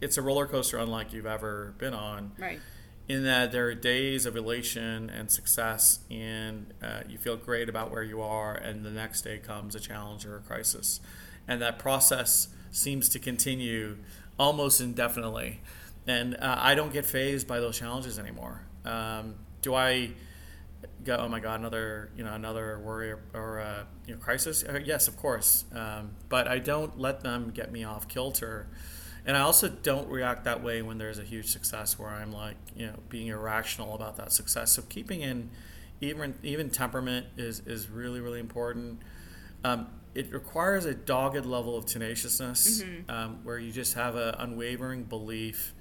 it's 0.00 0.18
a 0.18 0.22
roller 0.22 0.46
coaster 0.46 0.78
unlike 0.78 1.12
you've 1.12 1.26
ever 1.26 1.74
been 1.78 1.94
on. 1.94 2.32
Right. 2.38 2.60
In 3.08 3.24
that 3.24 3.52
there 3.52 3.66
are 3.68 3.74
days 3.74 4.26
of 4.26 4.36
elation 4.36 5.08
and 5.08 5.30
success 5.30 6.00
and 6.10 6.74
uh, 6.82 7.00
you 7.08 7.16
feel 7.16 7.38
great 7.38 7.70
about 7.70 7.90
where 7.90 8.02
you 8.02 8.20
are 8.20 8.54
and 8.54 8.84
the 8.84 8.90
next 8.90 9.22
day 9.22 9.38
comes 9.38 9.74
a 9.74 9.80
challenge 9.80 10.26
or 10.26 10.36
a 10.36 10.40
crisis. 10.40 11.00
And 11.48 11.62
that 11.62 11.78
process 11.78 12.48
seems 12.70 13.08
to 13.08 13.18
continue 13.18 13.96
almost 14.38 14.82
indefinitely 14.82 15.62
and 16.08 16.34
uh, 16.36 16.56
I 16.58 16.74
don't 16.74 16.92
get 16.92 17.04
phased 17.04 17.46
by 17.46 17.60
those 17.60 17.78
challenges 17.78 18.18
anymore. 18.18 18.62
Um, 18.84 19.34
do 19.62 19.74
I 19.74 20.10
go? 21.04 21.16
Oh 21.16 21.28
my 21.28 21.38
God, 21.38 21.60
another 21.60 22.10
you 22.16 22.24
know 22.24 22.32
another 22.32 22.80
worry 22.80 23.12
or, 23.12 23.20
or 23.34 23.60
uh, 23.60 23.84
you 24.06 24.14
know 24.14 24.20
crisis? 24.20 24.64
Uh, 24.64 24.80
yes, 24.82 25.06
of 25.06 25.16
course, 25.16 25.64
um, 25.74 26.12
but 26.28 26.48
I 26.48 26.58
don't 26.58 26.98
let 26.98 27.20
them 27.20 27.50
get 27.50 27.70
me 27.70 27.84
off 27.84 28.08
kilter. 28.08 28.68
And 29.26 29.36
I 29.36 29.40
also 29.40 29.68
don't 29.68 30.08
react 30.08 30.44
that 30.44 30.62
way 30.62 30.80
when 30.80 30.96
there's 30.96 31.18
a 31.18 31.22
huge 31.22 31.48
success 31.48 31.98
where 31.98 32.08
I'm 32.08 32.32
like, 32.32 32.56
you 32.74 32.86
know, 32.86 32.94
being 33.10 33.26
irrational 33.26 33.94
about 33.94 34.16
that 34.16 34.32
success. 34.32 34.72
So 34.72 34.82
keeping 34.88 35.20
in 35.20 35.50
even 36.00 36.34
even 36.42 36.70
temperament 36.70 37.26
is 37.36 37.60
is 37.66 37.90
really 37.90 38.20
really 38.20 38.40
important. 38.40 39.02
Um, 39.62 39.88
it 40.14 40.32
requires 40.32 40.86
a 40.86 40.94
dogged 40.94 41.44
level 41.44 41.76
of 41.76 41.84
tenaciousness, 41.84 42.82
mm-hmm. 42.82 43.10
um, 43.10 43.40
where 43.44 43.58
you 43.58 43.70
just 43.70 43.94
have 43.94 44.16
an 44.16 44.34
unwavering 44.38 45.04
belief 45.04 45.74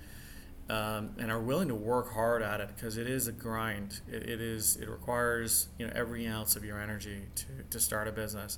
um, 0.70 1.12
and 1.18 1.32
are 1.32 1.40
willing 1.40 1.70
to 1.70 1.76
work 1.76 2.14
hard 2.14 2.42
at 2.42 2.60
it 2.60 2.70
because 2.76 2.98
it 2.98 3.08
is 3.08 3.28
a 3.28 3.32
grind. 3.32 4.02
It, 4.12 4.30
it 4.30 4.42
is 4.42 4.76
it 4.78 4.90
requires 4.90 5.68
you 5.78 5.88
know 5.88 5.94
every 5.96 6.28
ounce 6.28 6.56
of 6.56 6.66
your 6.66 6.80
energy 6.80 7.24
to, 7.36 7.46
to 7.70 7.80
start 7.80 8.08
a 8.08 8.12
business. 8.12 8.58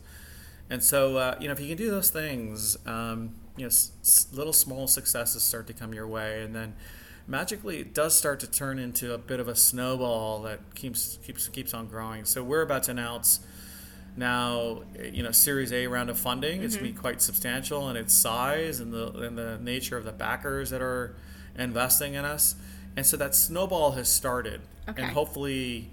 And 0.70 0.84
so 0.84 1.18
uh, 1.18 1.36
you 1.39 1.47
know 1.47 1.53
if 1.53 1.60
you 1.60 1.68
can 1.68 1.78
do 1.78 1.91
those 1.91 2.10
things, 2.10 2.78
um, 2.86 3.36
you 3.57 3.64
know 3.64 3.68
s- 3.70 4.28
little 4.32 4.53
small 4.53 4.88
successes 4.88 5.43
start 5.43 5.68
to 5.68 5.74
come 5.74 5.93
your 5.93 6.07
way, 6.07 6.41
and 6.43 6.55
then 6.55 6.74
magically 7.28 7.78
it 7.78 7.93
does 7.93 8.18
start 8.18 8.39
to 8.39 8.47
turn 8.49 8.80
into 8.80 9.14
a 9.14 9.18
bit 9.18 9.39
of 9.39 9.47
a 9.47 9.55
snowball 9.55 10.41
that 10.43 10.74
keeps 10.74 11.20
keeps 11.24 11.47
keeps 11.47 11.74
on 11.74 11.88
growing. 11.88 12.26
So 12.26 12.43
we're 12.43 12.64
about 12.64 12.84
to 12.84 12.91
announce 12.91 13.41
now 14.18 14.82
you 15.12 15.22
know 15.22 15.32
Series 15.32 15.72
A 15.72 15.86
round 15.86 16.10
of 16.10 16.18
funding. 16.18 16.57
Mm-hmm. 16.57 16.66
It's 16.66 16.76
going 16.76 16.88
to 16.88 16.93
be 16.93 16.99
quite 16.99 17.22
substantial 17.22 17.88
in 17.89 17.97
its 17.97 18.16
size 18.16 18.80
and 18.80 18.91
the 18.91 19.12
and 19.12 19.38
the 19.38 19.60
nature 19.60 19.95
of 19.95 20.05
the 20.05 20.12
backers 20.12 20.72
that 20.72 20.82
are 20.82 21.16
investing 21.57 22.13
in 22.13 22.25
us. 22.25 22.55
And 22.95 23.05
so 23.05 23.17
that 23.17 23.35
snowball 23.35 23.91
has 23.91 24.09
started. 24.09 24.61
Okay. 24.87 25.01
And 25.01 25.11
hopefully, 25.11 25.89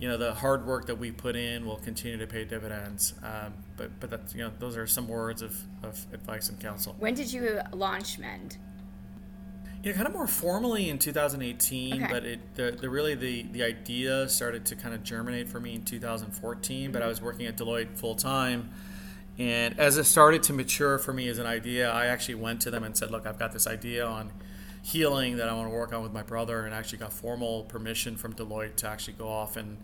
you 0.00 0.08
know, 0.08 0.16
the 0.16 0.34
hard 0.34 0.66
work 0.66 0.86
that 0.86 0.98
we 0.98 1.10
put 1.10 1.36
in 1.36 1.66
will 1.66 1.76
continue 1.76 2.18
to 2.18 2.26
pay 2.26 2.44
dividends. 2.44 3.14
Um, 3.22 3.54
but 3.76 3.98
but 4.00 4.10
that's, 4.10 4.34
you 4.34 4.42
know, 4.42 4.52
those 4.58 4.76
are 4.76 4.86
some 4.86 5.08
words 5.08 5.42
of, 5.42 5.56
of 5.82 6.04
advice 6.12 6.48
and 6.48 6.58
counsel. 6.60 6.94
When 6.98 7.14
did 7.14 7.32
you 7.32 7.60
launch 7.72 8.18
Mend? 8.18 8.56
You 9.82 9.92
know, 9.92 9.96
kind 9.96 10.08
of 10.08 10.14
more 10.14 10.26
formally 10.26 10.88
in 10.88 10.98
2018, 10.98 12.02
okay. 12.02 12.12
but 12.12 12.24
it 12.24 12.54
the, 12.56 12.72
the 12.72 12.90
really 12.90 13.14
the 13.14 13.42
the 13.52 13.62
idea 13.62 14.28
started 14.28 14.64
to 14.66 14.76
kind 14.76 14.94
of 14.94 15.02
germinate 15.04 15.48
for 15.48 15.60
me 15.60 15.74
in 15.74 15.84
2014. 15.84 16.82
Mm-hmm. 16.82 16.92
But 16.92 17.02
I 17.02 17.06
was 17.06 17.22
working 17.22 17.46
at 17.46 17.56
Deloitte 17.56 17.96
full 17.96 18.14
time, 18.14 18.70
and 19.38 19.78
as 19.78 19.96
it 19.96 20.04
started 20.04 20.42
to 20.44 20.52
mature 20.52 20.98
for 20.98 21.12
me 21.12 21.28
as 21.28 21.38
an 21.38 21.46
idea, 21.46 21.90
I 21.90 22.06
actually 22.06 22.36
went 22.36 22.60
to 22.62 22.70
them 22.70 22.82
and 22.82 22.96
said, 22.96 23.10
"Look, 23.10 23.26
I've 23.26 23.38
got 23.38 23.52
this 23.52 23.68
idea 23.68 24.04
on 24.04 24.32
healing 24.82 25.36
that 25.36 25.48
I 25.48 25.54
want 25.54 25.68
to 25.68 25.74
work 25.74 25.92
on 25.92 26.02
with 26.02 26.12
my 26.12 26.22
brother, 26.22 26.64
and 26.64 26.74
actually 26.74 26.98
got 26.98 27.12
formal 27.12 27.64
permission 27.64 28.16
from 28.16 28.34
Deloitte 28.34 28.76
to 28.76 28.88
actually 28.88 29.14
go 29.14 29.28
off 29.28 29.56
and 29.56 29.78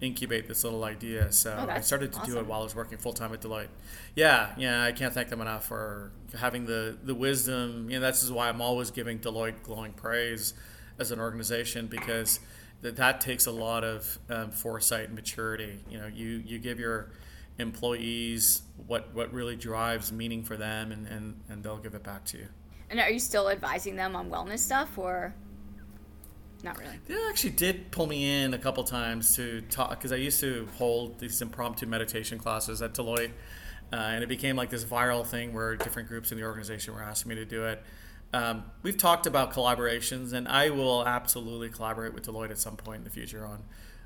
incubate 0.00 0.46
this 0.46 0.64
little 0.64 0.84
idea. 0.84 1.32
So 1.32 1.56
oh, 1.58 1.70
I 1.70 1.80
started 1.80 2.12
to 2.12 2.18
awesome. 2.20 2.32
do 2.32 2.38
it 2.40 2.46
while 2.46 2.60
I 2.60 2.64
was 2.64 2.74
working 2.74 2.98
full 2.98 3.12
time 3.12 3.32
at 3.32 3.40
Deloitte. 3.40 3.68
Yeah, 4.14 4.52
yeah, 4.56 4.84
I 4.84 4.92
can't 4.92 5.12
thank 5.12 5.28
them 5.28 5.40
enough 5.40 5.66
for 5.66 6.12
having 6.38 6.66
the 6.66 6.96
the 7.02 7.14
wisdom. 7.14 7.88
You 7.90 7.98
know, 7.98 8.00
that's 8.00 8.28
why 8.30 8.48
I'm 8.48 8.60
always 8.60 8.90
giving 8.90 9.18
Deloitte 9.18 9.62
glowing 9.62 9.92
praise 9.92 10.54
as 10.98 11.10
an 11.10 11.20
organization 11.20 11.86
because 11.86 12.40
that 12.82 12.96
that 12.96 13.20
takes 13.20 13.46
a 13.46 13.50
lot 13.52 13.84
of 13.84 14.18
um, 14.28 14.50
foresight 14.50 15.06
and 15.06 15.14
maturity. 15.14 15.80
You 15.90 15.98
know, 15.98 16.06
you 16.06 16.42
you 16.44 16.58
give 16.58 16.78
your 16.78 17.10
employees 17.58 18.62
what 18.86 19.14
what 19.14 19.32
really 19.32 19.56
drives 19.56 20.12
meaning 20.12 20.42
for 20.44 20.56
them, 20.56 20.92
and 20.92 21.06
and, 21.06 21.40
and 21.48 21.62
they'll 21.62 21.78
give 21.78 21.94
it 21.94 22.02
back 22.02 22.24
to 22.26 22.38
you. 22.38 22.48
And 22.94 23.00
are 23.00 23.10
you 23.10 23.18
still 23.18 23.50
advising 23.50 23.96
them 23.96 24.14
on 24.14 24.30
wellness 24.30 24.60
stuff, 24.60 24.96
or 24.96 25.34
not 26.62 26.78
really? 26.78 26.96
They 27.08 27.16
actually 27.28 27.50
did 27.50 27.90
pull 27.90 28.06
me 28.06 28.44
in 28.44 28.54
a 28.54 28.58
couple 28.58 28.84
times 28.84 29.34
to 29.34 29.62
talk 29.62 29.90
because 29.90 30.12
I 30.12 30.16
used 30.16 30.38
to 30.42 30.68
hold 30.76 31.18
these 31.18 31.42
impromptu 31.42 31.86
meditation 31.86 32.38
classes 32.38 32.82
at 32.82 32.94
Deloitte, 32.94 33.32
uh, 33.92 33.96
and 33.96 34.22
it 34.22 34.28
became 34.28 34.54
like 34.54 34.70
this 34.70 34.84
viral 34.84 35.26
thing 35.26 35.52
where 35.52 35.74
different 35.74 36.06
groups 36.06 36.30
in 36.30 36.38
the 36.38 36.44
organization 36.44 36.94
were 36.94 37.02
asking 37.02 37.30
me 37.30 37.34
to 37.34 37.44
do 37.44 37.64
it. 37.64 37.82
Um, 38.32 38.62
we've 38.84 38.96
talked 38.96 39.26
about 39.26 39.52
collaborations, 39.52 40.32
and 40.32 40.46
I 40.46 40.70
will 40.70 41.04
absolutely 41.04 41.70
collaborate 41.70 42.14
with 42.14 42.24
Deloitte 42.24 42.52
at 42.52 42.58
some 42.58 42.76
point 42.76 42.98
in 42.98 43.04
the 43.04 43.10
future 43.10 43.44
on 43.44 43.64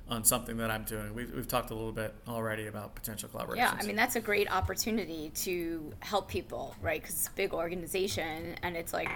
on 0.09 0.24
something 0.24 0.56
that 0.59 0.70
I'm 0.70 0.84
doing. 0.84 1.14
We've, 1.14 1.32
we've 1.34 1.48
talked 1.48 1.70
a 1.70 1.74
little 1.74 1.92
bit 1.92 2.14
already 2.26 2.66
about 2.66 2.94
potential 2.94 3.28
collaborations. 3.28 3.56
Yeah, 3.56 3.76
I 3.78 3.84
mean 3.84 3.96
that's 3.96 4.16
a 4.16 4.20
great 4.20 4.50
opportunity 4.50 5.30
to 5.36 5.92
help 6.00 6.28
people, 6.28 6.74
right? 6.80 7.00
Because 7.00 7.16
it's 7.16 7.28
a 7.28 7.32
big 7.32 7.52
organization, 7.52 8.56
and 8.62 8.76
it's 8.76 8.92
like 8.92 9.11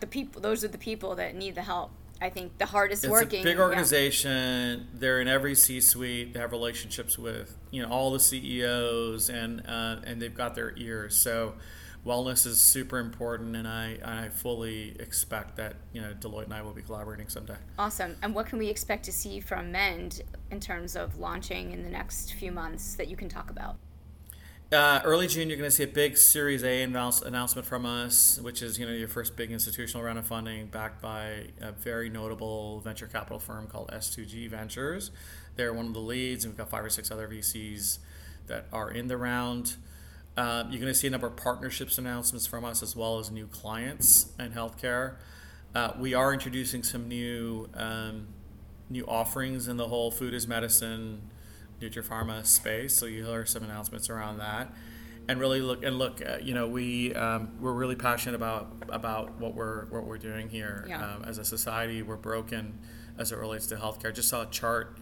the 0.00 0.06
people; 0.06 0.40
those 0.40 0.64
are 0.64 0.68
the 0.68 0.78
people 0.78 1.16
that 1.16 1.34
need 1.34 1.54
the 1.54 1.62
help. 1.62 1.90
I 2.20 2.30
think 2.30 2.56
the 2.56 2.66
hardest 2.66 3.04
it's 3.04 3.10
working. 3.10 3.40
a 3.40 3.44
big 3.44 3.58
organization. 3.58 4.78
Yeah. 4.78 4.84
They're 4.94 5.20
in 5.20 5.28
every 5.28 5.54
C-suite. 5.54 6.32
They 6.32 6.40
have 6.40 6.52
relationships 6.52 7.18
with 7.18 7.56
you 7.70 7.82
know 7.82 7.88
all 7.88 8.10
the 8.12 8.20
CEOs, 8.20 9.28
and 9.28 9.62
uh, 9.66 9.96
and 10.04 10.20
they've 10.22 10.34
got 10.34 10.54
their 10.54 10.74
ears. 10.76 11.16
So 11.16 11.54
wellness 12.06 12.46
is 12.46 12.60
super 12.60 12.98
important, 12.98 13.56
and 13.56 13.66
I 13.66 13.98
I 14.04 14.28
fully 14.28 14.96
expect 15.00 15.56
that 15.56 15.74
you 15.92 16.00
know 16.00 16.14
Deloitte 16.14 16.44
and 16.44 16.54
I 16.54 16.62
will 16.62 16.72
be 16.72 16.82
collaborating 16.82 17.28
someday. 17.28 17.56
Awesome. 17.78 18.16
And 18.22 18.34
what 18.34 18.46
can 18.46 18.58
we 18.58 18.68
expect 18.68 19.04
to 19.06 19.12
see 19.12 19.40
from 19.40 19.72
Mend 19.72 20.22
in 20.50 20.60
terms 20.60 20.96
of 20.96 21.18
launching 21.18 21.72
in 21.72 21.82
the 21.82 21.90
next 21.90 22.32
few 22.34 22.52
months 22.52 22.94
that 22.94 23.08
you 23.08 23.16
can 23.16 23.28
talk 23.28 23.50
about? 23.50 23.76
Uh, 24.72 25.00
early 25.04 25.28
June, 25.28 25.48
you're 25.48 25.58
going 25.58 25.70
to 25.70 25.74
see 25.74 25.84
a 25.84 25.88
big 25.88 26.16
Series 26.16 26.64
A 26.64 26.82
announce- 26.82 27.22
announcement 27.22 27.68
from 27.68 27.86
us, 27.86 28.40
which 28.40 28.62
is 28.62 28.78
you 28.78 28.86
know 28.86 28.92
your 28.92 29.08
first 29.08 29.36
big 29.36 29.52
institutional 29.52 30.02
round 30.04 30.18
of 30.18 30.26
funding, 30.26 30.66
backed 30.66 31.02
by 31.02 31.48
a 31.60 31.72
very 31.72 32.08
notable 32.08 32.80
venture 32.80 33.06
capital 33.06 33.38
firm 33.38 33.66
called 33.66 33.90
S2G 33.92 34.48
Ventures. 34.50 35.10
They're 35.56 35.72
one 35.72 35.86
of 35.86 35.94
the 35.94 36.00
leads, 36.00 36.44
and 36.44 36.52
we've 36.52 36.58
got 36.58 36.68
five 36.68 36.84
or 36.84 36.90
six 36.90 37.10
other 37.10 37.28
VCs 37.28 37.98
that 38.46 38.66
are 38.72 38.90
in 38.90 39.08
the 39.08 39.16
round. 39.16 39.76
Um, 40.36 40.70
you're 40.70 40.80
going 40.80 40.92
to 40.92 40.94
see 40.94 41.06
a 41.06 41.10
number 41.10 41.26
of 41.26 41.36
partnerships 41.36 41.96
announcements 41.96 42.46
from 42.46 42.64
us 42.64 42.82
as 42.82 42.94
well 42.94 43.18
as 43.18 43.30
new 43.30 43.46
clients 43.46 44.32
in 44.38 44.52
healthcare. 44.52 45.16
Uh, 45.74 45.92
we 45.98 46.14
are 46.14 46.32
introducing 46.32 46.82
some 46.82 47.08
new 47.08 47.68
um, 47.74 48.28
new 48.88 49.04
offerings 49.06 49.66
in 49.66 49.76
the 49.76 49.88
whole 49.88 50.10
food 50.10 50.34
as 50.34 50.46
medicine, 50.46 51.22
Nutrapharma 51.80 52.44
space. 52.46 52.94
So 52.94 53.06
you'll 53.06 53.30
hear 53.30 53.46
some 53.46 53.62
announcements 53.64 54.08
around 54.10 54.38
that. 54.38 54.72
And 55.28 55.40
really 55.40 55.60
look 55.60 55.82
and 55.84 55.98
look. 55.98 56.22
Uh, 56.24 56.36
you 56.40 56.54
know, 56.54 56.68
we 56.68 57.12
um, 57.14 57.56
we're 57.60 57.72
really 57.72 57.96
passionate 57.96 58.36
about 58.36 58.72
about 58.90 59.40
what 59.40 59.54
we're 59.54 59.86
what 59.86 60.04
we're 60.04 60.18
doing 60.18 60.48
here 60.48 60.86
yeah. 60.88 61.04
Um, 61.04 61.24
as 61.24 61.38
a 61.38 61.44
society. 61.44 62.02
We're 62.02 62.16
broken 62.16 62.78
as 63.18 63.32
it 63.32 63.38
relates 63.38 63.66
to 63.68 63.76
healthcare. 63.76 64.08
I 64.08 64.12
just 64.12 64.28
saw 64.28 64.42
a 64.42 64.46
chart 64.46 64.98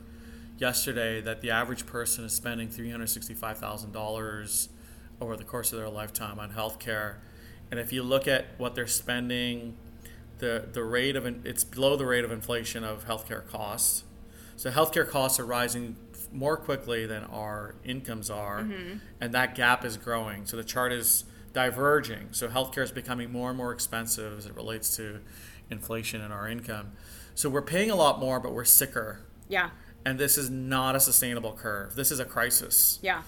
yesterday 0.57 1.21
that 1.21 1.43
the 1.43 1.51
average 1.51 1.85
person 1.85 2.25
is 2.25 2.33
spending 2.33 2.71
three 2.71 2.91
hundred 2.91 3.09
sixty 3.09 3.35
five 3.35 3.59
thousand 3.59 3.93
dollars 3.93 4.71
over 5.21 5.37
the 5.37 5.45
course 5.45 5.73
of 5.73 5.79
their 5.79 5.89
lifetime 5.89 6.39
on 6.39 6.53
healthcare. 6.53 7.17
And 7.71 7.81
if 7.81 7.93
you 7.93 8.03
look 8.03 8.29
at 8.29 8.47
what 8.59 8.75
they're 8.75 8.87
spending, 8.87 9.77
the, 10.39 10.69
the 10.73 10.85
rate 10.85 11.17
of 11.17 11.27
it's 11.47 11.65
below 11.65 11.97
the 11.97 12.07
rate 12.07 12.25
of 12.25 12.33
inflation 12.33 12.85
of 12.85 13.07
healthcare 13.07 13.47
costs. 13.47 14.05
So 14.57 14.71
healthcare 14.71 15.09
costs 15.09 15.41
are 15.41 15.47
rising 15.47 15.97
more 16.33 16.57
quickly 16.57 17.07
than 17.07 17.25
our 17.25 17.77
incomes 17.85 18.31
are, 18.31 18.63
mm-hmm. 18.63 18.99
and 19.21 19.33
that 19.35 19.55
gap 19.55 19.85
is 19.85 19.97
growing. 19.97 20.47
So 20.47 20.57
the 20.57 20.65
chart 20.65 20.93
is 20.93 21.25
diverging. 21.53 22.29
So 22.33 22.49
healthcare 22.49 22.83
is 22.83 22.93
becoming 22.93 23.31
more 23.31 23.49
and 23.51 23.57
more 23.57 23.73
expensive 23.73 24.37
as 24.39 24.47
it 24.47 24.55
relates 24.55 24.97
to 24.97 25.21
inflation 25.71 26.21
and 26.21 26.33
our 26.33 26.49
income. 26.49 26.93
So 27.35 27.49
we're 27.49 27.63
paying 27.63 27.91
a 27.91 27.97
lot 27.97 28.21
more, 28.21 28.41
but 28.41 28.53
we're 28.53 28.65
sicker. 28.65 29.21
Yeah. 29.49 29.71
And 30.05 30.19
this 30.19 30.37
is 30.37 30.51
not 30.51 30.95
a 30.95 31.01
sustainable 31.01 31.53
curve. 31.53 31.95
This 31.97 32.11
is 32.11 32.21
a 32.21 32.25
crisis. 32.25 32.99
Yeah. 33.03 33.23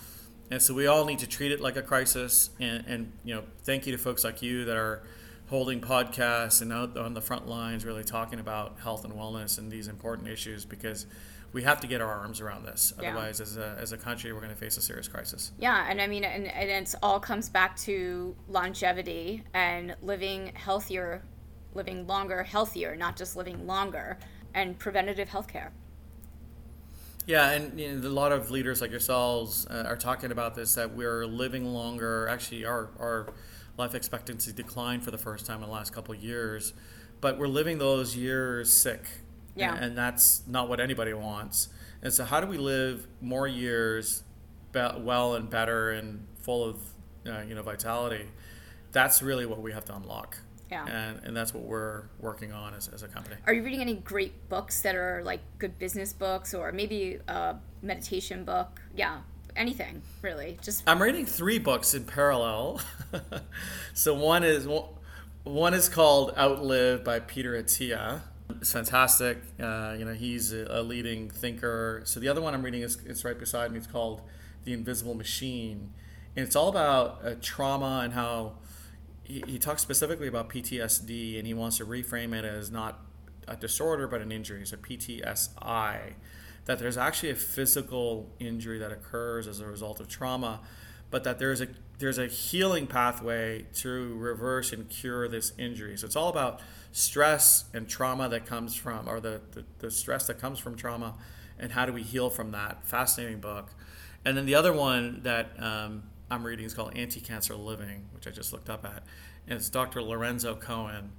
And 0.50 0.62
so 0.62 0.74
we 0.74 0.86
all 0.86 1.04
need 1.04 1.18
to 1.20 1.26
treat 1.26 1.52
it 1.52 1.60
like 1.60 1.76
a 1.76 1.82
crisis. 1.82 2.50
And, 2.60 2.84
and 2.86 3.12
you 3.24 3.34
know, 3.34 3.44
thank 3.64 3.86
you 3.86 3.92
to 3.92 3.98
folks 3.98 4.24
like 4.24 4.42
you 4.42 4.64
that 4.64 4.76
are 4.76 5.02
holding 5.48 5.80
podcasts 5.80 6.62
and 6.62 6.72
out 6.72 6.96
on 6.96 7.14
the 7.14 7.20
front 7.20 7.48
lines, 7.48 7.84
really 7.84 8.04
talking 8.04 8.40
about 8.40 8.80
health 8.80 9.04
and 9.04 9.14
wellness 9.14 9.58
and 9.58 9.70
these 9.70 9.88
important 9.88 10.28
issues 10.28 10.64
because 10.64 11.06
we 11.52 11.62
have 11.62 11.80
to 11.80 11.86
get 11.86 12.00
our 12.00 12.12
arms 12.12 12.40
around 12.40 12.64
this. 12.64 12.92
Yeah. 13.00 13.10
Otherwise, 13.10 13.40
as 13.40 13.56
a, 13.56 13.76
as 13.80 13.92
a 13.92 13.96
country, 13.96 14.32
we're 14.32 14.40
going 14.40 14.52
to 14.52 14.58
face 14.58 14.76
a 14.76 14.82
serious 14.82 15.08
crisis. 15.08 15.52
Yeah, 15.58 15.86
and 15.88 16.00
I 16.00 16.06
mean, 16.06 16.24
and, 16.24 16.46
and 16.48 16.68
it 16.68 16.94
all 17.02 17.20
comes 17.20 17.48
back 17.48 17.76
to 17.78 18.34
longevity 18.48 19.44
and 19.54 19.96
living 20.02 20.52
healthier, 20.54 21.22
living 21.74 22.06
longer, 22.06 22.42
healthier, 22.42 22.96
not 22.96 23.16
just 23.16 23.36
living 23.36 23.66
longer, 23.66 24.18
and 24.54 24.78
preventative 24.78 25.28
health 25.28 25.48
care. 25.48 25.72
Yeah, 27.26 27.50
and 27.50 27.78
you 27.78 27.92
know, 27.92 28.06
a 28.06 28.10
lot 28.10 28.30
of 28.30 28.50
leaders 28.52 28.80
like 28.80 28.92
yourselves 28.92 29.66
uh, 29.68 29.82
are 29.84 29.96
talking 29.96 30.30
about 30.30 30.54
this 30.54 30.74
that 30.74 30.94
we're 30.94 31.26
living 31.26 31.64
longer. 31.64 32.28
Actually, 32.28 32.64
our, 32.64 32.90
our 33.00 33.34
life 33.76 33.94
expectancy 33.94 34.52
declined 34.52 35.04
for 35.04 35.10
the 35.10 35.18
first 35.18 35.44
time 35.44 35.56
in 35.56 35.68
the 35.68 35.72
last 35.72 35.92
couple 35.92 36.14
of 36.14 36.22
years, 36.22 36.72
but 37.20 37.36
we're 37.36 37.48
living 37.48 37.78
those 37.78 38.16
years 38.16 38.72
sick. 38.72 39.04
Yeah. 39.56 39.74
And, 39.74 39.84
and 39.84 39.98
that's 39.98 40.42
not 40.46 40.68
what 40.68 40.78
anybody 40.78 41.14
wants. 41.14 41.68
And 42.00 42.12
so, 42.12 42.24
how 42.24 42.40
do 42.40 42.46
we 42.46 42.58
live 42.58 43.08
more 43.20 43.48
years 43.48 44.22
be- 44.70 44.86
well 44.98 45.34
and 45.34 45.50
better 45.50 45.90
and 45.90 46.26
full 46.38 46.64
of 46.64 46.76
uh, 47.26 47.40
you 47.48 47.56
know 47.56 47.62
vitality? 47.62 48.26
That's 48.92 49.20
really 49.20 49.46
what 49.46 49.60
we 49.60 49.72
have 49.72 49.84
to 49.86 49.96
unlock. 49.96 50.38
Yeah. 50.70 50.86
And, 50.86 51.20
and 51.24 51.36
that's 51.36 51.54
what 51.54 51.64
we're 51.64 52.04
working 52.18 52.52
on 52.52 52.74
as, 52.74 52.88
as 52.88 53.02
a 53.02 53.08
company. 53.08 53.36
Are 53.46 53.52
you 53.52 53.62
reading 53.62 53.80
any 53.80 53.94
great 53.94 54.48
books 54.48 54.82
that 54.82 54.96
are 54.96 55.22
like 55.24 55.40
good 55.58 55.78
business 55.78 56.12
books 56.12 56.54
or 56.54 56.72
maybe 56.72 57.18
a 57.28 57.56
meditation 57.82 58.44
book? 58.44 58.80
Yeah, 58.94 59.18
anything 59.54 60.02
really. 60.22 60.58
Just 60.62 60.82
I'm 60.86 61.00
reading 61.00 61.26
three 61.26 61.58
books 61.58 61.94
in 61.94 62.04
parallel. 62.04 62.80
so 63.94 64.14
one 64.14 64.42
is 64.42 64.66
one 65.44 65.74
is 65.74 65.88
called 65.88 66.34
Outlive 66.36 67.04
by 67.04 67.20
Peter 67.20 67.52
Attia. 67.52 68.22
It's 68.60 68.72
fantastic. 68.72 69.38
Uh, 69.60 69.94
you 69.98 70.04
know, 70.04 70.14
he's 70.14 70.52
a, 70.52 70.82
leading 70.82 71.30
thinker. 71.30 72.02
So 72.04 72.20
the 72.20 72.28
other 72.28 72.40
one 72.40 72.54
I'm 72.54 72.62
reading 72.62 72.82
is 72.82 72.98
it's 73.04 73.24
right 73.24 73.38
beside 73.38 73.72
me. 73.72 73.78
It's 73.78 73.86
called 73.86 74.22
The 74.64 74.72
Invisible 74.72 75.14
Machine, 75.14 75.92
and 76.36 76.46
it's 76.46 76.54
all 76.54 76.68
about 76.68 77.20
uh, 77.24 77.34
trauma 77.40 78.02
and 78.04 78.12
how 78.12 78.54
he, 79.26 79.42
he 79.46 79.58
talks 79.58 79.82
specifically 79.82 80.28
about 80.28 80.48
PTSD 80.48 81.38
and 81.38 81.46
he 81.46 81.54
wants 81.54 81.78
to 81.78 81.86
reframe 81.86 82.34
it 82.34 82.44
as 82.44 82.70
not 82.70 83.00
a 83.48 83.56
disorder 83.56 84.06
but 84.06 84.20
an 84.20 84.30
injury, 84.30 84.64
so 84.66 84.76
PTSI. 84.76 86.14
That 86.66 86.78
there's 86.78 86.96
actually 86.96 87.30
a 87.30 87.36
physical 87.36 88.32
injury 88.40 88.78
that 88.78 88.90
occurs 88.90 89.46
as 89.46 89.60
a 89.60 89.66
result 89.66 90.00
of 90.00 90.08
trauma, 90.08 90.60
but 91.10 91.22
that 91.24 91.38
there's 91.38 91.60
a 91.60 91.68
there's 91.98 92.18
a 92.18 92.26
healing 92.26 92.86
pathway 92.86 93.66
to 93.74 94.14
reverse 94.16 94.72
and 94.72 94.88
cure 94.88 95.28
this 95.28 95.52
injury. 95.56 95.96
So 95.96 96.06
it's 96.06 96.16
all 96.16 96.28
about 96.28 96.60
stress 96.92 97.64
and 97.72 97.88
trauma 97.88 98.28
that 98.28 98.44
comes 98.44 98.74
from, 98.74 99.08
or 99.08 99.18
the, 99.18 99.40
the, 99.52 99.64
the 99.78 99.90
stress 99.90 100.26
that 100.26 100.38
comes 100.38 100.58
from 100.58 100.76
trauma, 100.76 101.14
and 101.58 101.72
how 101.72 101.86
do 101.86 101.92
we 101.92 102.02
heal 102.02 102.28
from 102.28 102.50
that. 102.50 102.86
Fascinating 102.86 103.40
book. 103.40 103.70
And 104.26 104.36
then 104.36 104.44
the 104.44 104.54
other 104.54 104.74
one 104.74 105.20
that 105.22 105.52
um, 105.58 106.02
I'm 106.30 106.44
reading 106.44 106.66
is 106.66 106.74
called 106.74 106.96
Anti 106.96 107.20
Cancer 107.20 107.54
Living, 107.54 108.08
which 108.12 108.26
I 108.26 108.30
just 108.30 108.52
looked 108.52 108.68
up 108.68 108.84
at. 108.84 109.04
And 109.46 109.58
it's 109.58 109.68
Dr. 109.68 110.02
Lorenzo 110.02 110.56
Cohen, 110.56 111.12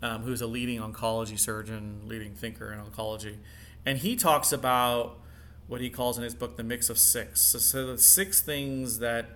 um, 0.00 0.22
who's 0.22 0.40
a 0.40 0.46
leading 0.46 0.80
oncology 0.80 1.38
surgeon, 1.38 2.02
leading 2.06 2.34
thinker 2.34 2.72
in 2.72 2.80
oncology. 2.80 3.36
And 3.84 3.98
he 3.98 4.16
talks 4.16 4.52
about 4.52 5.18
what 5.66 5.80
he 5.80 5.90
calls 5.90 6.16
in 6.16 6.24
his 6.24 6.34
book 6.34 6.56
the 6.56 6.62
mix 6.62 6.88
of 6.88 6.98
six. 6.98 7.40
So, 7.40 7.58
so 7.58 7.86
the 7.86 7.98
six 7.98 8.40
things 8.40 8.98
that 9.00 9.26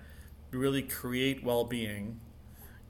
really 0.52 0.82
create 0.82 1.44
well 1.44 1.64
being. 1.64 2.20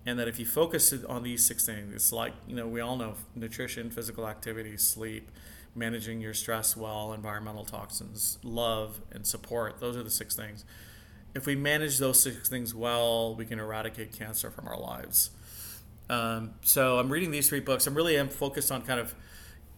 And 0.07 0.19
that 0.19 0.29
if 0.29 0.39
you 0.39 0.47
focus 0.47 0.95
on 1.09 1.25
these 1.25 1.45
six 1.45 1.67
things, 1.67 1.93
it's 1.95 2.13
like, 2.13 2.33
you 2.47 2.55
know, 2.55 2.67
we 2.67 2.81
all 2.81 2.97
know 2.97 3.15
nutrition, 3.35 3.91
physical 3.91 4.27
activity, 4.27 4.77
sleep, 4.79 5.31
managing 5.75 6.21
your 6.21 6.33
stress 6.33 6.77
well, 6.77 7.13
environmental 7.13 7.65
toxins, 7.65 8.39
love, 8.43 9.03
and 9.13 9.27
support. 9.27 9.79
Those 9.79 9.97
are 9.97 10.03
the 10.03 10.11
six 10.11 10.35
things 10.35 10.65
if 11.35 11.47
we 11.47 11.57
manage 11.57 11.99
those 11.99 12.23
six 12.23 12.49
things 12.49 12.75
well, 12.75 13.35
we 13.35 13.45
can 13.45 13.59
eradicate 13.59 14.17
cancer 14.17 14.51
from 14.51 14.69
our 14.69 14.79
lives. 14.79 15.31
Um, 16.09 16.55
so 16.63 16.99
I'm 16.99 17.09
reading 17.11 17.31
these 17.31 17.49
three 17.49 17.61
books. 17.61 17.87
I'm 17.87 17.95
really 17.95 18.17
am 18.17 18.29
focused 18.29 18.73
on 18.73 18.83
kind 18.83 18.99
of 18.99 19.15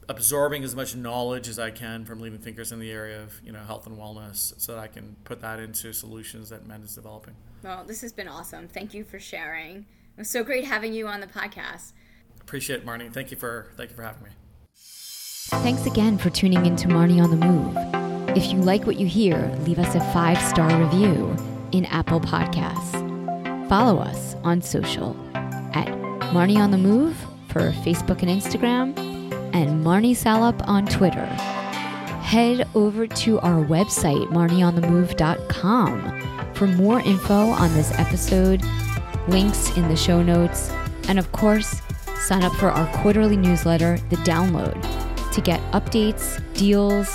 absorbing 0.08 0.64
as 0.64 0.74
much 0.74 0.96
knowledge 0.96 1.48
as 1.48 1.58
I 1.58 1.70
can 1.70 2.04
from 2.04 2.20
leading 2.20 2.38
thinkers 2.38 2.72
in 2.72 2.80
the 2.80 2.90
area 2.90 3.22
of 3.22 3.40
you 3.44 3.52
know 3.52 3.60
health 3.60 3.86
and 3.86 3.96
wellness, 3.98 4.58
so 4.58 4.74
that 4.74 4.80
I 4.80 4.86
can 4.86 5.16
put 5.24 5.40
that 5.40 5.60
into 5.60 5.92
solutions 5.92 6.48
that 6.48 6.66
Mend 6.66 6.84
is 6.84 6.94
developing. 6.94 7.34
Well, 7.62 7.84
this 7.84 8.00
has 8.00 8.12
been 8.12 8.28
awesome. 8.28 8.66
Thank 8.68 8.94
you 8.94 9.04
for 9.04 9.18
sharing. 9.18 9.78
It 9.78 10.18
was 10.18 10.30
so 10.30 10.42
great 10.42 10.64
having 10.64 10.92
you 10.92 11.06
on 11.06 11.20
the 11.20 11.26
podcast. 11.26 11.92
Appreciate 12.40 12.80
it, 12.80 12.86
Marni. 12.86 13.12
Thank 13.12 13.30
you 13.30 13.36
for 13.36 13.72
thank 13.76 13.90
you 13.90 13.96
for 13.96 14.02
having 14.02 14.24
me. 14.24 14.30
Thanks 14.74 15.86
again 15.86 16.18
for 16.18 16.30
tuning 16.30 16.64
in 16.64 16.76
to 16.76 16.88
Marni 16.88 17.22
on 17.22 17.30
the 17.30 17.46
Move. 17.46 18.11
If 18.34 18.50
you 18.50 18.60
like 18.60 18.86
what 18.86 18.98
you 18.98 19.06
hear, 19.06 19.54
leave 19.66 19.78
us 19.78 19.94
a 19.94 20.00
five 20.12 20.40
star 20.40 20.74
review 20.82 21.36
in 21.72 21.84
Apple 21.86 22.18
Podcasts. 22.18 23.68
Follow 23.68 23.98
us 23.98 24.36
on 24.42 24.62
social 24.62 25.14
at 25.74 25.86
Marni 26.32 26.56
on 26.56 26.70
the 26.70 26.78
Move 26.78 27.14
for 27.48 27.72
Facebook 27.84 28.22
and 28.22 28.30
Instagram, 28.30 28.96
and 29.54 29.84
Marni 29.84 30.16
Salup 30.16 30.66
on 30.66 30.86
Twitter. 30.86 31.26
Head 32.24 32.66
over 32.74 33.06
to 33.06 33.38
our 33.40 33.62
website, 33.66 34.26
marnionthemove.com, 34.28 36.54
for 36.54 36.66
more 36.68 37.00
info 37.00 37.34
on 37.34 37.74
this 37.74 37.92
episode, 37.98 38.62
links 39.28 39.76
in 39.76 39.88
the 39.88 39.96
show 39.96 40.22
notes, 40.22 40.70
and 41.06 41.18
of 41.18 41.30
course, 41.32 41.82
sign 42.16 42.44
up 42.44 42.54
for 42.54 42.70
our 42.70 42.86
quarterly 43.02 43.36
newsletter, 43.36 43.98
The 44.08 44.16
Download, 44.16 44.80
to 45.32 45.40
get 45.42 45.60
updates, 45.72 46.40
deals, 46.54 47.14